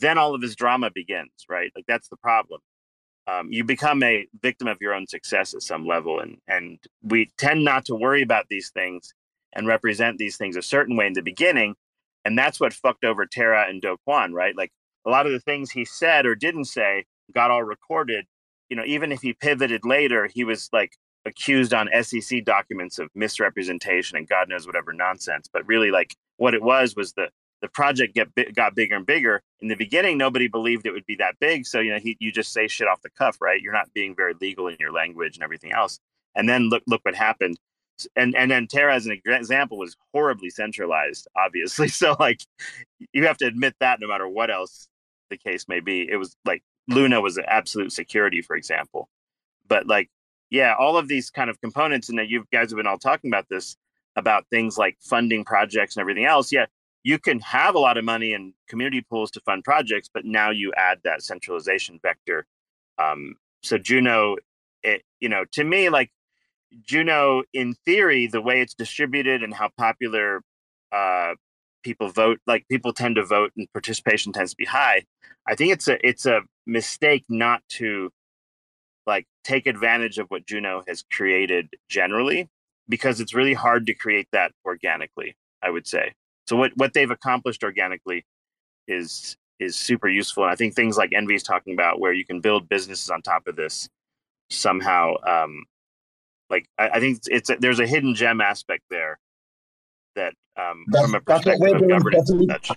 [0.00, 1.70] then all of this drama begins, right?
[1.76, 2.60] Like that's the problem.
[3.30, 7.30] Um, you become a victim of your own success at some level, and and we
[7.38, 9.12] tend not to worry about these things
[9.52, 11.74] and represent these things a certain way in the beginning,
[12.24, 14.56] and that's what fucked over Terra and Do Kwon, right?
[14.56, 14.72] Like
[15.06, 17.04] a lot of the things he said or didn't say
[17.34, 18.26] got all recorded
[18.70, 20.92] you know, even if he pivoted later, he was like
[21.26, 25.48] accused on SEC documents of misrepresentation and God knows whatever nonsense.
[25.52, 27.28] But really, like what it was was the
[27.60, 29.42] the project get got bigger and bigger.
[29.60, 31.66] In the beginning, nobody believed it would be that big.
[31.66, 33.60] So you know, he, you just say shit off the cuff, right?
[33.60, 35.98] You're not being very legal in your language and everything else.
[36.34, 37.58] And then look look what happened.
[38.16, 41.88] And and then Terra, as an example, was horribly centralized, obviously.
[42.00, 42.40] So like,
[43.12, 44.88] you have to admit that no matter what else
[45.28, 49.08] the case may be, it was like Luna was an absolute security, for example.
[49.68, 50.08] But like,
[50.48, 53.30] yeah, all of these kind of components, and that you guys have been all talking
[53.30, 53.76] about this
[54.16, 56.52] about things like funding projects and everything else.
[56.52, 56.66] Yeah,
[57.02, 60.50] you can have a lot of money in community pools to fund projects, but now
[60.50, 62.46] you add that centralization vector.
[62.98, 64.36] Um, so Juno,
[64.82, 66.10] it, you know, to me, like
[66.82, 70.42] Juno, in theory, the way it's distributed and how popular
[70.92, 71.34] uh,
[71.82, 75.04] people vote, like people tend to vote and participation tends to be high.
[75.48, 78.10] I think it's a it's a mistake not to
[79.06, 82.48] like take advantage of what Juno has created generally
[82.88, 86.12] because it's really hard to create that organically, I would say.
[86.50, 88.26] So what what they've accomplished organically
[88.88, 90.42] is is super useful.
[90.42, 93.22] And I think things like Envy is talking about where you can build businesses on
[93.22, 93.88] top of this
[94.50, 95.62] somehow um
[96.50, 99.20] like I, I think it's, there's a hidden gem aspect there
[100.16, 102.70] that um That's- from a what perspective we're of doing, governance.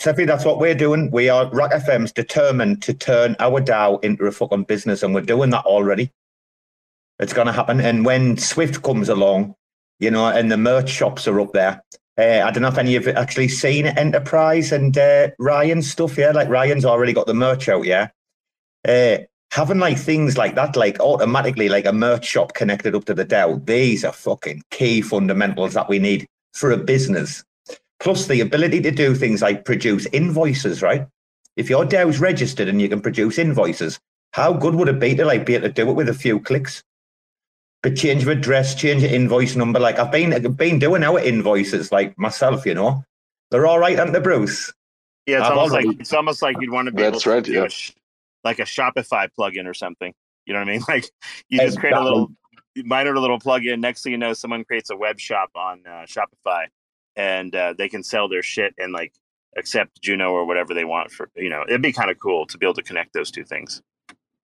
[0.00, 1.08] Cephii, that's what we're doing.
[1.12, 5.20] We are RAC FM's determined to turn our DAO into a fucking business, and we're
[5.20, 6.10] doing that already.
[7.20, 7.80] It's going to happen.
[7.80, 9.54] And when Swift comes along,
[10.00, 11.82] you know, and the merch shops are up there.
[12.18, 15.90] Uh, I don't know if any of you have actually seen Enterprise and uh, Ryan's
[15.90, 16.16] stuff.
[16.16, 17.84] Yeah, like Ryan's already got the merch out.
[17.84, 18.08] Yeah,
[18.88, 19.18] uh,
[19.50, 23.26] having like things like that, like automatically, like a merch shop connected up to the
[23.26, 23.64] DAO.
[23.66, 27.44] These are fucking key fundamentals that we need for a business.
[28.00, 30.80] Plus the ability to do things like produce invoices.
[30.80, 31.06] Right?
[31.56, 33.98] If your DAO's registered and you can produce invoices,
[34.32, 36.40] how good would it be to like be able to do it with a few
[36.40, 36.82] clicks?
[37.86, 39.78] But change of address, change of invoice number.
[39.78, 43.04] Like I've been I've been doing our invoices like myself, you know.
[43.52, 44.72] They're all right, aren't they, Bruce?
[45.24, 47.20] Yeah, it's I've almost already- like it's almost like you'd want to be That's able
[47.20, 47.66] to right, do yeah.
[47.66, 47.68] a
[48.42, 50.12] like a Shopify plugin or something.
[50.46, 50.82] You know what I mean?
[50.88, 51.08] Like
[51.48, 52.32] you just create a little
[52.78, 53.78] minor little plugin.
[53.78, 56.64] Next thing you know, someone creates a web shop on uh, Shopify,
[57.14, 59.12] and uh, they can sell their shit and like
[59.56, 61.62] accept Juno or whatever they want for you know.
[61.68, 63.80] It'd be kind of cool to be able to connect those two things.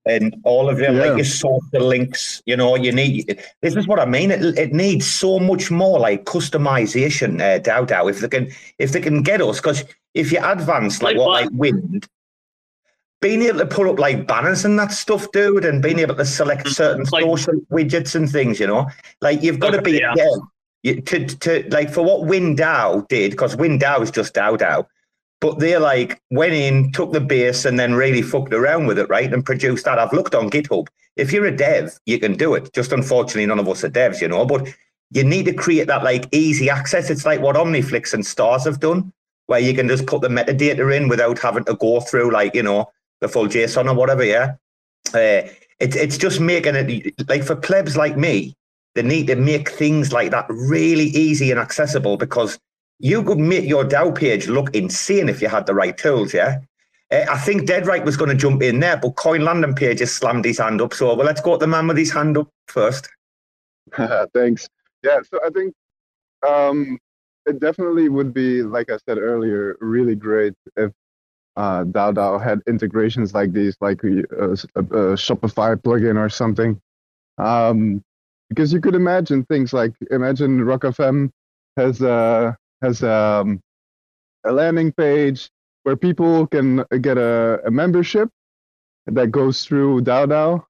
[0.05, 1.05] And all of them, Yeah.
[1.05, 3.41] like your social links, you know, you need.
[3.61, 4.33] This is what I mean.
[4.33, 7.41] It, it needs so much more like customization.
[7.41, 9.85] Uh, DAO DAO, if they can, if they can get us, because
[10.15, 11.43] if you advance like, Like what, what?
[11.43, 12.09] like wind,
[13.21, 16.25] being able to put up like banners and that stuff, dude, and being able to
[16.25, 18.89] select certain Like- social widgets and things, you know,
[19.21, 20.15] like you've got to be yeah.
[20.17, 20.27] yeah.
[20.83, 24.57] You, to to like for what WYND DAO did, because WYND DAO is just Dow
[24.57, 24.85] DAO.
[25.43, 29.09] But they like went in, took the base, and then really fucked around with it,
[29.09, 29.31] right?
[29.31, 29.99] And produced that.
[29.99, 30.87] I've looked on GitHub.
[31.17, 32.73] If you're a dev, you can do it.
[32.73, 34.47] Just unfortunately, none of us are devs, you know.
[34.47, 34.73] But
[35.11, 37.11] you need to create that like easy access.
[37.11, 39.13] It's like what OmniFlix and Stars have done,
[39.47, 42.63] where you can just put the metadata in without having to go through like you
[42.63, 42.89] know
[43.21, 44.25] the full JSON or whatever.
[44.25, 44.55] Yeah,
[45.13, 45.43] uh,
[45.81, 48.55] it's it's just making it like for plebs like me.
[48.95, 52.61] They need to make things like that really easy and accessible because
[53.03, 56.33] you could make your DAO page look insane if you had the right tools.
[56.33, 56.61] Yeah.
[57.11, 59.99] Uh, I think Dead Right was going to jump in there, but Coin Landing Page
[59.99, 60.95] just slammed his hand up.
[60.95, 63.11] So well, let's go to the man with his hand up first.
[64.35, 64.69] Thanks.
[65.03, 65.75] Yeah, so I think
[66.49, 66.97] um,
[67.45, 70.93] it definitely would be, like I said earlier, really great if
[71.57, 76.81] uh, DAO had integrations like these, like a, a, a Shopify plugin or something.
[77.39, 78.05] Um,
[78.49, 81.31] because you could imagine things like imagine RAC FM
[81.77, 83.61] has a has um,
[84.45, 85.51] a landing page
[85.85, 88.29] where people can get a, a membership
[89.07, 90.65] that goes through DAO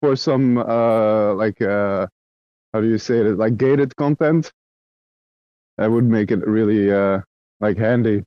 [0.00, 2.06] for some uh, like uh,
[2.72, 3.38] how do you say it?
[3.38, 4.52] Like gated content?
[5.78, 7.20] That would make it really uh
[7.60, 8.24] like handy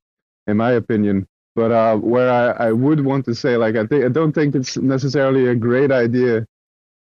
[0.48, 1.27] in my opinion.
[1.56, 4.56] But uh where i i would want to say like i think i don't think
[4.56, 6.45] it's necessarily a great idea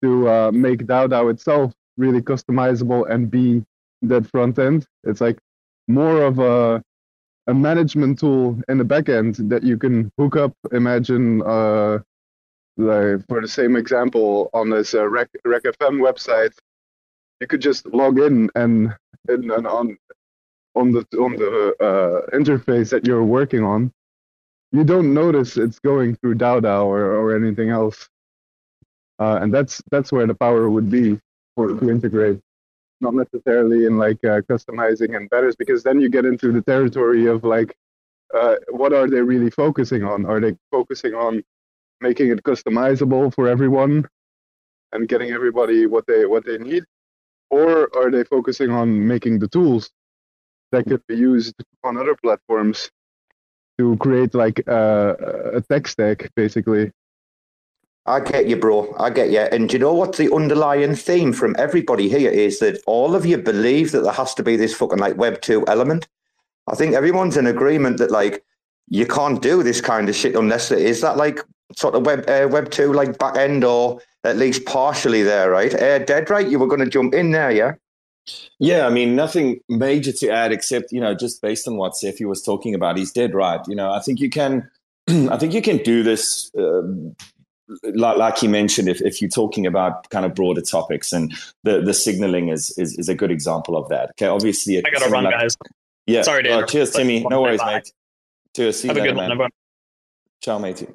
[0.02, 3.64] to uh make DAO itself really customizable and be
[4.02, 4.86] that front end.
[5.04, 5.38] It's like
[5.88, 6.82] more of a
[7.48, 11.98] a management tool in the back end that you can hook up imagine uh
[12.76, 16.54] like for the same example on this uh, RAC, RAC FM website
[17.40, 18.94] you could just log in and,
[19.28, 19.98] and, and on
[20.74, 23.92] on the on the uh, interface that you're working on,
[24.70, 28.08] you don't notice it's going through DAO or, or anything else.
[29.18, 31.18] Uh, and that's that's where the power would be
[31.56, 32.40] for to integrate,
[33.02, 37.26] not necessarily in like uh, customizing and banners, because then you get into the territory
[37.26, 37.76] of like,
[38.34, 40.24] uh, what are they really focusing on?
[40.24, 41.42] Are they focusing on
[42.00, 44.08] making it customizable for everyone
[44.92, 46.84] and getting everybody what they what they need?
[47.52, 49.90] or are they focusing on making the tools
[50.72, 51.54] that could be used
[51.84, 52.90] on other platforms
[53.78, 56.90] to create like a, a tech stack basically
[58.06, 58.94] I get you, bro.
[58.98, 59.40] I get you.
[59.40, 63.38] And you know what the underlying theme from everybody here is that all of you
[63.38, 66.08] believe that there has to be this fucking like Web 2 element.
[66.68, 68.44] I think everyone's in agreement that like
[68.88, 71.40] you can't do this kind of shit unless there is that like
[71.76, 75.72] sort of Web uh, Web 2 like back end or at least partially there, right?
[75.74, 76.48] Uh, dead right?
[76.48, 77.72] You were going to jump in there, yeah?
[78.58, 82.24] Yeah, I mean, nothing major to add except, you know, just based on what Cephii
[82.24, 83.60] was talking about, he's dead right.
[83.66, 84.70] You know, I think you can,
[85.08, 87.16] I think you can do this, um,
[87.94, 91.32] like, like he mentioned, if, if you're talking about kind of broader topics and
[91.64, 94.10] the, the signaling is, is, is a good example of that.
[94.10, 95.56] Okay, obviously, I gotta run, like- guys.
[96.06, 96.22] Yeah.
[96.22, 97.24] Sorry to Oh, cheers, Timmy.
[97.28, 97.74] No worries, bye.
[97.74, 97.92] mate.
[98.56, 98.80] Cheers.
[98.80, 99.32] See Have a you good later, one, man.
[99.32, 99.50] everyone.
[100.42, 100.88] Ciao, matey.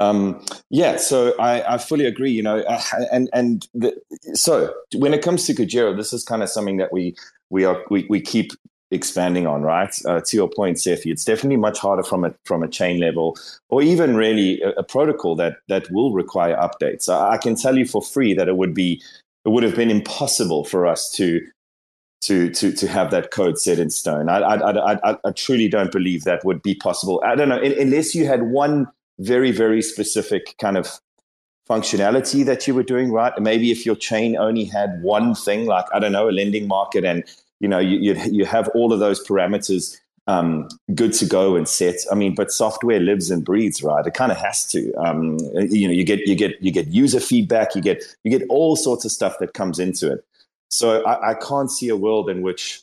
[0.00, 2.30] Um, yeah, so I, I fully agree.
[2.30, 2.80] You know, uh,
[3.10, 3.96] and and the,
[4.34, 7.14] so when it comes to Kujira, this is kind of something that we
[7.50, 8.52] we are we, we keep
[8.92, 9.94] expanding on, right?
[10.06, 13.36] Uh, to your point, Cephii, it's definitely much harder from a from a chain level,
[13.70, 17.08] or even really a, a protocol that that will require updates.
[17.08, 19.02] I, can tell you for free that it would be
[19.44, 21.40] it would have been impossible for us to
[22.22, 24.28] to to to have that code set in stone.
[24.28, 27.20] I I I, I, truly don't believe that would be possible.
[27.24, 28.86] I don't know un- unless you had one
[29.18, 31.00] very very specific kind of
[31.68, 33.32] functionality that you were doing right.
[33.40, 37.04] Maybe if your chain only had one thing, like I don't know, a lending market,
[37.04, 37.24] and
[37.62, 41.96] you know you you, have all of those parameters um, good to go and set.
[42.10, 44.06] I mean, but software lives and breathes, right?
[44.06, 44.92] It kind of has to.
[44.94, 48.46] Um, you know, you get you get you get user feedback, you get you get
[48.48, 50.24] all sorts of stuff that comes into it.
[50.68, 52.82] So I, I can't see a world in which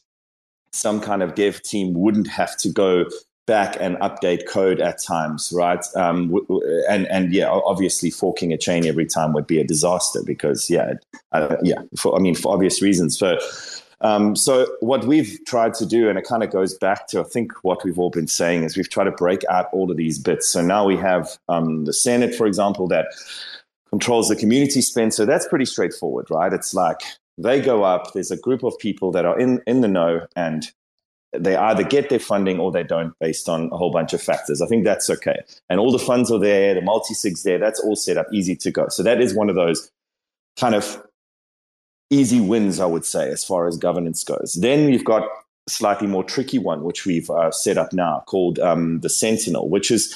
[0.71, 3.05] some kind of dev team wouldn't have to go
[3.47, 5.83] back and update code at times, right?
[5.95, 6.39] Um,
[6.87, 10.93] and and yeah, obviously forking a chain every time would be a disaster because yeah,
[11.31, 13.17] uh, yeah, for, I mean for obvious reasons.
[13.17, 13.39] So
[14.01, 17.23] um, so what we've tried to do, and it kind of goes back to I
[17.23, 20.19] think what we've all been saying is we've tried to break out all of these
[20.19, 20.47] bits.
[20.47, 23.07] So now we have um, the Senate, for example, that
[23.89, 25.13] controls the community spend.
[25.13, 26.53] So that's pretty straightforward, right?
[26.53, 27.01] It's like
[27.37, 28.13] they go up.
[28.13, 30.71] There's a group of people that are in in the know and
[31.31, 34.61] they either get their funding or they don't based on a whole bunch of factors.
[34.61, 35.37] I think that's okay.
[35.69, 38.55] And all the funds are there, the multi sigs there, that's all set up, easy
[38.55, 38.87] to go.
[38.87, 39.91] So that is one of those
[40.57, 41.01] kind of
[42.09, 44.57] easy wins, I would say, as far as governance goes.
[44.59, 48.59] Then we've got a slightly more tricky one, which we've uh, set up now called
[48.59, 50.15] um, the Sentinel, which is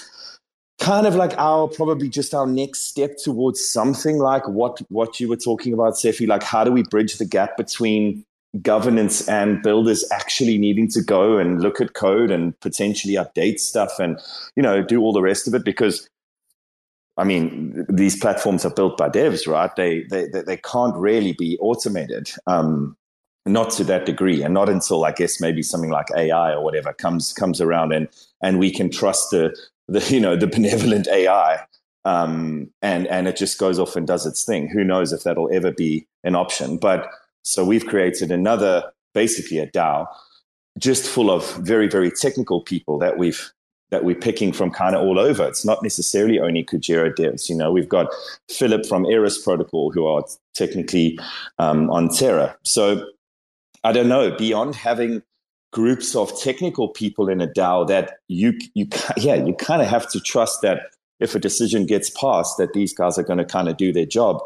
[0.79, 5.29] kind of like our probably just our next step towards something like what what you
[5.29, 6.27] were talking about, Cephii.
[6.27, 8.25] Like, how do we bridge the gap between
[8.61, 13.99] governance and builders actually needing to go and look at code and potentially update stuff
[13.99, 14.19] and
[14.55, 16.07] you know do all the rest of it because
[17.17, 19.73] I mean, these platforms are built by devs, right?
[19.75, 22.97] They they they can't really be automated, um,
[23.45, 26.93] not to that degree, and not until I guess maybe something like AI or whatever
[26.93, 28.07] comes comes around, and
[28.41, 29.55] and we can trust the
[29.87, 31.59] the you know the benevolent AI,
[32.05, 34.67] um, and and it just goes off and does its thing.
[34.67, 36.77] Who knows if that'll ever be an option?
[36.77, 37.07] But
[37.43, 40.07] so we've created another, basically a DAO,
[40.79, 43.51] just full of very, very technical people that we've
[43.93, 45.47] that we're picking from kind of all over.
[45.47, 47.47] It's not necessarily only Kujira devs.
[47.47, 48.07] You know, we've got
[48.49, 50.23] Philip from Eris Protocol who are
[50.55, 51.19] technically
[51.59, 52.57] um, on Terra.
[52.63, 53.05] So
[53.83, 54.35] I don't know.
[54.35, 55.21] Beyond having
[55.71, 58.87] groups of technical people in a DAO, that you you
[59.17, 60.87] yeah you kind of have to trust that
[61.19, 64.07] if a decision gets passed, that these guys are going to kind of do their
[64.07, 64.41] job.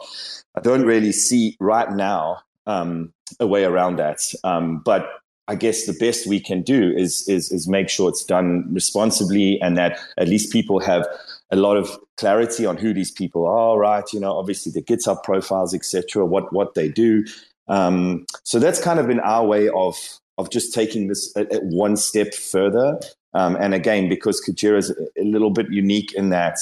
[0.56, 4.19] I don't really see right now um, a way around that.
[4.44, 5.07] Um, but
[5.48, 9.60] I guess the best we can do is, is is make sure it's done responsibly
[9.61, 11.07] and that at least people have
[11.52, 14.03] a lot of clarity on who these people are, right?
[14.11, 17.26] You know, obviously the GitHub profiles, etc., what what they do.
[17.68, 19.98] Um, so that's kind of been our way of
[20.38, 22.99] of just taking this a, a one step further.
[23.34, 26.57] Um, and again, because Kujira is a little bit unique in that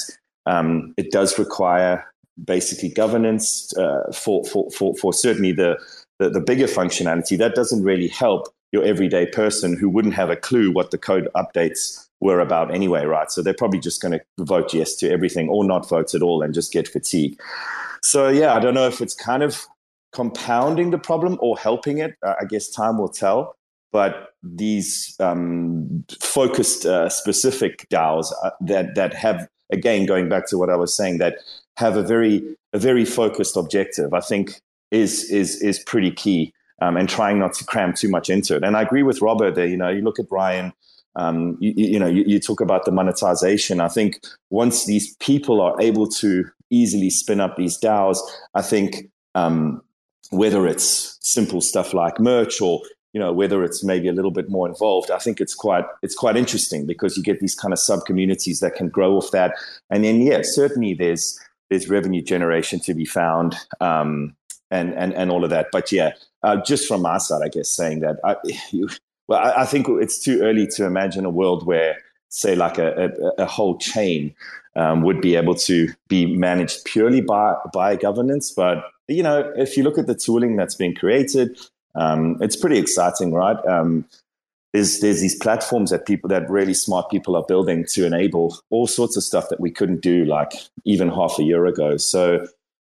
[0.45, 2.06] um, it does require
[2.44, 5.78] basically governance uh, for, for, for, for certainly the,
[6.20, 7.38] the, the bigger functionality.
[7.38, 11.30] That doesn't really help your everyday person who wouldn't have a clue what the code
[11.34, 13.31] updates were about anyway, right?
[13.31, 16.41] So they're probably just going to vote yes to everything or not vote at all
[16.41, 17.39] and just get fatigue.
[18.02, 19.65] So yeah, I don't know if it's kind of
[20.11, 22.15] compounding the problem or helping it.
[22.23, 23.56] I guess time will tell.
[23.93, 30.57] But these um, focused, uh, specific DAOs uh, that that have again going back to
[30.57, 31.35] what I was saying that
[31.77, 32.43] have a very
[32.73, 34.14] a very focused objective.
[34.14, 34.60] I think
[34.91, 36.53] is is is pretty key.
[36.81, 38.64] Um, and trying not to cram too much into it.
[38.64, 39.65] And I agree with Robert there.
[39.65, 40.73] You know, you look at Brian.
[41.15, 43.80] Um, you, you, know, you, you, talk about the monetization.
[43.80, 44.19] I think
[44.49, 48.18] once these people are able to easily spin up these DAOs,
[48.53, 49.81] I think um,
[50.31, 52.81] whether it's simple stuff like merch or
[53.14, 56.15] you know whether it's maybe a little bit more involved i think it's quite it's
[56.15, 59.56] quite interesting because you get these kind of sub communities that can grow off that
[59.89, 61.39] and then yeah certainly there's
[61.69, 64.35] there's revenue generation to be found um,
[64.76, 65.68] and and and all of that.
[65.72, 68.35] But yeah, uh, just from my side, I guess saying that I,
[68.72, 68.89] you,
[69.27, 71.97] well, I, I, think it's too early to imagine a world where,
[72.30, 74.35] say, like a, a, a whole chain
[74.76, 78.52] um, would be able to be managed purely by by governance.
[78.52, 81.57] But you know, if you look at the tooling that's been created,
[81.95, 83.57] um, it's pretty exciting, right?
[83.65, 84.06] Um,
[84.73, 88.88] there's there's these platforms that people that really smart people are building to enable all
[88.88, 90.52] sorts of stuff that we couldn't do like
[90.84, 91.95] even half a year ago.
[91.97, 92.45] So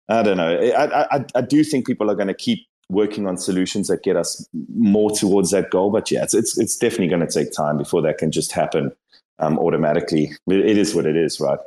[0.10, 0.57] I don't know.
[0.57, 4.18] I I, I do think people are going to keep working on solutions that get
[4.18, 5.91] us more towards that goal.
[5.91, 8.91] But yeah, it's it's, it's definitely going to take time before that can just happen
[9.40, 10.32] um, automatically.
[10.48, 11.60] It is what it is, right?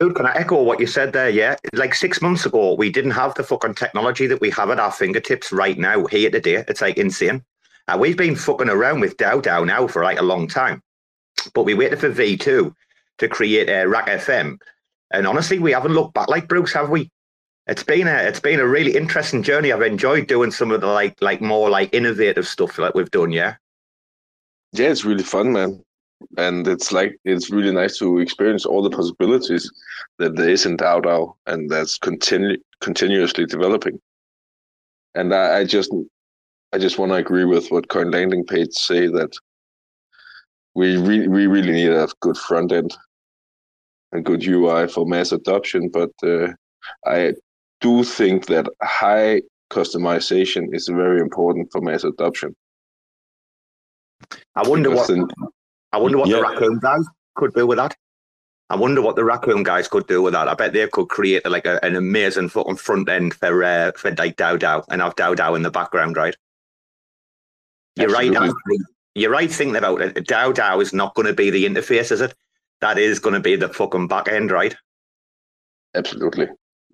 [0.00, 1.28] Dude, can I echo what you said there?
[1.28, 4.78] Yeah, like six months ago, we didn't have the fucking technology that we have at
[4.78, 6.64] our fingertips right now, here today.
[6.68, 7.42] It's like insane.
[7.88, 10.82] Uh, we've been fucking around with DAO DAO now for like a long time,
[11.52, 12.72] but we waited for V2
[13.18, 14.58] to create a uh, RAC FM.
[15.10, 17.10] And honestly, we haven't looked back like Bruce, have we?
[17.68, 19.72] It's been a it's been a really interesting journey.
[19.72, 23.30] I've enjoyed doing some of the like like more like innovative stuff like we've done.
[23.32, 23.56] Yeah.
[24.72, 25.82] Yeah, it's really fun, man.
[26.36, 29.70] and it's like it's really nice to experience all the possibilities
[30.18, 34.00] that there is in DAO and that's continu- continuously developing.
[35.14, 35.92] And I, I just
[36.72, 39.32] I just want to agree with what Coin Landing Page say that
[40.74, 42.96] we re- we really need a good front end
[44.12, 46.48] and good UI for mass adoption, but uh,
[47.06, 47.34] I
[47.80, 52.54] do think that high customization is very important for mass adoption.
[54.54, 55.48] I wonder Because what then-
[55.92, 56.36] I wonder what Yeah.
[56.36, 57.04] the raccoon guys
[57.36, 57.96] could do with that.
[58.70, 60.48] I wonder what the raccoon guys could do with that.
[60.48, 64.10] I bet they could create like a, an amazing fucking front end for uh, for
[64.14, 66.36] like DAO DAO and have DAO DAO in the background, right?
[67.96, 68.28] You're right.
[68.28, 68.48] Absolutely.
[68.48, 68.78] actually.
[69.14, 70.14] You're right thinking about it.
[70.26, 72.34] DAO DAO is not going to be the interface, is it?
[72.82, 74.76] That is going to be the fucking back end, right?
[75.94, 76.48] Absolutely.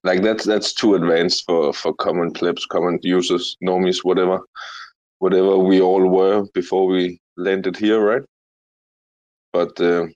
[0.05, 4.40] Like that's that's too advanced for for common plebs, common users, normies, whatever,
[5.18, 8.22] whatever we all were before we landed here, right?
[9.52, 10.06] But uh,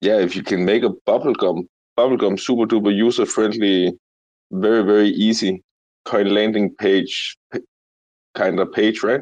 [0.00, 1.66] yeah, if you can make a bubblegum,
[1.98, 3.92] bubblegum super duper user friendly,
[4.50, 5.62] very very easy
[6.06, 7.36] coin landing page
[8.34, 9.20] kind of page, right?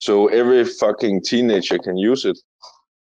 [0.00, 2.38] So every fucking teenager can use it,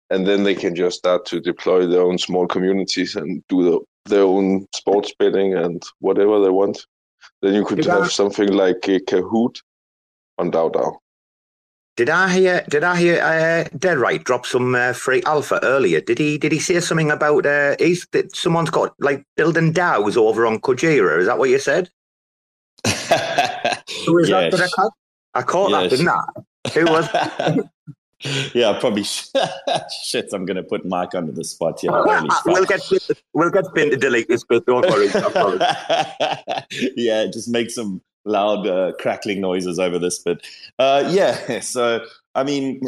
[0.09, 3.79] and then they can just start to deploy their own small communities and do the,
[4.05, 6.85] their own sports betting and whatever they want.
[7.41, 9.57] Then you could Did I- have something like a Kahoot
[10.37, 10.95] on DAO DAO.
[11.97, 12.65] Did I hear?
[12.69, 13.21] Did I hear?
[13.21, 16.01] Uh, Dead right drop some uh, free alpha earlier.
[16.01, 16.37] Did he?
[16.37, 17.45] Did he say something about?
[17.45, 21.19] Uh, he's that someone's got like building DAOs over on Kujira.
[21.19, 21.89] Is that what you said?
[24.05, 24.71] Who is Yeah, that?
[24.77, 25.39] I.
[25.39, 26.69] I caught yeah, that, didn't sh- I?
[26.71, 27.07] Who was?
[28.53, 29.03] yeah, probably.
[30.05, 31.91] Shit, I'm going to put Mike under the spot here.
[31.91, 32.81] We'll get
[33.33, 34.65] we'll get Finn to delete this bit.
[34.65, 35.07] Don't worry.
[36.95, 40.45] Yeah, just make some loud uh, crackling noises over this bit.
[40.79, 42.05] Uh, yeah, so
[42.35, 42.81] I mean,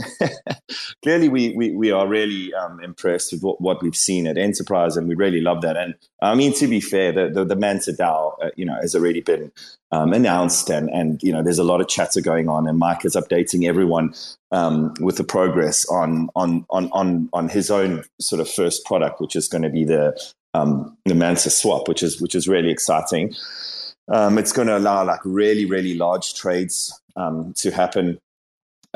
[1.04, 4.98] clearly we, we we are really um, impressed with what, what we've seen at Enterprise,
[4.98, 5.78] and we really love that.
[5.78, 8.94] And I mean, to be fair, the the, the Manta DAO, uh, you know, has
[8.94, 9.52] already been
[9.92, 13.06] um, announced, and and you know, there's a lot of chatter going on, and Mike
[13.06, 14.14] is updating everyone
[14.52, 19.22] um, with the progress on on on on on his own sort of first product,
[19.22, 20.20] which is going to be the
[20.54, 23.34] um, the Manta swap, which is which is really exciting.
[24.10, 28.20] Um, it's going to allow like really really large trades um, to happen.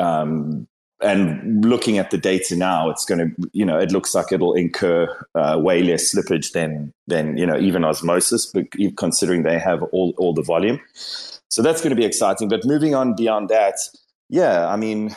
[0.02, 0.68] Um,
[1.02, 4.54] and looking at the data now, it's going to, you know, it looks like it'll
[4.54, 8.66] incur uh, way less slippage than than you know even osmosis, but
[8.98, 12.50] considering they have all all the volume, so that's going to be exciting.
[12.50, 13.76] But moving on beyond that,
[14.30, 15.16] yeah, I mean,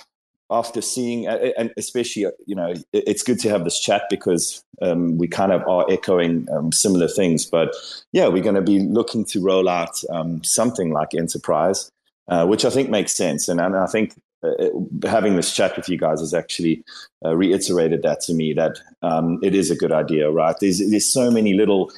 [0.50, 4.64] after seeing uh, and especially uh, you know it's good to have this chat because
[4.80, 7.44] um, we kind of are echoing um, similar things.
[7.44, 7.74] But
[8.12, 11.90] yeah we're going to be looking to roll out um, something like enterprise
[12.28, 13.48] uh, which i think makes sense.
[13.48, 16.82] And, and i think uh, having this chat with you guys has actually
[17.24, 21.10] uh, reiterated that to me that um, it is a good idea right there's there's
[21.10, 21.90] so many little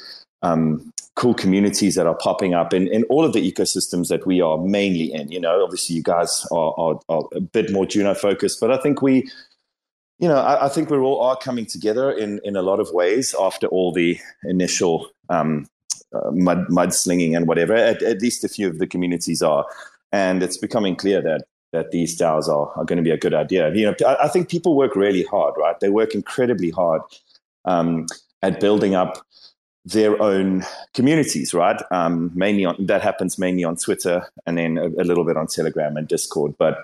[0.43, 4.41] um, cool communities that are popping up in, in all of the ecosystems that we
[4.41, 5.33] are mainly in.
[5.33, 8.77] You know, obviously you guys are, are, are a bit more Juno focused, but I
[8.77, 9.29] think we,
[10.19, 12.91] you know, I, I think we're all are coming together in, in a lot of
[12.93, 15.67] ways after all the initial um,
[16.15, 17.75] uh, mud mudslinging and whatever.
[17.75, 19.67] At, at least a few of the communities are,
[20.13, 23.35] and it's becoming clear that that these DAOs are, are going to be a good
[23.35, 23.73] idea.
[23.75, 25.79] You know, I, I think people work really hard, right?
[25.81, 27.03] They work incredibly hard
[27.65, 28.07] um,
[28.43, 29.25] at building up
[29.85, 30.65] their own
[30.95, 31.81] communities, right?
[31.91, 35.47] Um, mainly on that happens mainly on Twitter and then a, a little bit on
[35.47, 36.55] Telegram and Discord.
[36.59, 36.79] But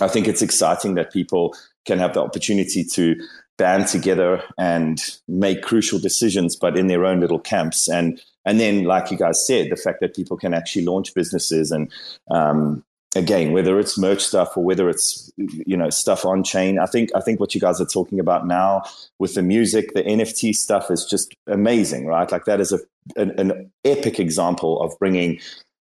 [0.00, 1.56] I think it's exciting that people
[1.86, 3.16] can have the opportunity to
[3.56, 7.88] band together and make crucial decisions, but in their own little camps.
[7.88, 11.72] And and then, like you guys said, the fact that people can actually launch businesses
[11.72, 11.90] and
[12.30, 12.84] um,
[13.16, 17.10] again, whether it's merch stuff or whether it's you know stuff on chain, I think
[17.14, 18.82] I think what you guys are talking about now
[19.18, 22.30] with the music, the NFT stuff is just amazing, right?
[22.30, 22.78] Like that is a
[23.16, 25.40] an, an epic example of bringing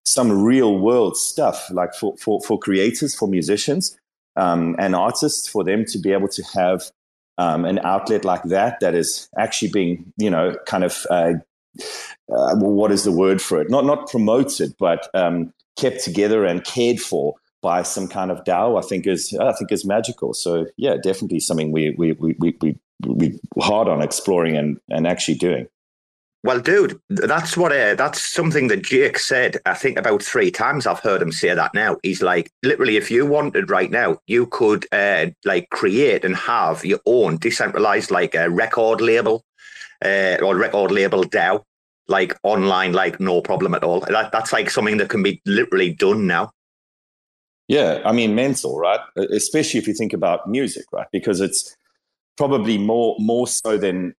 [0.05, 3.97] some real world stuff, like for for for creators, for musicians,
[4.37, 6.83] um, and artists, for them to be able to have
[7.39, 11.35] um, an outlet like that that is actually being you know kind of uh,
[12.33, 13.71] uh, what is the word for it?
[13.71, 18.79] Not not promoted, but um, kept together and cared for by some kind of DAO.
[18.79, 20.35] I think is I think is magical.
[20.35, 25.07] So yeah, definitely something we we we we we, we hard on exploring and and
[25.07, 25.67] actually doing.
[26.45, 29.57] Well, dude, that's what uh, that's something that Jake said.
[29.65, 31.73] I think about three times I've heard him say that.
[31.73, 36.37] Now he's like, literally, if you wanted right now, you could uh, like create and
[36.37, 39.43] have your own decentralized like a record label
[40.05, 41.63] uh, or record label DAO,
[42.09, 44.01] like online, like no problem at all.
[44.01, 46.51] That that's like something that can be literally done now.
[47.69, 49.01] Yeah, I mean, mental, right?
[49.17, 51.07] Especially if you think about music, right?
[51.13, 51.77] Because it's
[52.37, 54.15] probably more more so than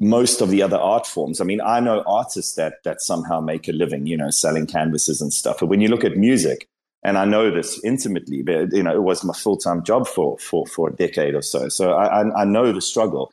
[0.00, 1.40] most of the other art forms.
[1.40, 5.20] I mean, I know artists that that somehow make a living, you know, selling canvases
[5.20, 5.58] and stuff.
[5.60, 6.68] But when you look at music,
[7.02, 10.38] and I know this intimately, but you know, it was my full time job for
[10.38, 11.68] for for a decade or so.
[11.68, 13.32] So I, I, know the struggle.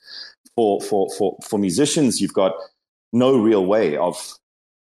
[0.55, 2.53] For for for for musicians, you've got
[3.15, 4.37] no real way of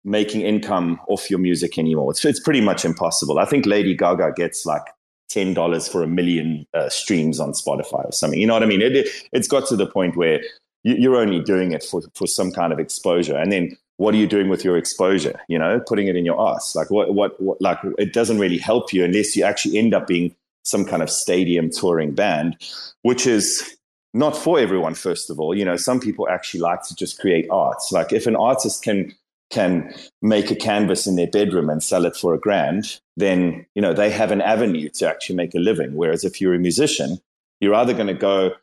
[0.03, 2.11] making income off your music anymore.
[2.11, 3.37] It's it's pretty much impossible.
[3.37, 4.83] I think Lady Gaga gets like
[5.29, 8.39] ten dollars for a million uh, streams on Spotify or something.
[8.39, 8.81] You know what I mean?
[8.81, 10.41] It, it has got to the point where
[10.83, 13.37] you're only doing it for, for some kind of exposure.
[13.37, 15.39] And then what are you doing with your exposure?
[15.47, 16.73] You know, putting it in your ass.
[16.75, 20.07] Like what, what, what, like it doesn't really help you unless you actually end up
[20.07, 20.33] being
[20.63, 22.57] some kind of stadium touring band,
[23.03, 23.77] which is
[24.13, 25.55] not for everyone, first of all.
[25.55, 27.77] You know, some people actually like to just create art.
[27.91, 29.13] Like if an artist can,
[29.49, 33.81] can make a canvas in their bedroom and sell it for a grand, then, you
[33.81, 35.95] know, they have an avenue to actually make a living.
[35.95, 37.19] Whereas if you're a musician,
[37.59, 38.53] you're either going to go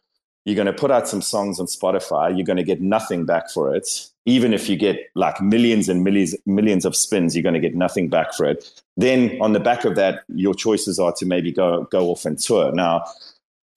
[0.49, 2.35] you're going to put out some songs on Spotify.
[2.35, 3.87] You're going to get nothing back for it.
[4.25, 7.75] Even if you get like millions and millions, millions of spins, you're going to get
[7.75, 8.83] nothing back for it.
[8.97, 12.39] Then on the back of that, your choices are to maybe go, go off and
[12.39, 12.73] tour.
[12.73, 13.05] Now,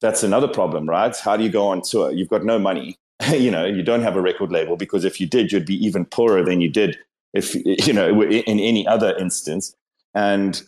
[0.02, 1.16] that's another problem, right?
[1.16, 2.12] How do you go on tour?
[2.12, 2.98] You've got no money.
[3.32, 6.04] you know, you don't have a record label because if you did, you'd be even
[6.04, 6.98] poorer than you did
[7.32, 7.54] if,
[7.86, 9.74] you know, in any other instance.
[10.14, 10.62] And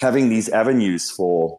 [0.00, 1.58] having these avenues for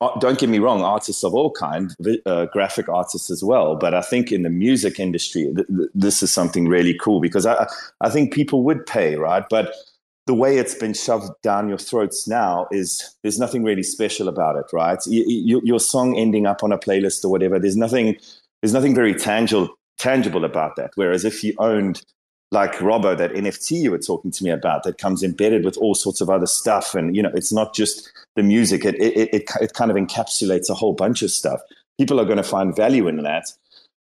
[0.00, 1.94] uh, don't get me wrong, artists of all kind,
[2.26, 3.76] uh, graphic artists as well.
[3.76, 7.46] But I think in the music industry, th- th- this is something really cool because
[7.46, 7.68] I,
[8.00, 9.44] I think people would pay, right?
[9.48, 9.72] But
[10.26, 14.56] the way it's been shoved down your throats now is there's nothing really special about
[14.56, 14.98] it, right?
[15.06, 18.16] You, you, your song ending up on a playlist or whatever, there's nothing,
[18.60, 19.68] there's nothing very tangible
[19.98, 20.90] tangible about that.
[20.96, 22.02] Whereas if you owned
[22.50, 25.94] like Robo, that NFT you were talking to me about, that comes embedded with all
[25.94, 26.94] sorts of other stuff.
[26.94, 30.68] And, you know, it's not just the music, it, it, it, it kind of encapsulates
[30.68, 31.60] a whole bunch of stuff.
[31.98, 33.52] People are going to find value in that.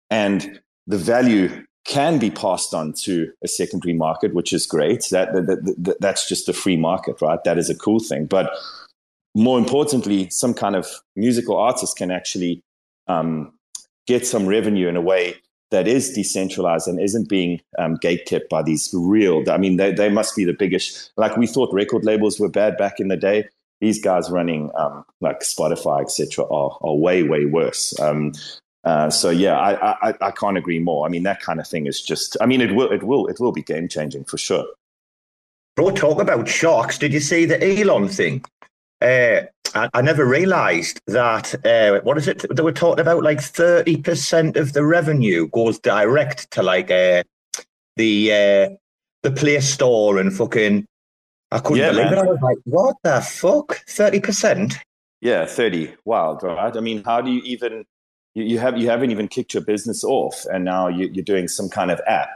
[0.10, 5.08] And the value can be passed on to a secondary market, which is great.
[5.12, 7.44] That, that, that, that's just the free market, right?
[7.44, 8.26] That is a cool thing.
[8.26, 8.52] But
[9.34, 12.62] more importantly, some kind of musical artist can actually
[13.08, 13.54] um,
[14.08, 15.36] get some revenue in a way
[15.72, 19.44] that is decentralized and isn't being um, gatekept by these real.
[19.50, 21.12] I mean, they, they must be the biggest.
[21.16, 23.48] Like we thought record labels were bad back in the day.
[23.80, 28.00] These guys running um, like Spotify, etc., are, are way way worse.
[28.00, 28.34] Um,
[28.84, 31.06] uh, so yeah, I, I I can't agree more.
[31.06, 32.36] I mean, that kind of thing is just.
[32.42, 34.66] I mean, it will it will it will be game changing for sure.
[35.76, 36.98] Bro, talk about sharks.
[36.98, 38.44] Did you see the Elon thing?
[39.02, 39.44] Uh,
[39.74, 41.56] I, I, never realised that.
[41.66, 42.46] Uh, what is it?
[42.56, 47.24] They were talking about like thirty percent of the revenue goes direct to like uh,
[47.98, 48.76] the uh,
[49.22, 50.86] the Play Store and fucking.
[51.52, 52.14] I couldn't yeah, believe man.
[52.14, 52.20] it.
[52.20, 53.84] I was like, "What the fuck?
[53.88, 54.76] Thirty percent?"
[55.22, 55.94] Yeah, thirty.
[56.04, 56.76] Wild, right?
[56.76, 57.86] I mean, how do you even?
[58.36, 61.48] You, you have you haven't even kicked your business off, and now you, you're doing
[61.48, 62.30] some kind of app.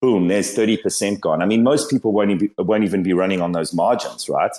[0.00, 0.28] Boom!
[0.28, 1.42] There's thirty percent gone.
[1.42, 4.52] I mean, most people won't even, won't even be running on those margins, right?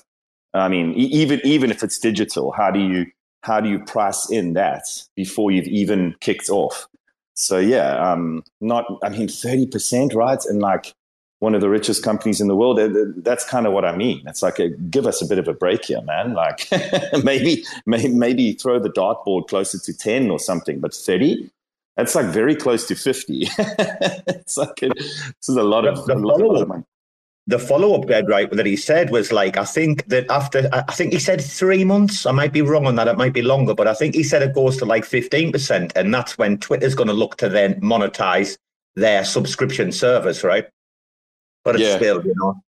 [0.53, 3.05] I mean, even even if it's digital, how do you
[3.41, 4.83] how do you price in that
[5.15, 6.87] before you've even kicked off?
[7.35, 10.43] So yeah, um, not I mean thirty percent, right?
[10.45, 10.95] And like
[11.39, 12.79] one of the richest companies in the world.
[12.79, 14.23] Eh, that's kind of what I mean.
[14.25, 16.33] It's like a, give us a bit of a break here, man.
[16.33, 16.67] Like
[17.23, 21.49] maybe, maybe maybe throw the dartboard closer to ten or something, but thirty.
[21.97, 23.47] That's like very close to fifty.
[23.57, 26.83] it's like a, this is a lot of, a lot of money
[27.47, 30.91] the follow up bed right that he said was like I think that after I
[30.93, 32.25] think he said three months.
[32.25, 33.07] I might be wrong on that.
[33.07, 35.93] It might be longer, but I think he said it goes to like fifteen percent,
[35.95, 38.57] and that's when Twitter's going to look to then monetize
[38.95, 40.67] their subscription service, right?
[41.65, 41.97] But it's yeah.
[41.97, 42.61] still, you know.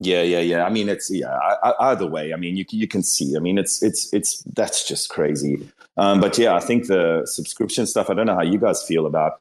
[0.00, 0.64] Yeah, yeah, yeah.
[0.64, 1.30] I mean, it's yeah.
[1.30, 3.36] I, I, either way, I mean, you you can see.
[3.36, 5.66] I mean, it's it's it's that's just crazy.
[5.96, 8.10] Um, but yeah, I think the subscription stuff.
[8.10, 9.40] I don't know how you guys feel about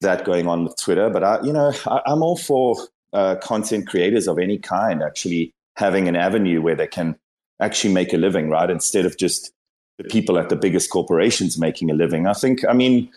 [0.00, 2.76] that going on with Twitter, but I, you know, I, I'm all for
[3.12, 7.16] uh, content creators of any kind actually having an avenue where they can
[7.60, 8.70] actually make a living, right?
[8.70, 9.52] Instead of just
[9.96, 12.26] the people at the biggest corporations making a living.
[12.26, 13.10] I think, I mean,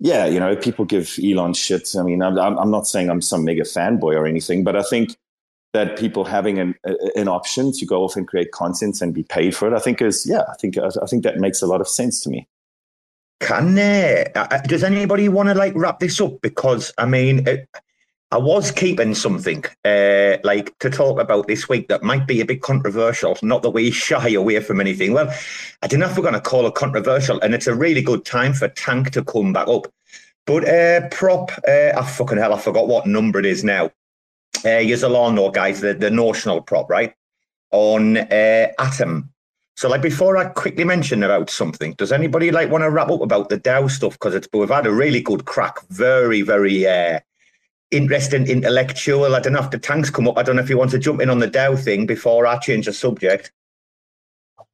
[0.00, 1.94] yeah, you know, people give Elon shit.
[1.96, 5.14] I mean, I'm, I'm not saying I'm some mega fanboy or anything, but I think
[5.74, 6.74] that people having an,
[7.14, 10.02] an option to go off and create content and be paid for it, I think
[10.02, 12.48] is, yeah, I think, I think that makes a lot of sense to me.
[13.40, 16.40] Can uh, uh does anybody want to like wrap this up?
[16.42, 17.68] Because I mean, it,
[18.32, 22.44] I was keeping something uh, like to talk about this week that might be a
[22.44, 23.36] bit controversial.
[23.42, 25.12] Not that we shy away from anything.
[25.12, 25.34] Well,
[25.82, 28.24] I don't know if we're going to call it controversial, and it's a really good
[28.24, 29.92] time for Tank to come back up.
[30.46, 33.90] But uh, prop, uh, I fucking hell, I forgot what number it is now.
[34.64, 37.12] Uh, you're all know, guys, the, the notional prop, right?
[37.72, 39.30] On uh, Atom.
[39.76, 41.94] So, like before, I quickly mention about something.
[41.94, 44.12] Does anybody like want to wrap up about the DAO stuff?
[44.12, 47.20] Because it's we've had a really good crack, very, very uh,
[47.90, 49.34] interesting, intellectual.
[49.34, 50.38] I don't know if the tanks come up.
[50.38, 52.58] I don't know if you want to jump in on the DAO thing before I
[52.58, 53.52] change the subject.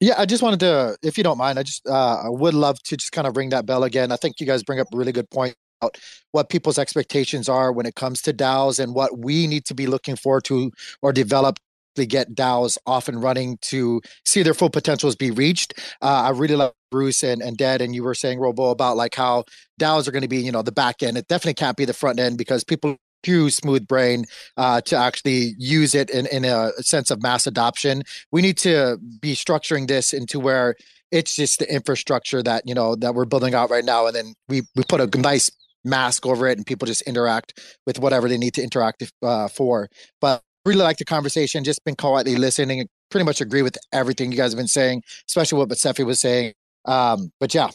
[0.00, 2.82] Yeah, I just wanted to, if you don't mind, I just uh, I would love
[2.84, 4.12] to just kind of ring that bell again.
[4.12, 5.96] I think you guys bring up a really good point about
[6.32, 9.86] what people's expectations are when it comes to DAOs and what we need to be
[9.86, 10.70] looking for to
[11.00, 11.58] or develop
[11.94, 15.72] to get DAOs off and running to see their full potentials be reached.
[16.02, 19.14] Uh, I really love Bruce and, and Dad, and you were saying, Robo, about like
[19.14, 19.44] how
[19.80, 21.16] DAOs are going to be, you know, the back end.
[21.16, 24.24] It definitely can't be the front end because people too smooth brain
[24.56, 28.02] uh, to actually use it in, in a sense of mass adoption.
[28.30, 30.76] We need to be structuring this into where
[31.10, 34.34] it's just the infrastructure that you know that we're building out right now, and then
[34.48, 35.50] we we put a nice
[35.84, 39.88] mask over it, and people just interact with whatever they need to interact uh, for.
[40.20, 41.64] But really like the conversation.
[41.64, 42.88] Just been quietly listening.
[43.10, 46.52] Pretty much agree with everything you guys have been saying, especially what Cephii was saying.
[46.84, 47.70] Um, but yeah,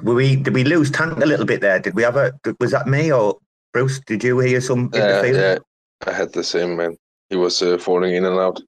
[0.00, 1.78] were we did we lose Tank a little bit there?
[1.78, 3.38] Did we have a was that me or
[3.72, 4.00] Bruce?
[4.00, 5.58] Did you hear some Yeah, yeah,
[6.06, 6.96] I had the same man.
[7.30, 8.60] He was uh, falling in and out.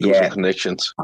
[0.00, 0.28] Losing Yeah.
[0.30, 0.94] connections.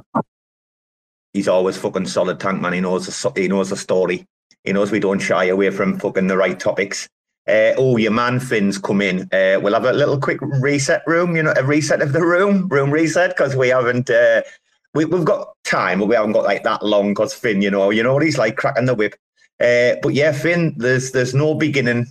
[1.32, 2.72] He's always fucking solid tank man.
[2.72, 4.26] He knows the, he knows the story.
[4.64, 7.08] He knows we don't shy away from fucking the right topics.
[7.46, 9.22] Uh, oh, your man Finn's come in.
[9.32, 12.66] Uh, we'll have a little quick reset room, you know, a reset of the room,
[12.68, 14.10] room reset, because we haven't.
[14.10, 14.42] Uh,
[14.94, 17.10] we, we've got time, but we haven't got like that long.
[17.10, 19.14] Because Finn, you know, you know what he's like cracking the whip.
[19.60, 22.06] Uh, but yeah, Finn, there's there's no beginning.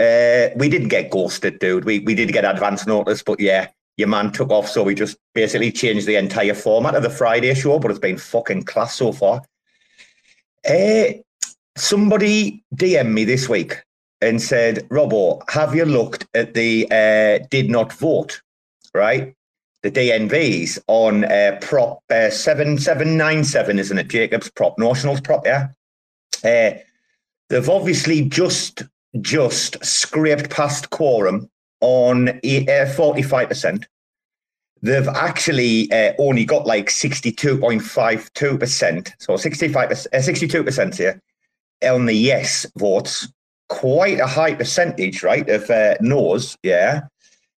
[0.00, 1.84] Uh, we didn't get ghosted, dude.
[1.84, 3.68] We we did get advance notice, but yeah,
[3.98, 7.52] your man took off, so we just basically changed the entire format of the Friday
[7.54, 7.78] show.
[7.78, 9.42] But it's been fucking class so far.
[10.66, 11.12] Uh,
[11.76, 13.82] somebody DM'd me this week
[14.22, 18.40] and said, Robbo, have you looked at the uh, did not vote,
[18.94, 19.34] right?
[19.82, 24.08] The DNVs on uh, Prop uh, 7797, isn't it?
[24.08, 25.68] Jacob's Prop, Nationals Prop, yeah?
[26.44, 26.78] Uh,
[27.48, 28.82] they've obviously just
[29.20, 31.50] just scraped past quorum
[31.80, 33.84] on uh, 45%.
[34.82, 39.12] They've actually uh, only got like 62.52%.
[39.18, 41.20] So 65, uh, 62% here
[41.82, 43.28] on the yes votes.
[43.68, 47.02] Quite a high percentage, right, of uh, no's, yeah.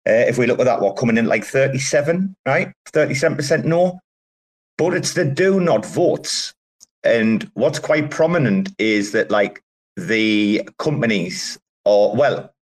[0.06, 2.74] If we look at that, what coming in like 37, right?
[2.92, 4.02] 37% no.
[4.78, 6.54] But it's the do not votes.
[7.04, 9.64] And what's quite prominent is that, like,
[9.96, 12.54] the companies, or well,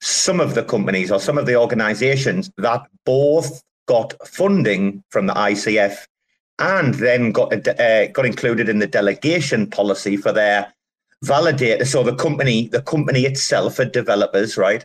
[0.00, 5.32] some of the companies or some of the organizations that both got funding from the
[5.34, 6.06] ICF
[6.58, 10.72] and then got uh, got included in the delegation policy for their
[11.24, 11.86] validator.
[11.86, 14.84] So the company, the company itself, are developers, right?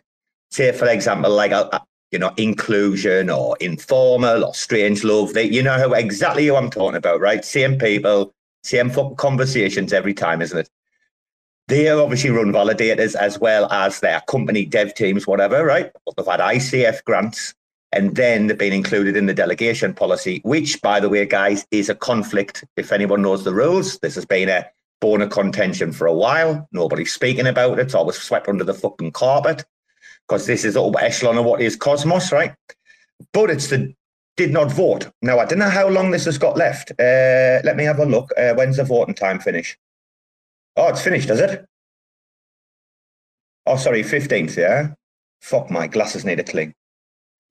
[0.52, 5.34] Say, for example, like a, a- you know, Iqlusion or informal or Strangelove.
[5.34, 7.44] They, you know, exactly who I'm talking about, right?
[7.44, 8.32] Same people,
[8.64, 10.70] same conversations every time, isn't it?
[11.68, 15.92] They obviously run validators as well as their company dev teams, whatever, right?
[16.18, 17.54] They've had ICF grants
[17.94, 21.90] and then they've been included in the delegation policy, which, by the way, guys, is
[21.90, 22.66] a conflict.
[22.76, 24.66] If anyone knows the rules, this has been a
[25.00, 26.68] bone of contention for a while.
[26.72, 27.84] Nobody's speaking about it.
[27.84, 29.64] It's always swept under the fucking carpet
[30.28, 32.54] because this is upper echelon of what is Cosmos, right?
[33.32, 33.94] But it's the
[34.36, 35.12] did not vote.
[35.22, 36.92] Now, I don't know how long this has got left.
[36.92, 38.32] Uh, let me have a look.
[38.36, 39.78] Uh, when's the voting time finish?
[40.76, 41.66] Oh, it's finished, does it?
[43.66, 44.94] Oh, sorry, 15th, yeah?
[45.42, 46.74] Fuck, my glasses need a cling.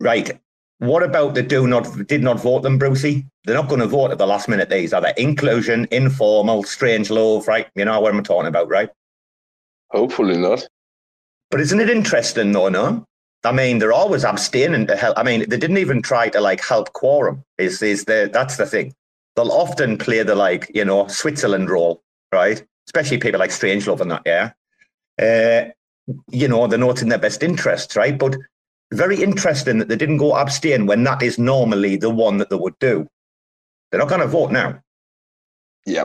[0.00, 0.38] Right.
[0.78, 3.24] What about the do not did not vote them, Brucey?
[3.44, 4.68] They're not going to vote at the last minute.
[4.68, 7.68] These are they Iqlusion, informal, Strangelove, right?
[7.76, 8.90] You know what I'm talking about, right?
[9.92, 10.66] Hopefully not.
[11.52, 13.06] But isn't it interesting though, no?
[13.44, 15.18] I mean, they're always abstaining to help.
[15.18, 17.44] I mean, they didn't even try to like help quorum.
[17.58, 18.94] Is is the that's the thing.
[19.36, 22.64] They'll often play the like you know Switzerland role, right?
[22.94, 24.52] Especially people like Strangelove and that, yeah.
[25.20, 25.70] Uh,
[26.30, 28.18] you know, they're not in their best interests, right?
[28.18, 28.36] But
[28.92, 32.56] very interesting that they didn't go abstain when that is normally the one that they
[32.56, 33.08] would do.
[33.90, 34.80] They're not going to vote now.
[35.86, 36.04] Yeah.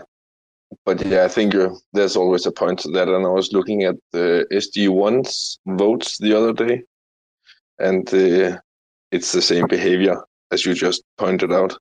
[0.85, 3.07] But yeah, I think uh, there's always a point to that.
[3.07, 6.83] And I was looking at the SD1's votes the other day,
[7.79, 8.57] and uh,
[9.11, 11.77] it's the same behavior as you just pointed out.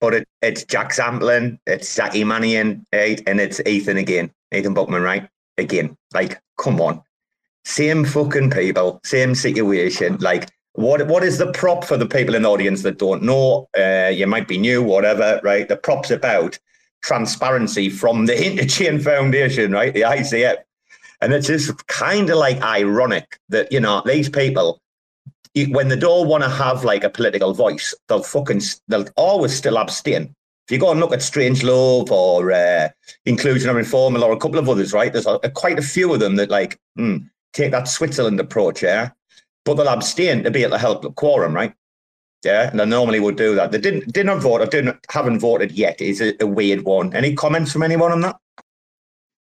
[0.00, 3.20] But it, it's Jack Zampolin, it's Zaki Manian, right?
[3.26, 5.28] and it's Ethan again, Ethan Buchman, right?
[5.58, 7.02] Again, like, come on,
[7.64, 10.16] same fucking people, same situation.
[10.18, 13.68] Like, what what is the prop for the people in the audience that don't know?
[13.76, 15.68] Uh, you might be new, whatever, right?
[15.68, 16.58] The prop's about
[17.02, 19.92] transparency from the Interchain Foundation, right?
[19.92, 20.56] The ICF,
[21.20, 24.80] and it's just kind of like ironic that you know these people
[25.54, 29.76] when they don't want to have like a political voice, they'll fucking they'll always still
[29.76, 30.34] abstain.
[30.66, 32.88] If you go and look at Strangelove or uh,
[33.26, 35.12] Iqlusion or Informal or a couple of others, right?
[35.12, 37.18] There's a, a, quite a few of them that like hmm,
[37.52, 39.10] take that Switzerland approach, yeah.
[39.64, 41.74] But they'll abstain to be able to help the quorum, right?
[42.44, 43.70] Yeah, and they normally would do that.
[43.70, 46.00] They didn't didn't vote or didn't haven't voted yet.
[46.00, 47.14] Is a, a weird one.
[47.14, 48.36] Any comments from anyone on that?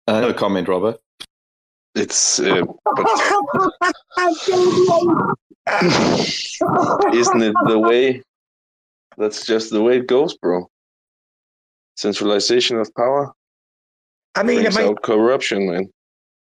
[0.08, 1.00] Uh, no comment, Robert.
[1.96, 2.64] It's uh,
[7.14, 8.22] isn't it the way?
[9.18, 10.70] That's just the way it goes, bro.
[12.00, 13.34] Centralization of power.
[14.34, 15.92] I mean, it might, corruption, man.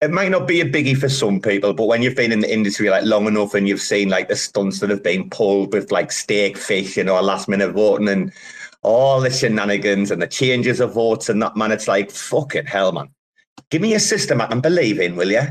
[0.01, 2.52] It might not be a biggie for some people, but when you've been in the
[2.52, 5.90] industry like long enough and you've seen like the stunts that have been pulled with
[5.90, 8.32] like Stakefish, you know, last minute voting and
[8.82, 12.93] all the shenanigans and the changes of votes and that man, it's like fucking hell,
[12.93, 13.09] man.
[13.70, 15.43] Give me a system I can believe in, will you?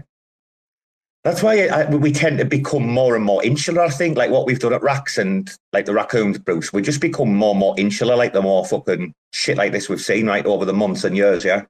[1.28, 3.82] That's why I, we tend to become more and more insular.
[3.82, 6.72] I think, like what we've done at Racks and like the raccoons, Bruce.
[6.72, 9.99] We just become more and more insular, like the more fucking shit like this we've
[9.99, 11.44] seen right over the months and years.
[11.44, 11.64] Yeah.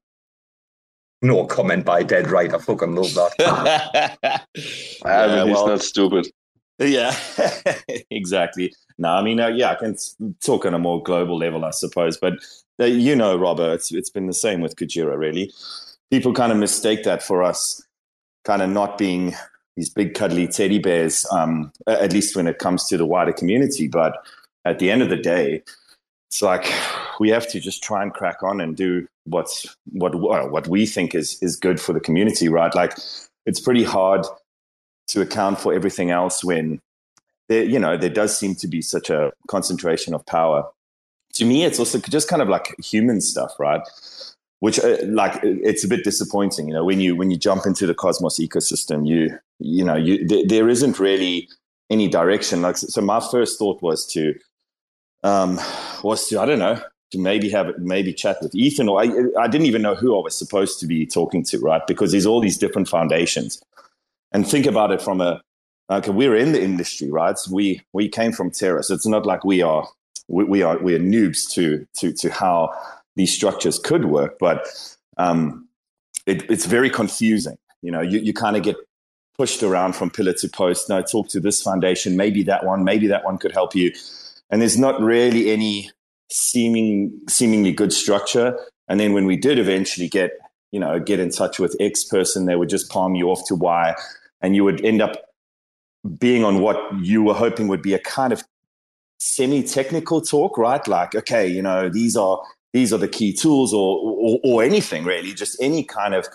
[1.23, 2.53] No comment by Dead Right.
[2.53, 3.33] I fucking love that.
[5.03, 6.27] yeah, he's well, not stupid.
[6.77, 7.17] Yeah,
[8.11, 8.71] exactly.
[8.99, 9.95] No, I mean, uh, yeah, I can
[10.45, 12.15] talk on a more global level, I suppose.
[12.17, 12.33] But
[12.79, 15.51] uh, you know, Robert, it's, it's been the same with Kujira, really.
[16.11, 17.81] People kind of mistake that for us
[18.47, 19.35] kind of not being
[19.75, 23.89] these big cuddly teddy bears, um, at least when it comes to the wider community.
[23.89, 24.25] But
[24.63, 25.61] at the end of the day,
[26.29, 26.65] it's like
[27.19, 31.13] we have to just try and crack on and do what's what what we think
[31.13, 32.73] is is good for the community, right?
[32.73, 32.97] Like
[33.45, 34.25] it's pretty hard
[35.07, 36.79] to account for everything else when
[37.49, 40.65] there, you know, there does seem to be such a concentration of power.
[41.33, 43.81] To me, it's also just kind of like human stuff, right?
[44.59, 47.85] Which uh, like it's a bit disappointing you know when you when you jump into
[47.85, 51.47] the cosmos ecosystem you you know you th- there isn't really
[51.89, 52.61] any direction.
[52.61, 54.35] Like so my first thought was to
[55.23, 55.59] um
[56.03, 56.79] was to i don't know
[57.11, 59.05] to maybe have maybe chat with ethan or I,
[59.39, 61.81] I didn't even know who i was supposed to be talking to right?
[61.87, 63.59] Because there's all these different foundations.
[64.31, 65.41] And think about it from a
[65.89, 67.37] like we're in the industry right?
[67.37, 69.87] So we we came from terra so it's not like we are
[70.27, 72.69] we, we are we are noobs to to to how
[73.17, 74.65] these structures could work, but
[75.17, 75.67] um,
[76.25, 77.57] it, it's very confusing.
[77.81, 78.75] You know, you, you kind of get
[79.37, 80.87] pushed around from pillar to post.
[80.89, 83.91] No, talk to this foundation, maybe that one, maybe that one could help you.
[84.49, 85.91] And there's not really any
[86.31, 88.57] seeming seemingly good structure.
[88.87, 90.31] And then when we did eventually get,
[90.71, 93.55] you know, get in touch with X person, they would just palm you off to
[93.55, 93.95] Y,
[94.41, 95.23] and you would end up
[96.19, 98.43] being on what you were hoping would be a kind of
[99.19, 100.87] semi-technical talk, right?
[100.87, 102.39] Like, okay, you know, these are
[102.73, 106.27] these are the key tools or, or, or anything really, just any kind of,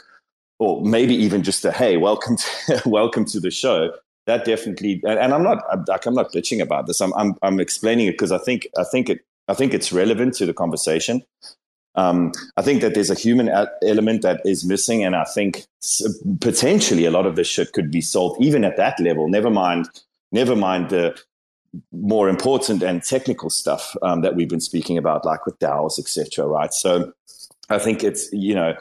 [0.59, 3.93] or maybe even just a, hey, welcome to, welcome to the show.
[4.27, 7.01] That definitely, and, and I'm not, I'm, like, I'm not bitching about this.
[7.01, 10.35] I'm, I'm, I'm explaining it because I think, I think it, I think it's relevant
[10.35, 11.23] to the conversation.
[11.95, 13.51] Um, I think that there's a human
[13.83, 15.67] element that is missing, and I think
[16.41, 19.29] potentially a lot of this shit could be solved even at that level.
[19.29, 19.89] Never mind,
[20.31, 21.19] never mind the
[21.93, 26.47] more important and technical stuff um, that we've been speaking about, like with DAOs, etc.
[26.47, 26.73] Right.
[26.73, 27.13] So
[27.69, 28.75] I think it's you know.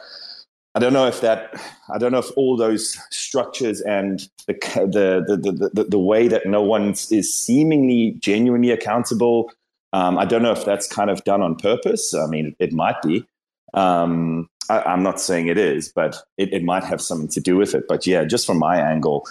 [0.74, 1.54] I don't know if that.
[1.94, 4.54] I don't know if all those structures and the
[5.28, 9.52] the the the, the way that no one is seemingly genuinely accountable.
[9.92, 12.14] Um, I don't know if that's kind of done on purpose.
[12.14, 13.26] I mean, it might be.
[13.74, 17.58] Um, I, am not saying it is, but it, it, might have something to do
[17.58, 17.86] with it.
[17.88, 19.28] But yeah, just from my angle,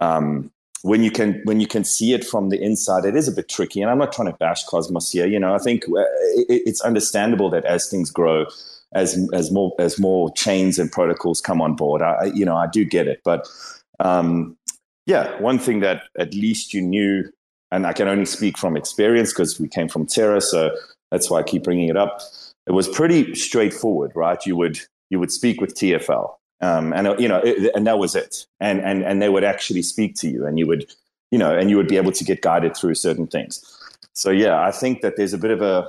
[0.00, 0.50] um,
[0.82, 3.48] when you can when you can see it from the inside, it is a bit
[3.48, 3.82] tricky.
[3.82, 5.26] And I'm not trying to bash Cosmos here.
[5.26, 6.00] You know, I think uh,
[6.48, 8.46] it, it's understandable that as things grow,
[8.94, 12.66] as as more as more chains and protocols come on board, I you know I
[12.66, 13.20] do get it.
[13.24, 13.46] But
[13.98, 14.56] um,
[15.06, 17.24] yeah, one thing that at least you knew,
[17.70, 20.70] and I can only speak from experience because we came from Terra, so
[21.10, 22.22] that's why I keep bringing it up.
[22.66, 24.44] It was pretty straightforward, right?
[24.46, 24.80] You would
[25.10, 28.46] you would speak with TFL um, and uh, you know, it, and that was it.
[28.60, 30.92] And and and they would actually speak to you, and you would,
[31.30, 33.64] you know, and you would be able to get guided through certain things.
[34.12, 35.88] So yeah, I think that there's a bit of a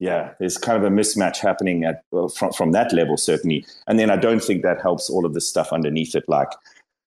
[0.00, 2.02] yeah, there's kind of a mismatch happening at
[2.34, 3.64] from from that level certainly.
[3.86, 6.50] And then I don't think that helps all of the stuff underneath it, like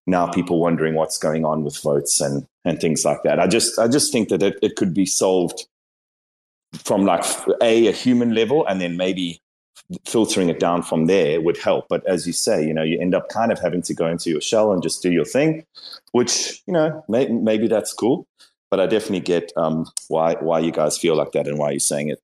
[0.06, 3.40] now people wondering what's going on with votes and and things like that.
[3.40, 5.66] I just I just think that it, it could be solved
[6.84, 7.24] from like
[7.62, 9.40] a a human level, and then maybe
[10.04, 11.86] filtering it down from there would help.
[11.88, 14.30] But as you say, you know, you end up kind of having to go into
[14.30, 15.64] your shell and just do your thing,
[16.12, 18.26] which you know may, maybe that's cool.
[18.70, 21.80] But I definitely get um, why why you guys feel like that and why you're
[21.80, 22.22] saying it.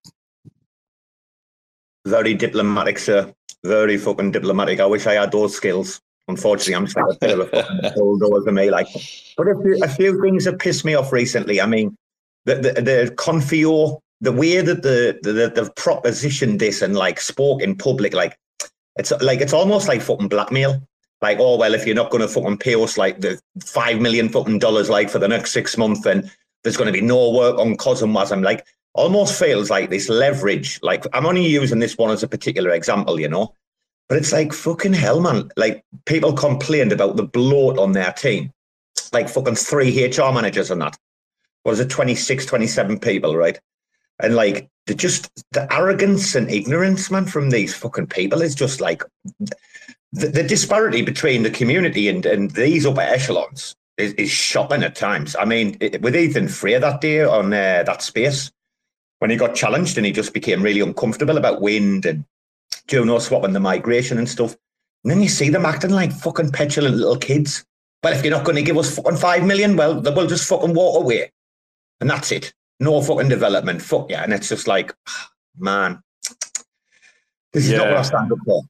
[2.06, 3.32] Very diplomatic, sir.
[3.64, 4.78] Very fucking diplomatic.
[4.78, 6.00] I wish I had those skills.
[6.28, 8.70] Unfortunately, I'm just like a bit of a fucking bulldozer me.
[8.70, 8.86] Like,
[9.36, 11.60] but a few, a few things have pissed me off recently.
[11.60, 11.96] I mean,
[12.44, 17.62] the the, the Confio the way that the, the they've propositioned this and like spoke
[17.62, 18.38] in public, like
[18.96, 20.82] it's like it's almost like fucking blackmail.
[21.22, 24.28] Like, oh well, if you're not going to fucking pay us like the five million
[24.28, 26.30] fucking dollars like for the next six months, then
[26.62, 28.42] there's going to be no work on CosmWasm.
[28.42, 28.66] Like,
[28.96, 30.80] almost feels like this leverage.
[30.82, 33.54] Like, I'm only using this one as a particular example, you know,
[34.08, 35.50] but it's like fucking hell, man.
[35.56, 38.52] Like, people complained about the bloat on their team,
[39.12, 40.96] like fucking three HR managers and that.
[41.62, 43.58] What is it, 26, 27 people, right?
[44.20, 48.80] And like the just the arrogance and ignorance, man, from these fucking people is just
[48.80, 49.02] like
[50.12, 54.94] the, the disparity between the community and, and these upper echelons is, is shocking at
[54.94, 55.36] times.
[55.38, 58.50] I mean, it, with Ethan Frey that day on uh, that space,
[59.18, 62.24] when he got challenged and he just became really uncomfortable about WYND and
[62.86, 64.56] Juno swapping the migration and stuff.
[65.04, 67.64] And then you see them acting like fucking petulant little kids.
[68.02, 70.74] Well, if you're not going to give us fucking five million, well, we'll just fucking
[70.74, 71.32] walk away.
[72.00, 73.82] And that's it no fucking development.
[73.82, 74.22] Fuck yeah.
[74.22, 74.94] And it's just like,
[75.58, 76.02] man,
[77.52, 77.78] this is yeah.
[77.78, 78.62] not what I stand up for.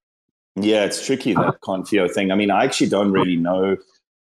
[0.59, 2.31] Yeah, it's tricky that Confio thing.
[2.31, 3.77] I mean, I actually don't really know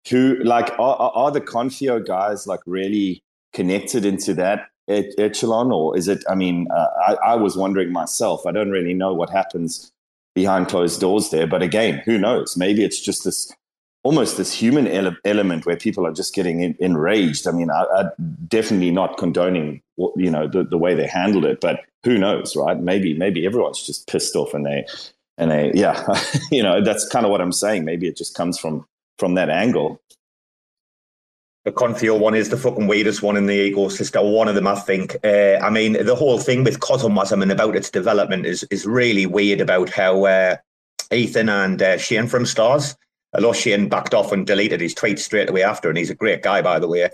[0.09, 3.23] who, like, are, are the Confio guys like really
[3.53, 6.23] connected into that echelon, or is it?
[6.27, 8.47] I mean, uh, I, I was wondering myself.
[8.47, 9.91] I don't really know what happens
[10.33, 12.57] behind closed doors there, but again, who knows?
[12.57, 13.53] Maybe it's just this
[14.03, 17.47] almost this human ele- element where people are just getting in- enraged.
[17.47, 18.03] I mean, I, I
[18.47, 22.79] definitely not condoning you know the, the way they handled it, but who knows, right?
[22.79, 24.85] Maybe maybe everyone's just pissed off and they
[25.37, 26.05] and they yeah,
[26.51, 27.85] you know that's kind of what I'm saying.
[27.85, 28.85] Maybe it just comes from
[29.17, 29.99] from that angle.
[31.65, 34.33] The Confio one is the fucking weirdest one in the ecosystem.
[34.33, 35.15] One of them, I think.
[35.23, 39.25] Uh, I mean, the whole thing with CosmWasm and about its development is is really
[39.25, 39.61] weird.
[39.61, 40.57] About how uh,
[41.09, 42.97] Ethan and uh, Shane from Stars
[43.53, 46.61] Shane backed off and deleted his tweet straight away after, and he's a great guy,
[46.61, 47.09] by the way.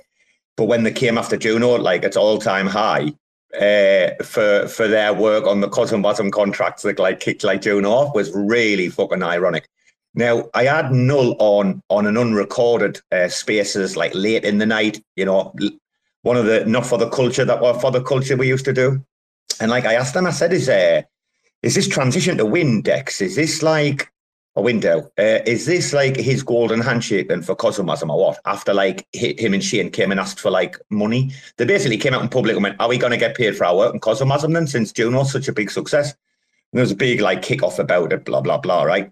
[0.58, 3.14] But when they came after Juno, like it's all time high
[3.60, 8.16] uh, for for their work on the CosmWasm contracts that like kicked like Juno off
[8.16, 9.68] was really fucking ironic.
[10.14, 15.02] Now I had null on on an unrecorded uh, spaces like late in the night,
[15.16, 15.56] you know,
[16.24, 18.74] one of the not for the culture that were for the culture we used to
[18.74, 19.04] do,
[19.60, 21.04] and like I asked them, I said, "Is uh,
[21.64, 23.22] is this transition to Windex?
[23.22, 24.12] Is this like
[24.56, 25.12] a window.
[25.18, 28.40] Uh, is this like his golden handshake then for CosmWasm or what?
[28.46, 32.22] After like him and Shane came and asked for like money, they basically came out
[32.22, 34.54] in public and went, "Are we going to get paid for our work in CosmWasm
[34.54, 37.80] then?" Since Juno's such a big success, and there was a big like kick off
[37.80, 39.12] about it, blah blah blah, right?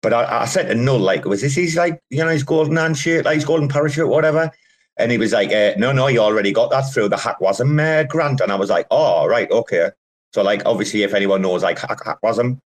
[0.00, 2.76] But I, I said to Null, like, was this his like you know his golden
[2.76, 4.50] handshake, like his golden parachute, whatever?
[4.96, 8.04] And he was like, uh, "No, no, you already got that through the Hackwasm uh,
[8.04, 9.90] grant." And I was like, "Oh, right, okay."
[10.32, 12.60] So like, obviously, if anyone knows like Hackwasm,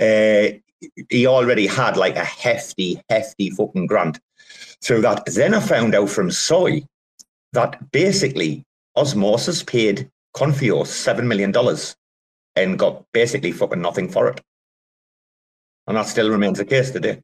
[0.00, 0.58] uh,
[1.08, 4.20] he already had like a hefty, hefty fucking grant
[4.82, 5.24] through that.
[5.26, 6.84] Then I found out from Soy
[7.52, 8.64] that basically
[8.96, 11.54] Osmosis paid Confio $7 million
[12.56, 14.40] and got basically fucking nothing for it.
[15.86, 17.20] And that still remains the case today.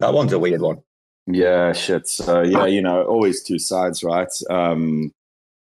[0.00, 0.82] That one's a weird one.
[1.26, 2.06] Yeah, shit.
[2.06, 4.28] So, yeah, you know, always two sides, right?
[4.50, 5.12] Um,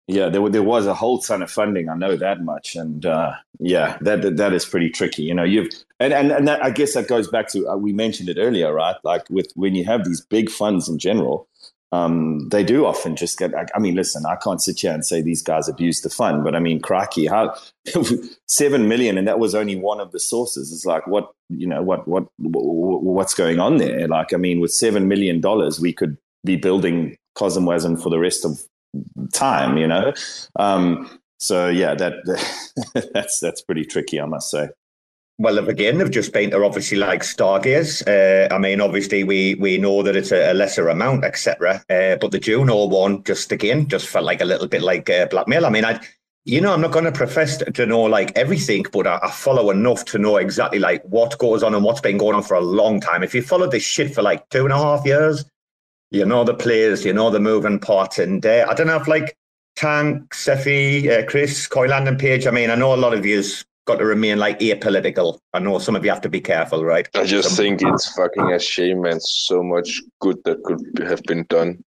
[0.07, 1.89] yeah, there there was a whole ton of funding.
[1.89, 5.23] I know that much, and uh, yeah, that that is pretty tricky.
[5.23, 5.69] You know, you've
[6.01, 8.73] and and, and that, I guess that goes back to uh, we mentioned it earlier,
[8.73, 8.97] right?
[9.05, 11.49] Like with when you have these big funds in general,
[11.91, 13.53] um, they do often just get.
[13.75, 16.55] I mean, listen, I can't sit here and say these guys abused the fund, but
[16.55, 17.55] I mean, crikey, how
[18.47, 20.73] seven million, and that was only one of the sources.
[20.73, 24.07] It's like what you know, what what what's going on there?
[24.07, 28.45] Like, I mean, with seven million dollars, we could be building CosmWasm for the rest
[28.45, 28.61] of
[29.33, 30.13] time, you know.
[30.59, 34.69] Um, so yeah, that, that that's that's pretty tricky, I must say.
[35.41, 36.51] Well, again, they've just been.
[36.51, 38.03] They're obviously like Stargaze.
[38.09, 41.85] Uh, I mean, obviously, we we know that it's a, a lesser amount, etc.
[41.89, 45.27] Uh, but the Juno one, just again, just felt like a little bit like uh,
[45.27, 45.65] blackmail.
[45.65, 46.01] I mean, I,
[46.45, 49.71] you know, I'm not going to profess to know like everything, but I, I, follow
[49.71, 52.61] enough to know exactly like what goes on and what's been going on for a
[52.61, 53.23] long time.
[53.23, 55.45] If you follow this shit for like two and a half years,
[56.11, 59.07] you know the players, you know the moving parts, and uh, I don't know if
[59.07, 59.37] like
[59.77, 62.49] Tank, Cephii, uh, KRIS, Coyland, and Page.
[62.49, 65.39] I mean, I know a lot of you's got to remain like apolitical.
[65.55, 67.09] I know some of you have to be careful, right?
[67.15, 71.23] I just some- think it's fucking a shame, and so much good that could have
[71.23, 71.83] been done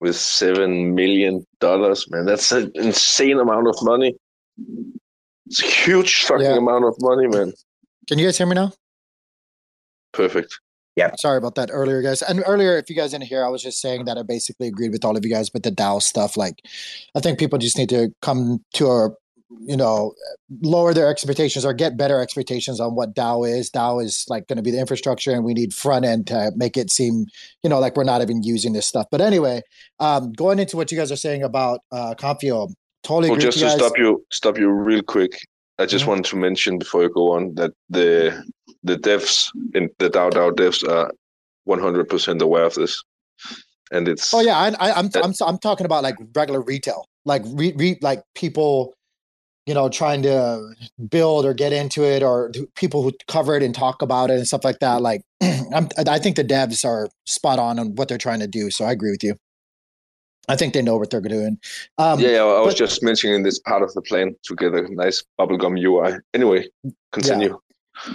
[0.00, 2.26] with seven million dollars, man.
[2.26, 4.16] That's an insane amount of money.
[5.46, 6.56] It's a huge fucking yeah.
[6.56, 7.52] amount of money, man.
[8.08, 8.72] Can you guys hear me now?
[10.12, 10.58] Perfect.
[10.96, 11.12] Yeah.
[11.18, 12.22] Sorry about that earlier, guys.
[12.22, 14.90] And earlier, if you guys didn't hear, I was just saying that I basically agreed
[14.90, 16.36] with all of you guys with the DAO stuff.
[16.36, 16.56] Like,
[17.14, 19.10] I think people just need to come to a,
[19.60, 20.14] you know,
[20.60, 23.70] lower their expectations or get better expectations on what DAO is.
[23.70, 26.76] DAO is like going to be the infrastructure, and we need front end to make
[26.76, 27.26] it seem,
[27.62, 29.06] you know, like we're not even using this stuff.
[29.10, 29.62] But anyway,
[30.00, 32.72] um, going into what you guys are saying about uh, Confio,
[33.02, 33.74] totally Well, agree just to guys.
[33.74, 35.32] stop you, stop you real quick.
[35.78, 36.08] I just Mhm.
[36.08, 38.44] wanted to mention before you go on that the
[38.82, 41.10] the devs in the DAO DAO devs are
[41.66, 43.02] 100% aware of this,
[43.92, 47.42] and it's Oh yeah, I, I, I'm I'm I'm talking about like regular retail, like
[47.46, 48.94] re, re, like people,
[49.68, 50.74] you know, trying to
[51.10, 54.46] build or get into it, or people who cover it and talk about it and
[54.46, 55.02] stuff like that.
[55.02, 58.70] Like, I'm, I think the devs are spot on on what they're trying to do.
[58.70, 59.36] So I agree with you.
[60.48, 61.58] I think they know what they're doing.
[61.98, 62.38] Um, yeah, yeah.
[62.40, 65.78] I was but- just mentioning this part of the plan to get a nice bubblegum
[65.78, 66.18] UI.
[66.32, 66.66] Anyway,
[67.12, 67.60] continue.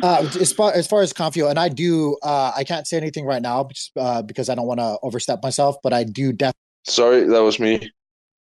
[0.01, 3.25] Uh, as far as far as Confio, and I do, uh, I can't say anything
[3.25, 5.75] right now just, uh, because I don't want to overstep myself.
[5.83, 6.57] But I do definitely.
[6.85, 7.91] Sorry, that was me.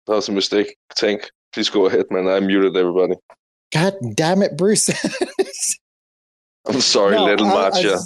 [0.07, 0.77] That was a mistake.
[0.95, 2.27] Tank, please go ahead, man.
[2.27, 3.15] I muted everybody.
[3.73, 4.89] God damn it, Bruce.
[6.67, 8.01] I'm sorry, No, little I- Matcha.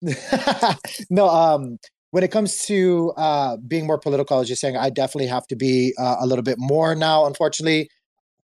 [1.10, 1.78] no, um,
[2.10, 5.46] when it comes to uh, being more political, I was just saying I definitely have
[5.46, 7.26] to be uh, a little bit more now.
[7.26, 7.88] Unfortunately,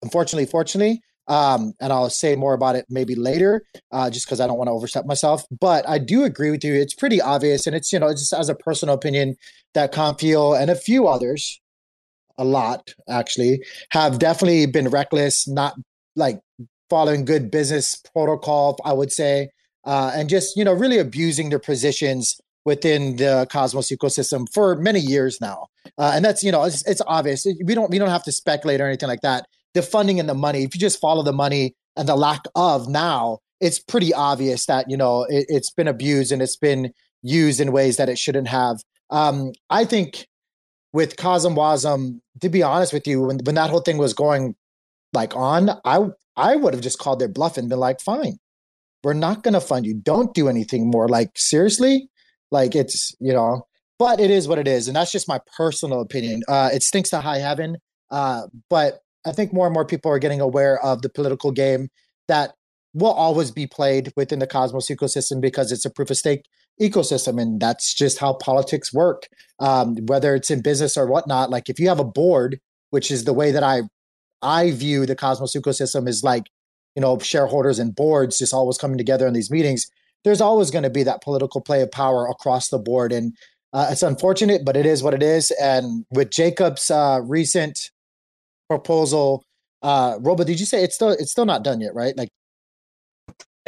[0.02, 4.48] unfortunately, fortunately, um, and I'll say more about it maybe later, uh, just because I
[4.48, 5.44] don't want to overstep myself.
[5.60, 6.74] But I do agree with you.
[6.74, 9.36] It's pretty obvious, and it's you know just as a personal opinion
[9.76, 11.60] that Confio and a few others,
[12.40, 13.62] a lot actually,
[13.92, 15.76] have definitely been reckless, not
[16.16, 16.40] like
[16.90, 18.78] following good business protocol.
[18.84, 19.50] I would say
[19.86, 25.00] uh, and just you know really abusing their positions within the Cosmos ecosystem for many
[25.00, 25.68] years now.
[25.98, 27.46] Uh, and that's you know it's, it's obvious.
[27.66, 29.46] We don't we don't have to speculate or anything like that.
[29.74, 30.64] The funding and the money.
[30.64, 34.90] If you just follow the money and the lack of now, it's pretty obvious that
[34.90, 36.92] you know it, it's been abused and it's been
[37.22, 38.78] used in ways that it shouldn't have.
[39.10, 40.28] Um, I think
[40.94, 44.56] with CosmWasm, to be honest with you, when when that whole thing was going
[45.14, 48.38] like on, I I would have just called their bluff and been like, fine,
[49.04, 49.94] we're not going to fund you.
[49.94, 51.08] Don't do anything more.
[51.08, 52.10] Like, seriously?
[52.52, 53.68] Like, it's, you know,
[53.98, 54.88] but it is what it is.
[54.88, 56.42] And that's just my personal opinion.
[56.48, 57.78] Uh, it stinks to high heaven.
[58.10, 61.90] Uh, but I think more and more people are getting aware of the political game
[62.28, 62.54] that
[62.94, 66.46] will always be played within the Cosmos ecosystem because it's a proof of stake
[66.82, 67.42] ecosystem.
[67.42, 69.28] And that's just how politics work.
[69.60, 72.60] Um, whether it's in business or whatnot, like if you have a board,
[72.92, 73.82] which is the way that I
[74.42, 76.46] I view the Cosmos ecosystem is like,
[76.96, 79.90] you know, shareholders and boards just always coming together in these meetings.
[80.24, 83.12] There's always going to be that political play of power across the board.
[83.12, 83.36] And
[83.74, 85.52] uh, it's unfortunate, but it is what it is.
[85.62, 87.92] And with Jacob's uh, recent
[88.70, 89.44] proposal,
[89.82, 92.18] uh, Robo, did you say it's still it's still not done yet, right?
[92.18, 92.30] Like,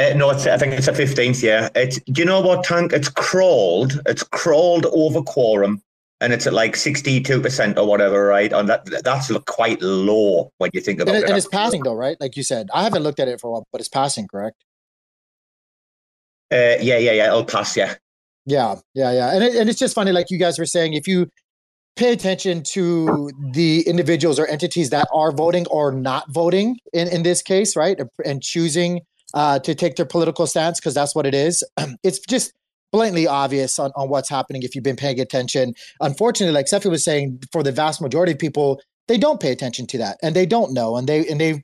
[0.02, 1.70] Uh, no, it's, I think it's the 15th, yeah.
[1.76, 2.92] It's, do you know what, Tank?
[2.94, 4.02] It's crawled.
[4.08, 5.84] It's crawled over quorum
[6.22, 8.52] and it's at like 62% or whatever, right?
[8.54, 11.30] And that that's look quite low when you think about and, it, it.
[11.30, 12.16] and it's passing though, right?
[12.20, 14.64] Like you said, I haven't looked at it for a while, but it's passing, correct?
[16.52, 17.28] Uh, yeah, yeah, yeah.
[17.28, 17.96] It'll pass, yeah.
[18.46, 19.36] Yeah, yeah, yeah.
[19.36, 21.28] And it, and it's just funny, like you guys were saying, if you
[21.96, 27.24] pay attention to the individuals or entities that are voting or not voting in, in
[27.24, 28.00] this case, right?
[28.26, 29.02] And choosing
[29.34, 31.64] uh, to take their political stance, because that's what it is.
[32.04, 32.54] It's just
[32.92, 35.74] blatantly obvious on, on what's happening if you've been paying attention.
[36.00, 39.88] Unfortunately, like Cephii was saying, for the vast majority of people, they don't pay attention
[39.88, 41.64] to that and they don't know and they and they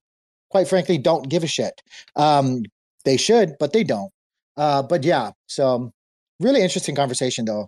[0.49, 1.81] quite frankly don't give a shit.
[2.15, 2.63] Um,
[3.05, 4.11] they should, but they don't.
[4.55, 5.91] Uh, but yeah, so
[6.39, 7.67] really interesting conversation though.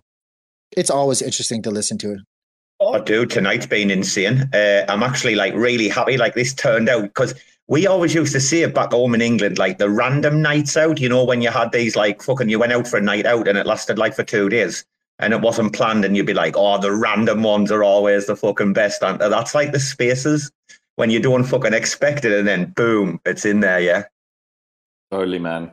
[0.76, 2.20] It's always interesting to listen to it.
[2.78, 4.48] Oh, dude, tonight's been insane.
[4.54, 7.34] Uh, I'm actually like really happy like this turned out because
[7.70, 10.98] we always used to see it back home in England, like the random nights out,
[10.98, 13.46] you know, when you had these like fucking, you went out for a night out
[13.46, 14.84] and it lasted like for two days
[15.20, 18.34] and it wasn't planned and you'd be like, oh, the random ones are always the
[18.34, 19.04] fucking best.
[19.04, 20.50] And that's like the spaces
[20.96, 24.02] when you don't fucking expect it and then boom, it's in there, yeah.
[25.12, 25.70] Totally, man.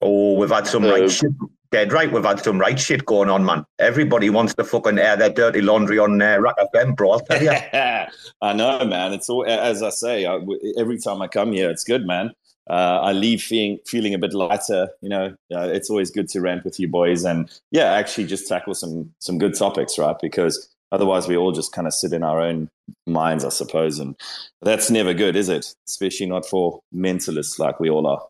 [0.00, 1.32] Oh, we've had some right shit.
[1.72, 3.64] Dead right, we've had some right shit going on, man.
[3.78, 7.12] Everybody wants to fucking air their dirty laundry on uh, RAC FM, bro.
[7.12, 7.50] I'll tell you.
[8.42, 9.12] I know, man.
[9.12, 10.26] It's all as I say.
[10.26, 10.40] I,
[10.76, 12.32] every time I come here, it's good, man.
[12.68, 14.88] Uh, I leave feeling feeling a bit lighter.
[15.00, 18.48] You know, uh, it's always good to rant with you boys, and yeah, actually just
[18.48, 20.16] tackle some some good topics, right?
[20.20, 22.68] Because otherwise, we all just kind of sit in our own
[23.06, 24.16] minds, I suppose, and
[24.60, 25.72] that's never good, is it?
[25.88, 28.26] Especially not for mentalists like we all are.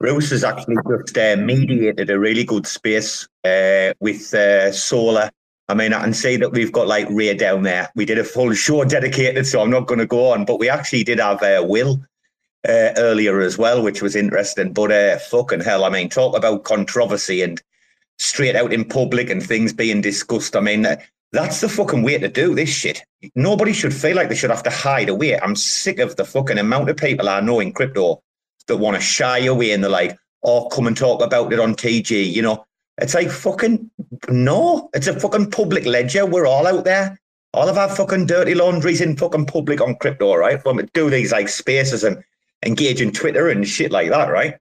[0.00, 5.30] Bruce has actually just uh, mediated a really good space uh, with uh, solar.
[5.68, 7.88] I mean, I can see that we've got like Ray down there.
[7.94, 10.44] We did a full show dedicated, so I'm not going to go on.
[10.44, 12.02] But we actually did have uh, Will
[12.68, 14.72] uh, earlier as well, which was interesting.
[14.72, 17.62] But uh, fucking hell, I mean, talk about controversy and
[18.18, 20.56] straight out in public and things being discussed.
[20.56, 20.86] I mean,
[21.32, 23.02] that's the fucking way to do this shit.
[23.34, 25.38] Nobody should feel like they should have to hide away.
[25.38, 28.22] I'm sick of the fucking amount of people I know in crypto
[28.68, 31.74] that want to shy away and they're like, oh, come and talk about it on
[31.74, 32.32] TG.
[32.32, 32.64] You know,
[32.98, 33.90] it's like fucking
[34.28, 36.26] no, it's a fucking public ledger.
[36.26, 37.18] We're all out there.
[37.54, 40.64] all of our fucking dirty laundries in fucking public on crypto, right?
[40.64, 42.22] When we do these like spaces and
[42.66, 44.54] engage in Twitter and shit like that, right?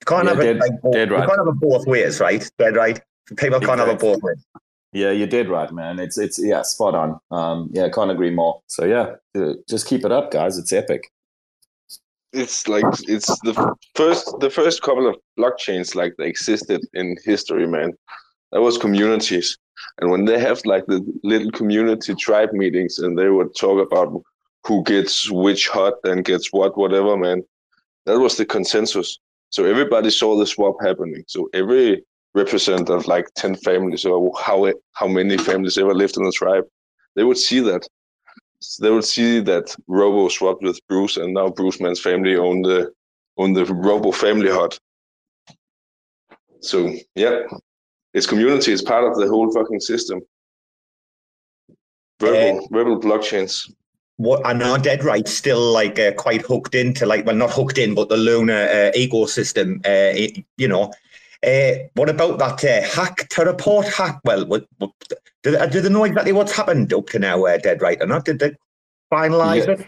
[0.00, 1.28] You can't Yeah, have it dead- like both, dead you right.
[1.28, 2.50] can't have it both ways, right?
[2.58, 3.00] Dead right.
[3.36, 4.44] People can't have it both ways.
[4.92, 5.98] Yeah, you did right, man.
[5.98, 7.18] It's it's yeah, spot on.
[7.30, 8.60] Um, yeah, can't agree more.
[8.66, 10.58] So yeah, uh, just keep it up, guys.
[10.58, 11.10] It's epic.
[12.32, 17.66] It's like it's the first the first couple of blockchains like that existed in history
[17.66, 17.92] man.
[18.52, 19.56] That was communities.
[20.00, 24.22] And when they have like the little community tribe meetings and they would talk about
[24.64, 27.42] who gets which hut and gets what whatever man
[28.06, 29.18] that was the consensus.
[29.50, 31.24] So everybody saw the swap happening.
[31.28, 32.02] So every
[32.34, 36.64] representative of like 10 families or how how many families ever lived in the tribe
[37.14, 37.86] they would see that
[38.80, 42.92] they would see that Robo swapped with Bruce, and now Bruceman's family own the
[43.38, 44.78] own the Robo family hut.
[46.60, 47.40] So yeah,
[48.14, 48.72] it's community.
[48.72, 50.20] It's part of the whole fucking system.
[52.20, 53.68] Verbal, verbal blockchains.
[54.16, 57.78] what I know Dead Right still like uh, quite hooked into like well not hooked
[57.78, 60.92] in but the Luna uh, ecosystem uh, it- you know
[61.44, 64.92] uh, what about that uh, hack Terraport hack well what, what,
[65.42, 68.06] do, they, do they know exactly what's happened up to now uh, Dead Right or
[68.06, 68.52] not did they
[69.12, 69.74] finalize Yeah.
[69.74, 69.80] it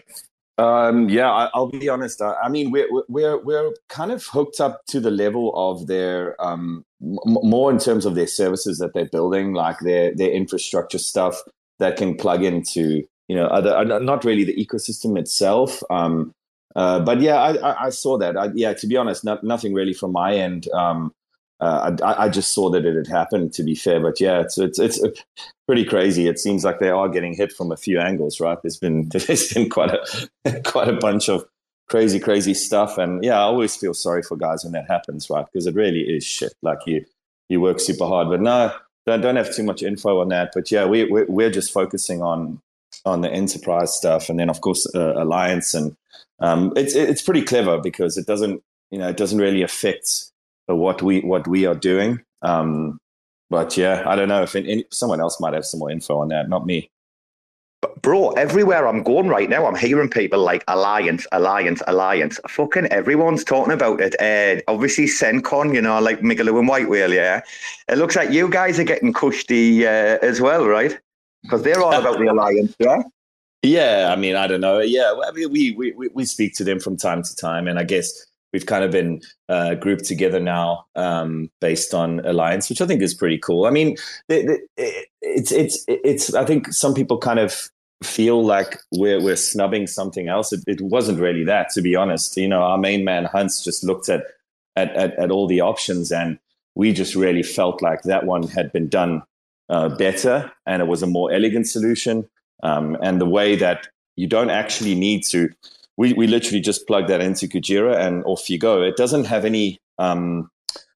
[0.57, 2.21] Um, yeah, I, I'll be honest.
[2.21, 6.41] I, I mean, we're we're we're kind of hooked up to the level of their
[6.41, 10.97] um, m- more in terms of their services that they're building, like their their infrastructure
[10.97, 11.41] stuff
[11.79, 15.83] that can plug into you know other uh, not really the ecosystem itself.
[15.89, 16.31] Um,
[16.77, 18.37] uh, but yeah, I, I, I saw that.
[18.37, 20.69] I, yeah, to be honest, not, nothing really from my end.
[20.69, 21.11] Um,
[21.59, 23.53] uh, I, I just saw that it had happened.
[23.53, 25.01] To be fair, but yeah, it's it's it's
[25.67, 26.27] pretty crazy.
[26.27, 28.57] It seems like they are getting hit from a few angles, right?
[28.61, 31.45] There's been there's been quite a quite a bunch of
[31.87, 35.45] crazy crazy stuff, and yeah, I always feel sorry for guys when that happens, right?
[35.45, 36.53] Because it really is shit.
[36.61, 37.05] Like you
[37.49, 38.73] you work super hard, but no,
[39.05, 40.51] don't don't have too much info on that.
[40.53, 42.61] But yeah, we we're, we're just focusing on
[43.05, 45.95] on the enterprise stuff, and then of course uh, alliance, and
[46.39, 48.61] um, it's it's pretty clever because it doesn't
[48.91, 50.31] you know it doesn't really affect
[50.67, 52.21] what we what we are doing.
[52.41, 52.99] Um,
[53.49, 56.29] but yeah, I don't know if any, someone else might have some more info on
[56.29, 56.89] that, not me.
[57.81, 62.39] But bro, everywhere I'm going right now, I'm hearing people like Alliance, Alliance, Alliance.
[62.47, 64.15] Fucking everyone's talking about it.
[64.19, 67.41] Uh, obviously, Sencon, you know, like Migaloo and White Whale, yeah.
[67.87, 70.97] It looks like you guys are getting cushy uh, as well, right?
[71.43, 73.03] Because they're all about the Alliance, yeah?
[73.61, 74.79] Yeah, I mean, I don't know.
[74.79, 77.79] Yeah, I mean, we, we we we speak to them from time to time, and
[77.79, 78.25] I guess
[78.55, 79.19] we've kind of been
[79.49, 83.65] uh, grouped together now um, based on alliance, which I think is pretty cool.
[83.65, 83.97] I mean,
[84.29, 84.45] the,
[84.77, 86.33] the, it's it's it's.
[86.33, 87.69] I think some people kind of
[88.01, 90.53] feel like we're we're snubbing something else.
[90.53, 92.37] It, it wasn't really that, to be honest.
[92.37, 94.23] You know, our main man Hunts just looked at
[94.77, 96.39] at at, at all the options, and
[96.75, 99.21] we just really felt like that one had been done
[99.67, 102.25] uh, better, and it was a more elegant solution.
[102.63, 105.49] Um, and the way that you don't actually need to,
[105.97, 108.81] we, we literally just plug that into Kujira and off you go.
[108.81, 110.49] It doesn't have any, um,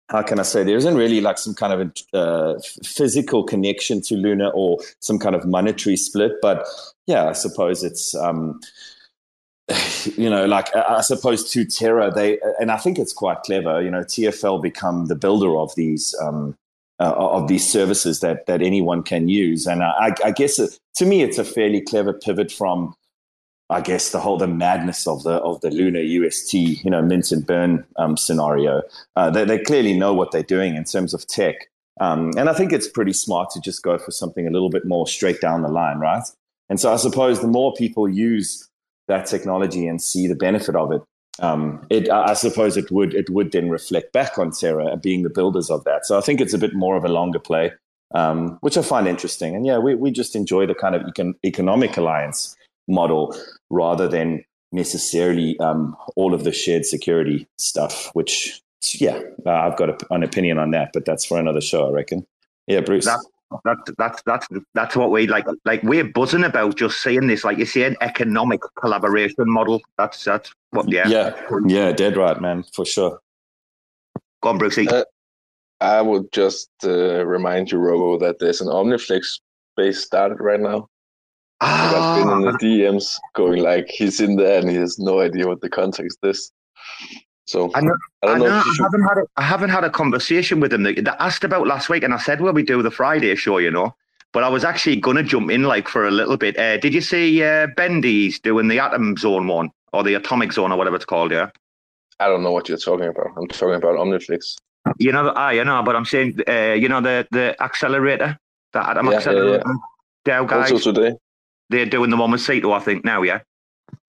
[0.10, 4.02] how can I say, there isn't really like some kind of a uh, physical connection
[4.04, 6.34] to Luna or some kind of monetary split.
[6.42, 6.68] But
[7.08, 8.60] yeah, I suppose it's, um,
[10.18, 13.82] you know, like I I suppose to Terra, they, and I think it's quite clever,
[13.82, 16.56] you know, TFL become the builder of these, um,
[17.00, 19.66] uh, of these services that that anyone can use.
[19.66, 22.94] And I, I guess it, to me, it's a fairly clever pivot from,
[23.70, 27.32] I guess, the whole the madness of the of the Luna UST, you know, mint
[27.32, 28.82] and burn um, scenario.
[29.16, 31.70] Uh, they, they clearly know what they're doing in terms of tech.
[32.00, 34.86] Um, and I think it's pretty smart to just go for something a little bit
[34.86, 36.24] more straight down the line, right?
[36.70, 38.68] And so I suppose the more people use
[39.08, 41.02] that technology and see the benefit of it,
[41.40, 45.24] um, it, I I suppose it would it would then reflect back on Terra being
[45.24, 46.06] the builders of that.
[46.06, 47.72] So I think it's a bit more of a longer play,
[48.14, 49.56] um, which I find interesting.
[49.56, 52.56] And yeah, we, we just enjoy the kind of econ- economic alliance
[52.90, 53.36] model
[53.70, 58.10] rather than necessarily um, all of the shared security stuff.
[58.14, 58.62] Which
[58.96, 61.92] yeah, uh, I've got a, an opinion on that, but that's for another show, I
[61.92, 62.26] reckon.
[62.68, 63.06] Yeah, Bruce.
[63.06, 63.20] That,
[63.66, 65.46] that, that's that's that's what we like.
[65.66, 69.82] Like we're buzzing about just seeing this, like you say, an economic collaboration model.
[69.98, 70.90] That's that's what.
[70.92, 71.36] Yeah, yeah,
[71.66, 73.20] yeah, dead right, man, for sure.
[74.42, 74.88] Go on, Brucey.
[74.88, 75.04] Uh,
[75.82, 79.40] I would just uh, remind you, Robo, that there's an Omniflix
[79.76, 80.90] base started right now.
[81.62, 85.48] I've been in the DMs going like he's in there and he has no idea
[85.48, 86.52] what the context is.
[87.46, 89.84] So I, know, I I, don't know know, I haven't had a, I haven't had
[89.84, 92.62] a conversation with him that, they asked about last week, and I said, "Well, we
[92.62, 93.96] do the Friday show, you know."
[94.32, 96.58] But I was actually gonna jump in like for a little bit.
[96.60, 100.72] Uh, did you see uh, Bendy's doing the Atom Zone one or the Atomic Zone
[100.72, 101.32] or whatever it's called?
[101.32, 101.50] Yeah.
[102.20, 103.32] I don't know what you're talking about.
[103.36, 104.56] I'm talking about Omniflix.
[105.00, 108.38] You know, I you know, but I'm saying, uh, you know, the the accelerator,
[108.74, 109.64] the atom Yeah, yeah, accelerator.
[109.66, 110.42] yeah.
[110.42, 110.72] DAO guys.
[110.72, 111.16] Also today.
[111.70, 113.40] They're doing the one with Cito, I think, now, yeah?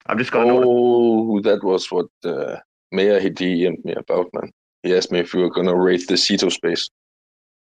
[0.06, 2.56] I've just got Oh, that was what uh,
[2.90, 4.50] Mayor he DM'd me about, man.
[4.82, 6.88] He asked me if we were going to rate the Ceto space.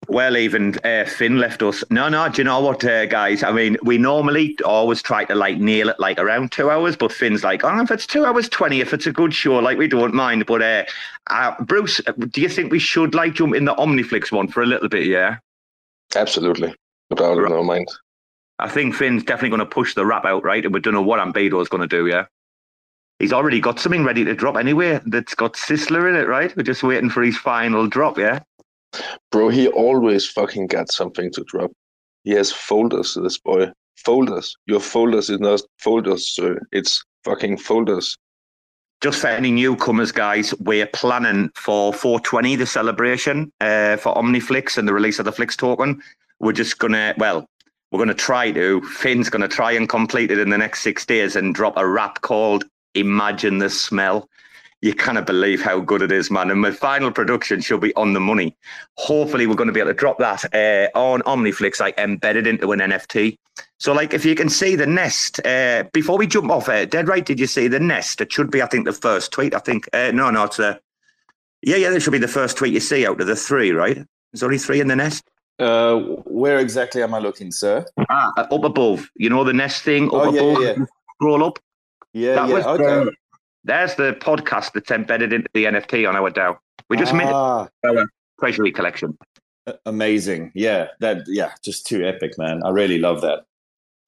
[0.07, 1.83] Well, even uh, Finn left us.
[1.91, 2.27] No, no.
[2.27, 3.43] Do you know what, uh, guys?
[3.43, 7.11] I mean, we normally always try to like nail it like around two hours, but
[7.11, 9.87] Finn's like, oh, if it's two hours twenty, if it's a good show, like we
[9.87, 10.47] don't mind.
[10.47, 10.85] But uh,
[11.29, 14.65] uh, Bruce, do you think we should like jump in the Omniflix one for a
[14.65, 15.05] little bit?
[15.05, 15.37] Yeah.
[16.15, 16.73] Absolutely.
[17.09, 17.51] Without right.
[17.51, 17.87] no mind.
[18.61, 20.63] I think Finn's definitely going to push the rap out, right?
[20.63, 22.25] And we don't know what Ambedo's going to do, yeah?
[23.19, 26.55] He's already got something ready to drop anyway that's got Sizzler in it, right?
[26.55, 28.39] We're just waiting for his final drop, yeah?
[29.31, 31.71] Bro, he always fucking got something to drop.
[32.23, 33.71] He has folders, this boy.
[33.97, 34.55] Folders.
[34.65, 36.59] Your folders is not folders, sir.
[36.71, 38.17] It's fucking folders.
[39.01, 44.87] Just for any newcomers, guys, we're planning for 420, the celebration uh, for Omniflix and
[44.87, 46.01] the release of the Flix token.
[46.39, 47.47] We're just going to, well,
[47.91, 48.81] we're going to try to.
[48.81, 51.87] Finn's going to try and complete it in the next six days and drop a
[51.87, 52.63] rap called
[52.95, 54.29] Imagine the Smell.
[54.81, 56.49] You cannot believe how good it is, man.
[56.49, 58.57] And my final production should be on the money.
[58.97, 62.71] Hopefully, we're going to be able to drop that uh, on Omniflix, like embedded into
[62.71, 63.37] an NFT.
[63.77, 67.07] So, like, if you can see the nest, uh, before we jump off, uh, dead
[67.07, 68.21] right, did you see the nest?
[68.21, 69.53] It should be, I think, the first tweet.
[69.53, 70.79] I think, uh, no, no, it's a,
[71.61, 74.03] yeah, yeah, that should be the first tweet you see out of the three, right?
[74.31, 75.23] There's only three in the nest.
[75.61, 77.85] Uh, where exactly am I looking, sir?
[78.09, 79.07] Ah, up above.
[79.15, 80.63] You know the nest thing up oh, yeah, above.
[80.63, 80.85] Yeah.
[81.15, 81.59] Scroll up.
[82.13, 82.53] Yeah, that yeah.
[82.55, 82.85] Was, okay.
[82.85, 83.11] Um,
[83.63, 86.57] there's the podcast that's embedded into the NFT on our DAO.
[86.89, 87.15] We just ah.
[87.15, 88.07] made our
[88.39, 89.15] treasury collection.
[89.85, 90.51] Amazing.
[90.55, 92.63] Yeah, that yeah, just too epic, man.
[92.63, 93.43] I really love that.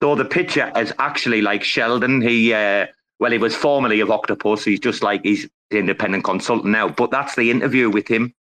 [0.02, 2.20] So the picture is actually like Sheldon.
[2.20, 2.86] He uh,
[3.20, 4.64] well, he was formerly of Octopus.
[4.64, 6.88] He's just like he's the independent consultant now.
[6.88, 8.34] But that's the interview with him.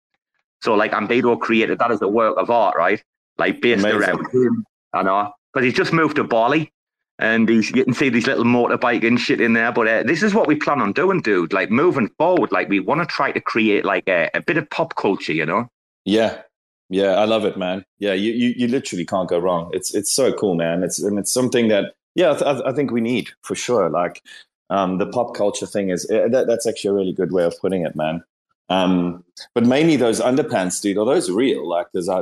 [0.64, 3.04] So like Ambedo created that as a work of art, right?
[3.38, 4.02] Like based Amazing.
[4.02, 4.66] around him.
[4.94, 5.34] I know.
[5.54, 6.72] Because he's just moved to Bali
[7.20, 9.72] and he's you can see these little motorbike and shit in there.
[9.72, 11.54] But uh, this is what we plan on doing, dude.
[11.54, 14.70] Like moving forward, like we want to try to create like a, a, bit of
[14.70, 15.68] pop culture, you know?
[16.06, 16.42] Yeah,
[16.90, 17.86] yeah, I love it, man.
[18.00, 19.70] Yeah, you, you you literally can't go wrong.
[19.74, 20.84] It's it's so cool, man.
[20.84, 23.90] It's and it's something that yeah, I, th- I think we need for sure.
[23.90, 24.22] Like
[24.70, 27.60] um, the pop culture thing is uh, that, that's actually a really good way of
[27.60, 28.24] putting it, man.
[28.74, 29.24] Um,
[29.54, 30.98] but mainly those underpants, dude.
[30.98, 31.68] Are those real?
[31.68, 32.22] Like, because I.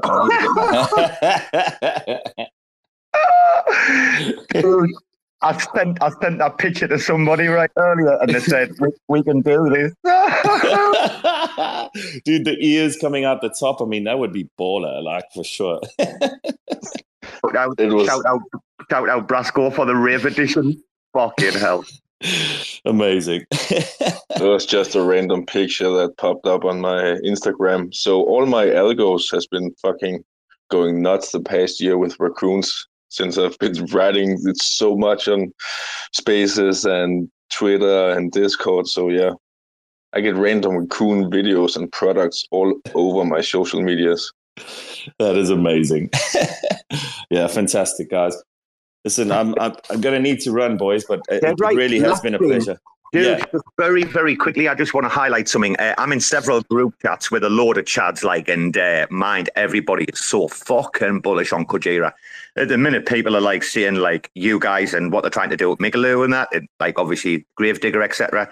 [5.43, 9.23] I sent I sent that picture to somebody right earlier, and they said we, we
[9.23, 9.93] can do this.
[12.25, 13.81] Dude, the ears coming out the top.
[13.81, 15.79] I mean, that would be baller, like for sure.
[15.99, 18.07] shout, out, was...
[18.07, 18.41] shout out,
[18.89, 20.81] shout out, Brasco for the rave edition.
[21.13, 21.83] Fucking hell.
[22.85, 23.45] Amazing.
[23.51, 27.93] it was just a random picture that popped up on my Instagram.
[27.93, 30.23] So all my algos has been fucking
[30.69, 35.53] going nuts the past year with raccoons since I've been writing so much on
[36.13, 38.87] Spaces and Twitter and Discord.
[38.87, 39.31] So yeah,
[40.13, 44.31] I get random raccoon videos and products all over my social medias.
[45.17, 46.09] That is amazing.
[47.29, 48.35] yeah, fantastic, guys.
[49.03, 51.75] Listen, I'm I'm, I'm going to need to run, boys, but it, right.
[51.75, 52.79] really has been a pleasure.
[53.11, 53.59] Dude, yeah.
[53.77, 55.75] very, very quickly, I just want to highlight something.
[55.77, 59.49] Uh, I'm in several group chats with a load of chads, like, and uh, mind,
[59.57, 62.13] everybody is so fucking bullish on Kujira.
[62.55, 65.57] At the minute, people are like seeing like you guys and what they're trying to
[65.57, 68.49] do with Migaloo and that, and, like obviously Gravedigger, etc.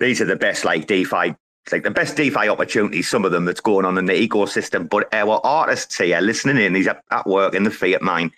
[0.00, 1.34] These are the best like DeFi,
[1.70, 3.10] like the best DeFi opportunities.
[3.10, 4.88] Some of them that's going on in the ecosystem.
[4.88, 8.32] But our artists here listening in, he's at, at work in the fiat mine,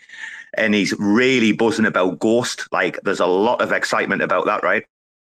[0.55, 2.66] and he's really buzzing about Ghost.
[2.72, 4.85] Like, there's a lot of excitement about that, right?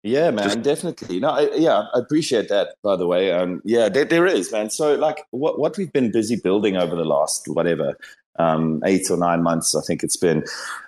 [0.04, 1.18] Yeah, man, Just, definitely.
[1.18, 2.76] No, I, yeah, I appreciate that.
[2.82, 4.70] By the way, um, yeah, there, there is, man.
[4.70, 7.96] So, like, what what we've been busy building over the last whatever
[8.38, 10.44] um, eight or nine months, I think it's been,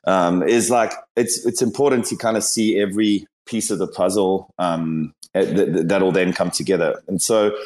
[0.07, 4.55] um, is like it's it's important to kind of see every piece of the puzzle
[4.59, 7.03] um, eh, that, that'll then come together.
[7.09, 7.57] And so,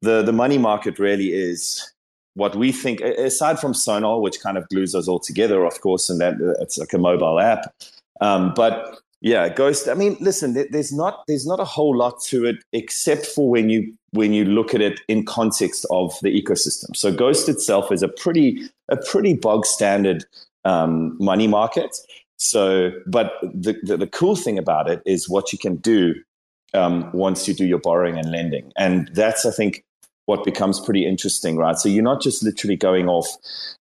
[0.00, 1.92] the the money market really is
[2.38, 3.00] what we think.
[3.00, 6.78] Aside from Sonar, which kind of glues us all together, of course, and that it's
[6.78, 7.74] like a mobile app,
[8.20, 9.88] um, but yeah, Ghost.
[9.88, 13.68] I mean, listen, there's not there's not a whole lot to it except for when
[13.68, 16.94] you when you look at it in context of the ecosystem.
[16.94, 20.24] So Ghost itself is a pretty a pretty bog standard
[20.64, 21.96] um, money market.
[22.36, 26.14] So, but the, the, the cool thing about it is what you can do
[26.72, 29.82] um, once you do your borrowing and lending, and that's I think
[30.28, 31.78] what becomes pretty interesting, right?
[31.78, 33.26] So you're not just literally going off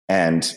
[0.07, 0.49] and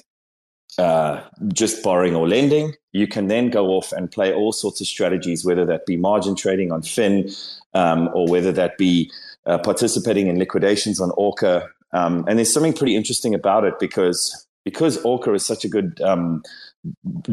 [0.78, 1.20] uh,
[1.52, 2.74] just borrowing or lending.
[2.92, 6.36] You can then go off and play all sorts of strategies, whether that be margin
[6.36, 7.28] trading on Fin
[7.74, 9.10] um, or whether that be
[9.46, 11.68] uh, participating in liquidations on Orca.
[11.92, 16.00] Um, and there's something pretty interesting about it because because Orca is such a good
[16.02, 16.44] um,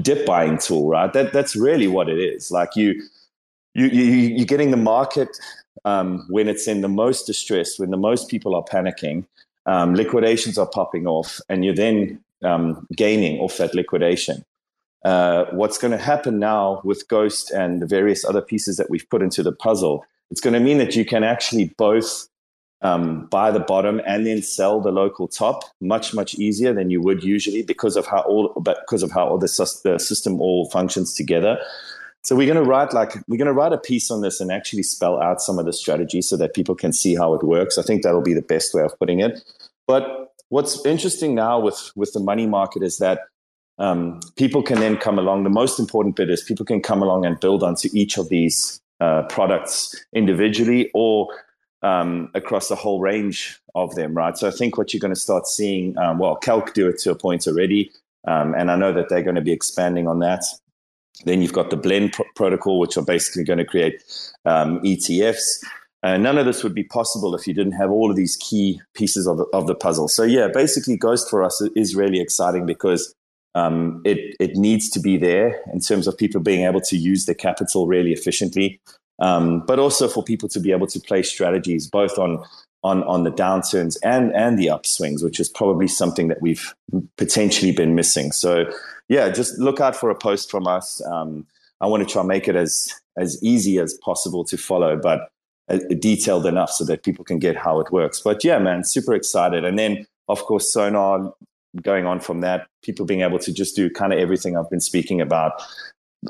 [0.02, 1.14] dip buying tool, right?
[1.14, 2.50] That that's really what it is.
[2.50, 3.04] Like you,
[3.76, 4.04] you, you
[4.38, 5.30] you're getting the market
[5.88, 9.26] um, when it's in the most distress, when the most people are panicking,
[9.66, 14.44] um, liquidations are popping off, and you're then um, gaining off that liquidation.
[15.06, 19.10] Uh, what's going to happen now with Ghost and the various other pieces that we've
[19.10, 20.04] put into the puzzle?
[20.30, 22.28] It's going to mean that you can actually both
[22.82, 27.02] um, buy the bottom and then sell the local top much much easier than you
[27.02, 31.14] would usually because of how all because of how all the, the system all functions
[31.14, 31.58] together.
[32.28, 34.52] So we're going to write like we're going to write a piece on this and
[34.52, 37.78] actually spell out some of the strategies so that people can see how it works.
[37.78, 39.42] I think that'll be the best way of putting it.
[39.88, 43.22] But what's interesting now with with the money market is that
[43.78, 45.46] um, people can then come along.
[45.46, 48.82] The most important bit is people can come along and build onto each of these
[49.00, 51.30] uh, products individually or
[51.82, 54.38] um, across the whole range of them, right?
[54.38, 57.12] So I think what you're going to start seeing, um, well, Calc do it to
[57.12, 57.90] a point already,
[58.28, 60.44] um, and I know that they're going to be expanding on that.
[61.26, 64.02] Then you've got the blend protocol, which are basically going to create
[64.46, 65.64] um, ETFs.
[66.04, 68.80] Uh, none of this would be possible if you didn't have all of these key
[68.94, 70.08] pieces of the, of the puzzle.
[70.08, 73.14] So yeah, basically, Ghost for us is really exciting because
[73.56, 77.26] um, it it needs to be there in terms of people being able to use
[77.26, 78.80] their capital really efficiently
[79.20, 82.44] um, but also for people to be able to play strategies both on
[82.84, 86.74] on on the downturns and and the upswings, which is probably something that we've
[87.18, 88.32] potentially been missing.
[88.32, 88.66] So
[89.10, 91.04] yeah, just look out for a post from us.
[91.06, 91.46] Um,
[91.82, 95.30] I want to try and make it as as easy as possible to follow, but
[95.70, 98.22] uh, detailed enough so that people can get how it works.
[98.22, 99.66] But yeah, man, super excited.
[99.66, 101.34] And then of course Sonar
[101.82, 104.82] going on from that, people being able to just do kind of everything I've been
[104.82, 105.62] speaking about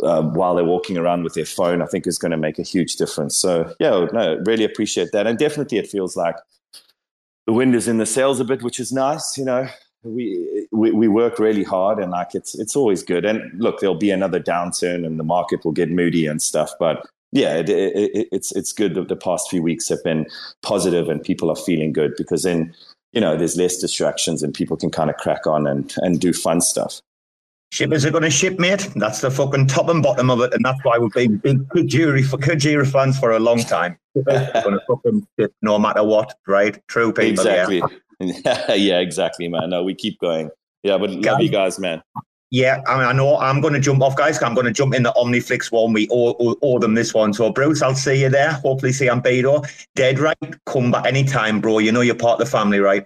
[0.03, 2.63] uh, while they're walking around with their phone, I think is going to make a
[2.63, 3.37] huge difference.
[3.37, 6.35] So yeah, no, really appreciate that, and definitely it feels like
[7.45, 9.37] the wind is in the sails a bit, which is nice.
[9.37, 9.67] You know,
[10.07, 13.25] we, we we work really hard, and like it's it's always good.
[13.25, 17.05] And look, there'll be another downturn, and the market will get moody and stuff, but.
[17.33, 20.27] Yeah, it, it, it's it's good that the past few weeks have been
[20.61, 22.73] positive and people are feeling good because then
[23.11, 26.31] you know there's less distractions and people can kind of crack on and and do
[26.31, 27.01] fun stuff.
[27.71, 28.89] Shippers are going to ship, mate.
[28.95, 32.25] That's the fucking top and bottom of it, and that's why we've been big Kujira
[32.25, 33.97] for Kujira fans for a long time.
[34.15, 36.81] going to fucking ship no matter what, right?
[36.87, 37.45] True people.
[37.45, 37.77] Exactly.
[37.79, 37.87] Yeah,
[38.19, 39.69] yeah exactly, man.
[39.69, 40.49] No, we keep going.
[40.83, 42.01] Yeah, but love you guys, man.
[42.49, 44.41] Yeah, I mean, I know I'm going to jump off, guys.
[44.41, 45.91] I'm going to jump in the Omniflix one.
[45.91, 47.33] We owe, owe, owe, them this one.
[47.33, 48.53] So, Bruce, I'll see you there.
[48.53, 49.69] Hopefully, see Ambedo.
[49.95, 50.37] Dead right.
[50.65, 51.79] Come back anytime, bro.
[51.79, 53.05] You know you're part of the family, right?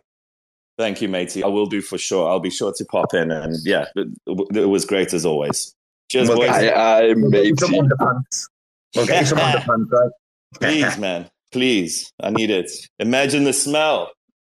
[0.77, 1.43] Thank you, matey.
[1.43, 2.29] I will do for sure.
[2.29, 3.31] I'll be sure to pop in.
[3.31, 4.07] And yeah, it,
[4.55, 5.73] it was great as always.
[6.11, 6.49] Cheers, boys.
[6.49, 7.21] I, I matey.
[7.21, 10.11] We'll get you some underpants, right?
[10.59, 11.29] Please, man.
[11.51, 12.13] Please.
[12.19, 12.69] I need it.
[12.99, 14.11] Imagine the smell.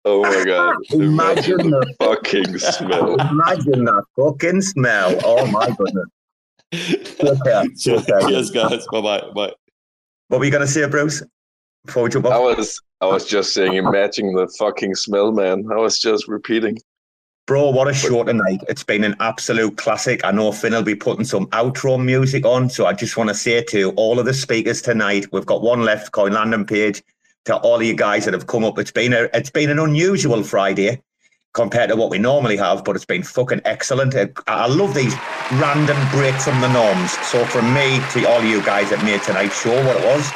[0.07, 0.75] Oh my god!
[0.77, 3.15] Ah, imagine, Imagine the fucking smell.
[3.15, 5.19] Imagine that fucking smell.
[5.23, 6.05] Oh my goodness.
[7.19, 7.69] Okay.
[7.77, 8.85] Cheers, Cheers guys.
[8.91, 9.23] Bye bye.
[9.33, 9.53] Bye.
[10.27, 11.23] What were you gonna say, Bruce?
[11.85, 12.33] Before we jump off?
[12.33, 15.65] I was I was just saying, imagine the fucking smell, man.
[15.71, 16.77] I was just repeating.
[17.47, 18.61] Bro, what a show tonight.
[18.67, 20.21] It's been an absolute classic.
[20.23, 22.71] I know Finn will be putting some outro music on.
[22.71, 25.81] So I just want to say to all of the speakers tonight, we've got one
[25.83, 27.03] left, Coin landing page.
[27.45, 29.79] To all of you guys that have come up, it's been a it's been an
[29.79, 31.01] unusual Friday
[31.53, 34.15] compared to what we normally have, but it's been fucking excellent.
[34.47, 35.15] I love these
[35.53, 37.11] random breaks from the norms.
[37.27, 40.29] So from me to all of you guys that made tonight show what it was,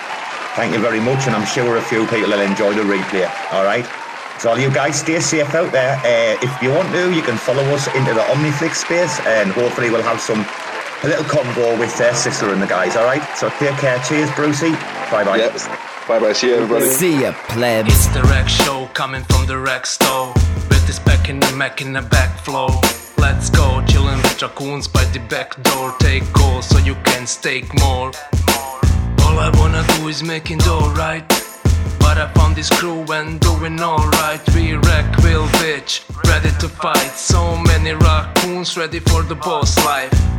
[0.56, 3.30] Thank you very much, and I'm sure a few people will enjoy the replay.
[3.54, 3.86] All right.
[4.42, 5.96] So, all you guys, stay safe out there.
[6.00, 9.90] Uh, if you want to, you can follow us into the Omniflix space, and hopefully,
[9.90, 10.46] we'll have some
[11.04, 12.98] a little convo with their sister and the guys.
[12.98, 13.24] All right.
[13.38, 14.00] So, take care.
[14.00, 14.72] Cheers, Brucey.
[15.12, 15.38] Bye bye.
[15.38, 15.88] Yep.
[16.10, 16.34] Bye bye.
[16.34, 16.86] See you, everybody.
[16.86, 17.86] See ya, pleb.
[17.86, 20.34] It's the Rec Show coming from the Rec Store.
[20.68, 22.70] With this back in the Mac in the back flow.
[23.20, 25.94] Let's go, chillin' with raccoons by the back door.
[26.00, 28.12] Take calls so you can stake more.
[29.22, 31.28] All I wanna do is making dough, right?
[32.00, 34.42] But I found this crew and doing alright.
[34.56, 37.12] We wreck real bitch, ready to fight.
[37.14, 40.39] So many raccoons ready for the boss life.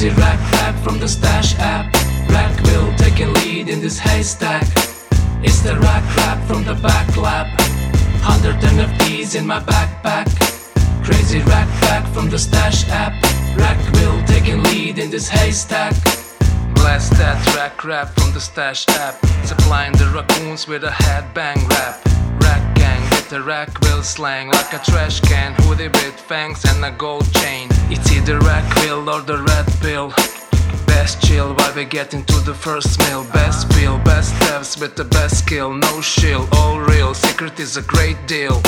[0.00, 1.92] Crazy rack rap from the stash app.
[2.30, 4.62] Rack will take a lead in this haystack.
[5.42, 7.48] It's the rack rap from the back lab.
[8.22, 10.24] Hundred NFTs in my backpack.
[11.04, 13.12] Crazy rack back from the stash app.
[13.58, 15.92] Rackville taking lead in this haystack.
[16.72, 19.16] Blast that rack rap from the stash app.
[19.44, 22.29] Supplying the raccoons with a headbang rap.
[23.30, 25.54] The rack Rackville slang like a trash can.
[25.58, 27.68] Hoodie with fangs and a gold chain.
[27.88, 30.08] It's either Rackville or the red pill.
[30.84, 33.22] Best chill while we get into the first meal.
[33.32, 35.72] Best feel, best devs with the best skill.
[35.72, 37.14] No shill, all real.
[37.14, 38.60] Secret is a great deal.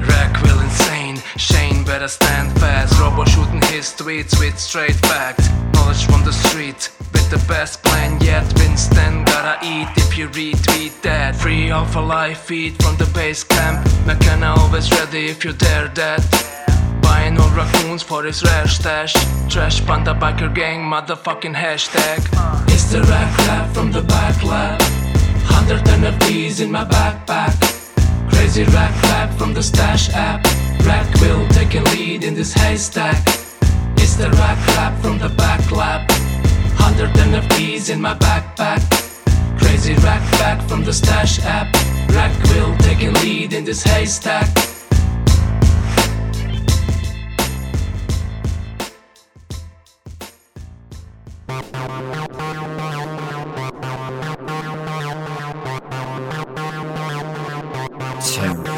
[0.00, 2.98] Rackville insane, Shane better stand fast.
[3.00, 5.48] Robo shooting his tweets with straight facts.
[5.74, 8.44] Knowledge from the street with the best plan yet.
[8.58, 11.36] Winston gotta eat if you retweet that.
[11.36, 13.86] Free alpha life feed from the base camp.
[14.06, 16.22] McKenna always ready if you dare that.
[17.02, 19.12] Buying all raccoons for his rare stash.
[19.48, 22.18] Trash panda biker gang, motherfucking hashtag.
[22.68, 24.80] It's the rack lab from the back lab.
[25.44, 27.73] Hundred NFTs in my backpack.
[28.34, 30.44] Crazy rack lab from the stash app.
[30.86, 33.16] Rack will take taking lead in this haystack.
[33.96, 36.10] It's the rack lab from the back lab.
[36.76, 38.80] Hundred NFTs in my backpack.
[39.58, 41.72] Crazy rack back from the stash app.
[42.10, 44.48] Rack will take taking lead in this haystack.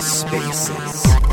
[0.07, 1.26] Spaces.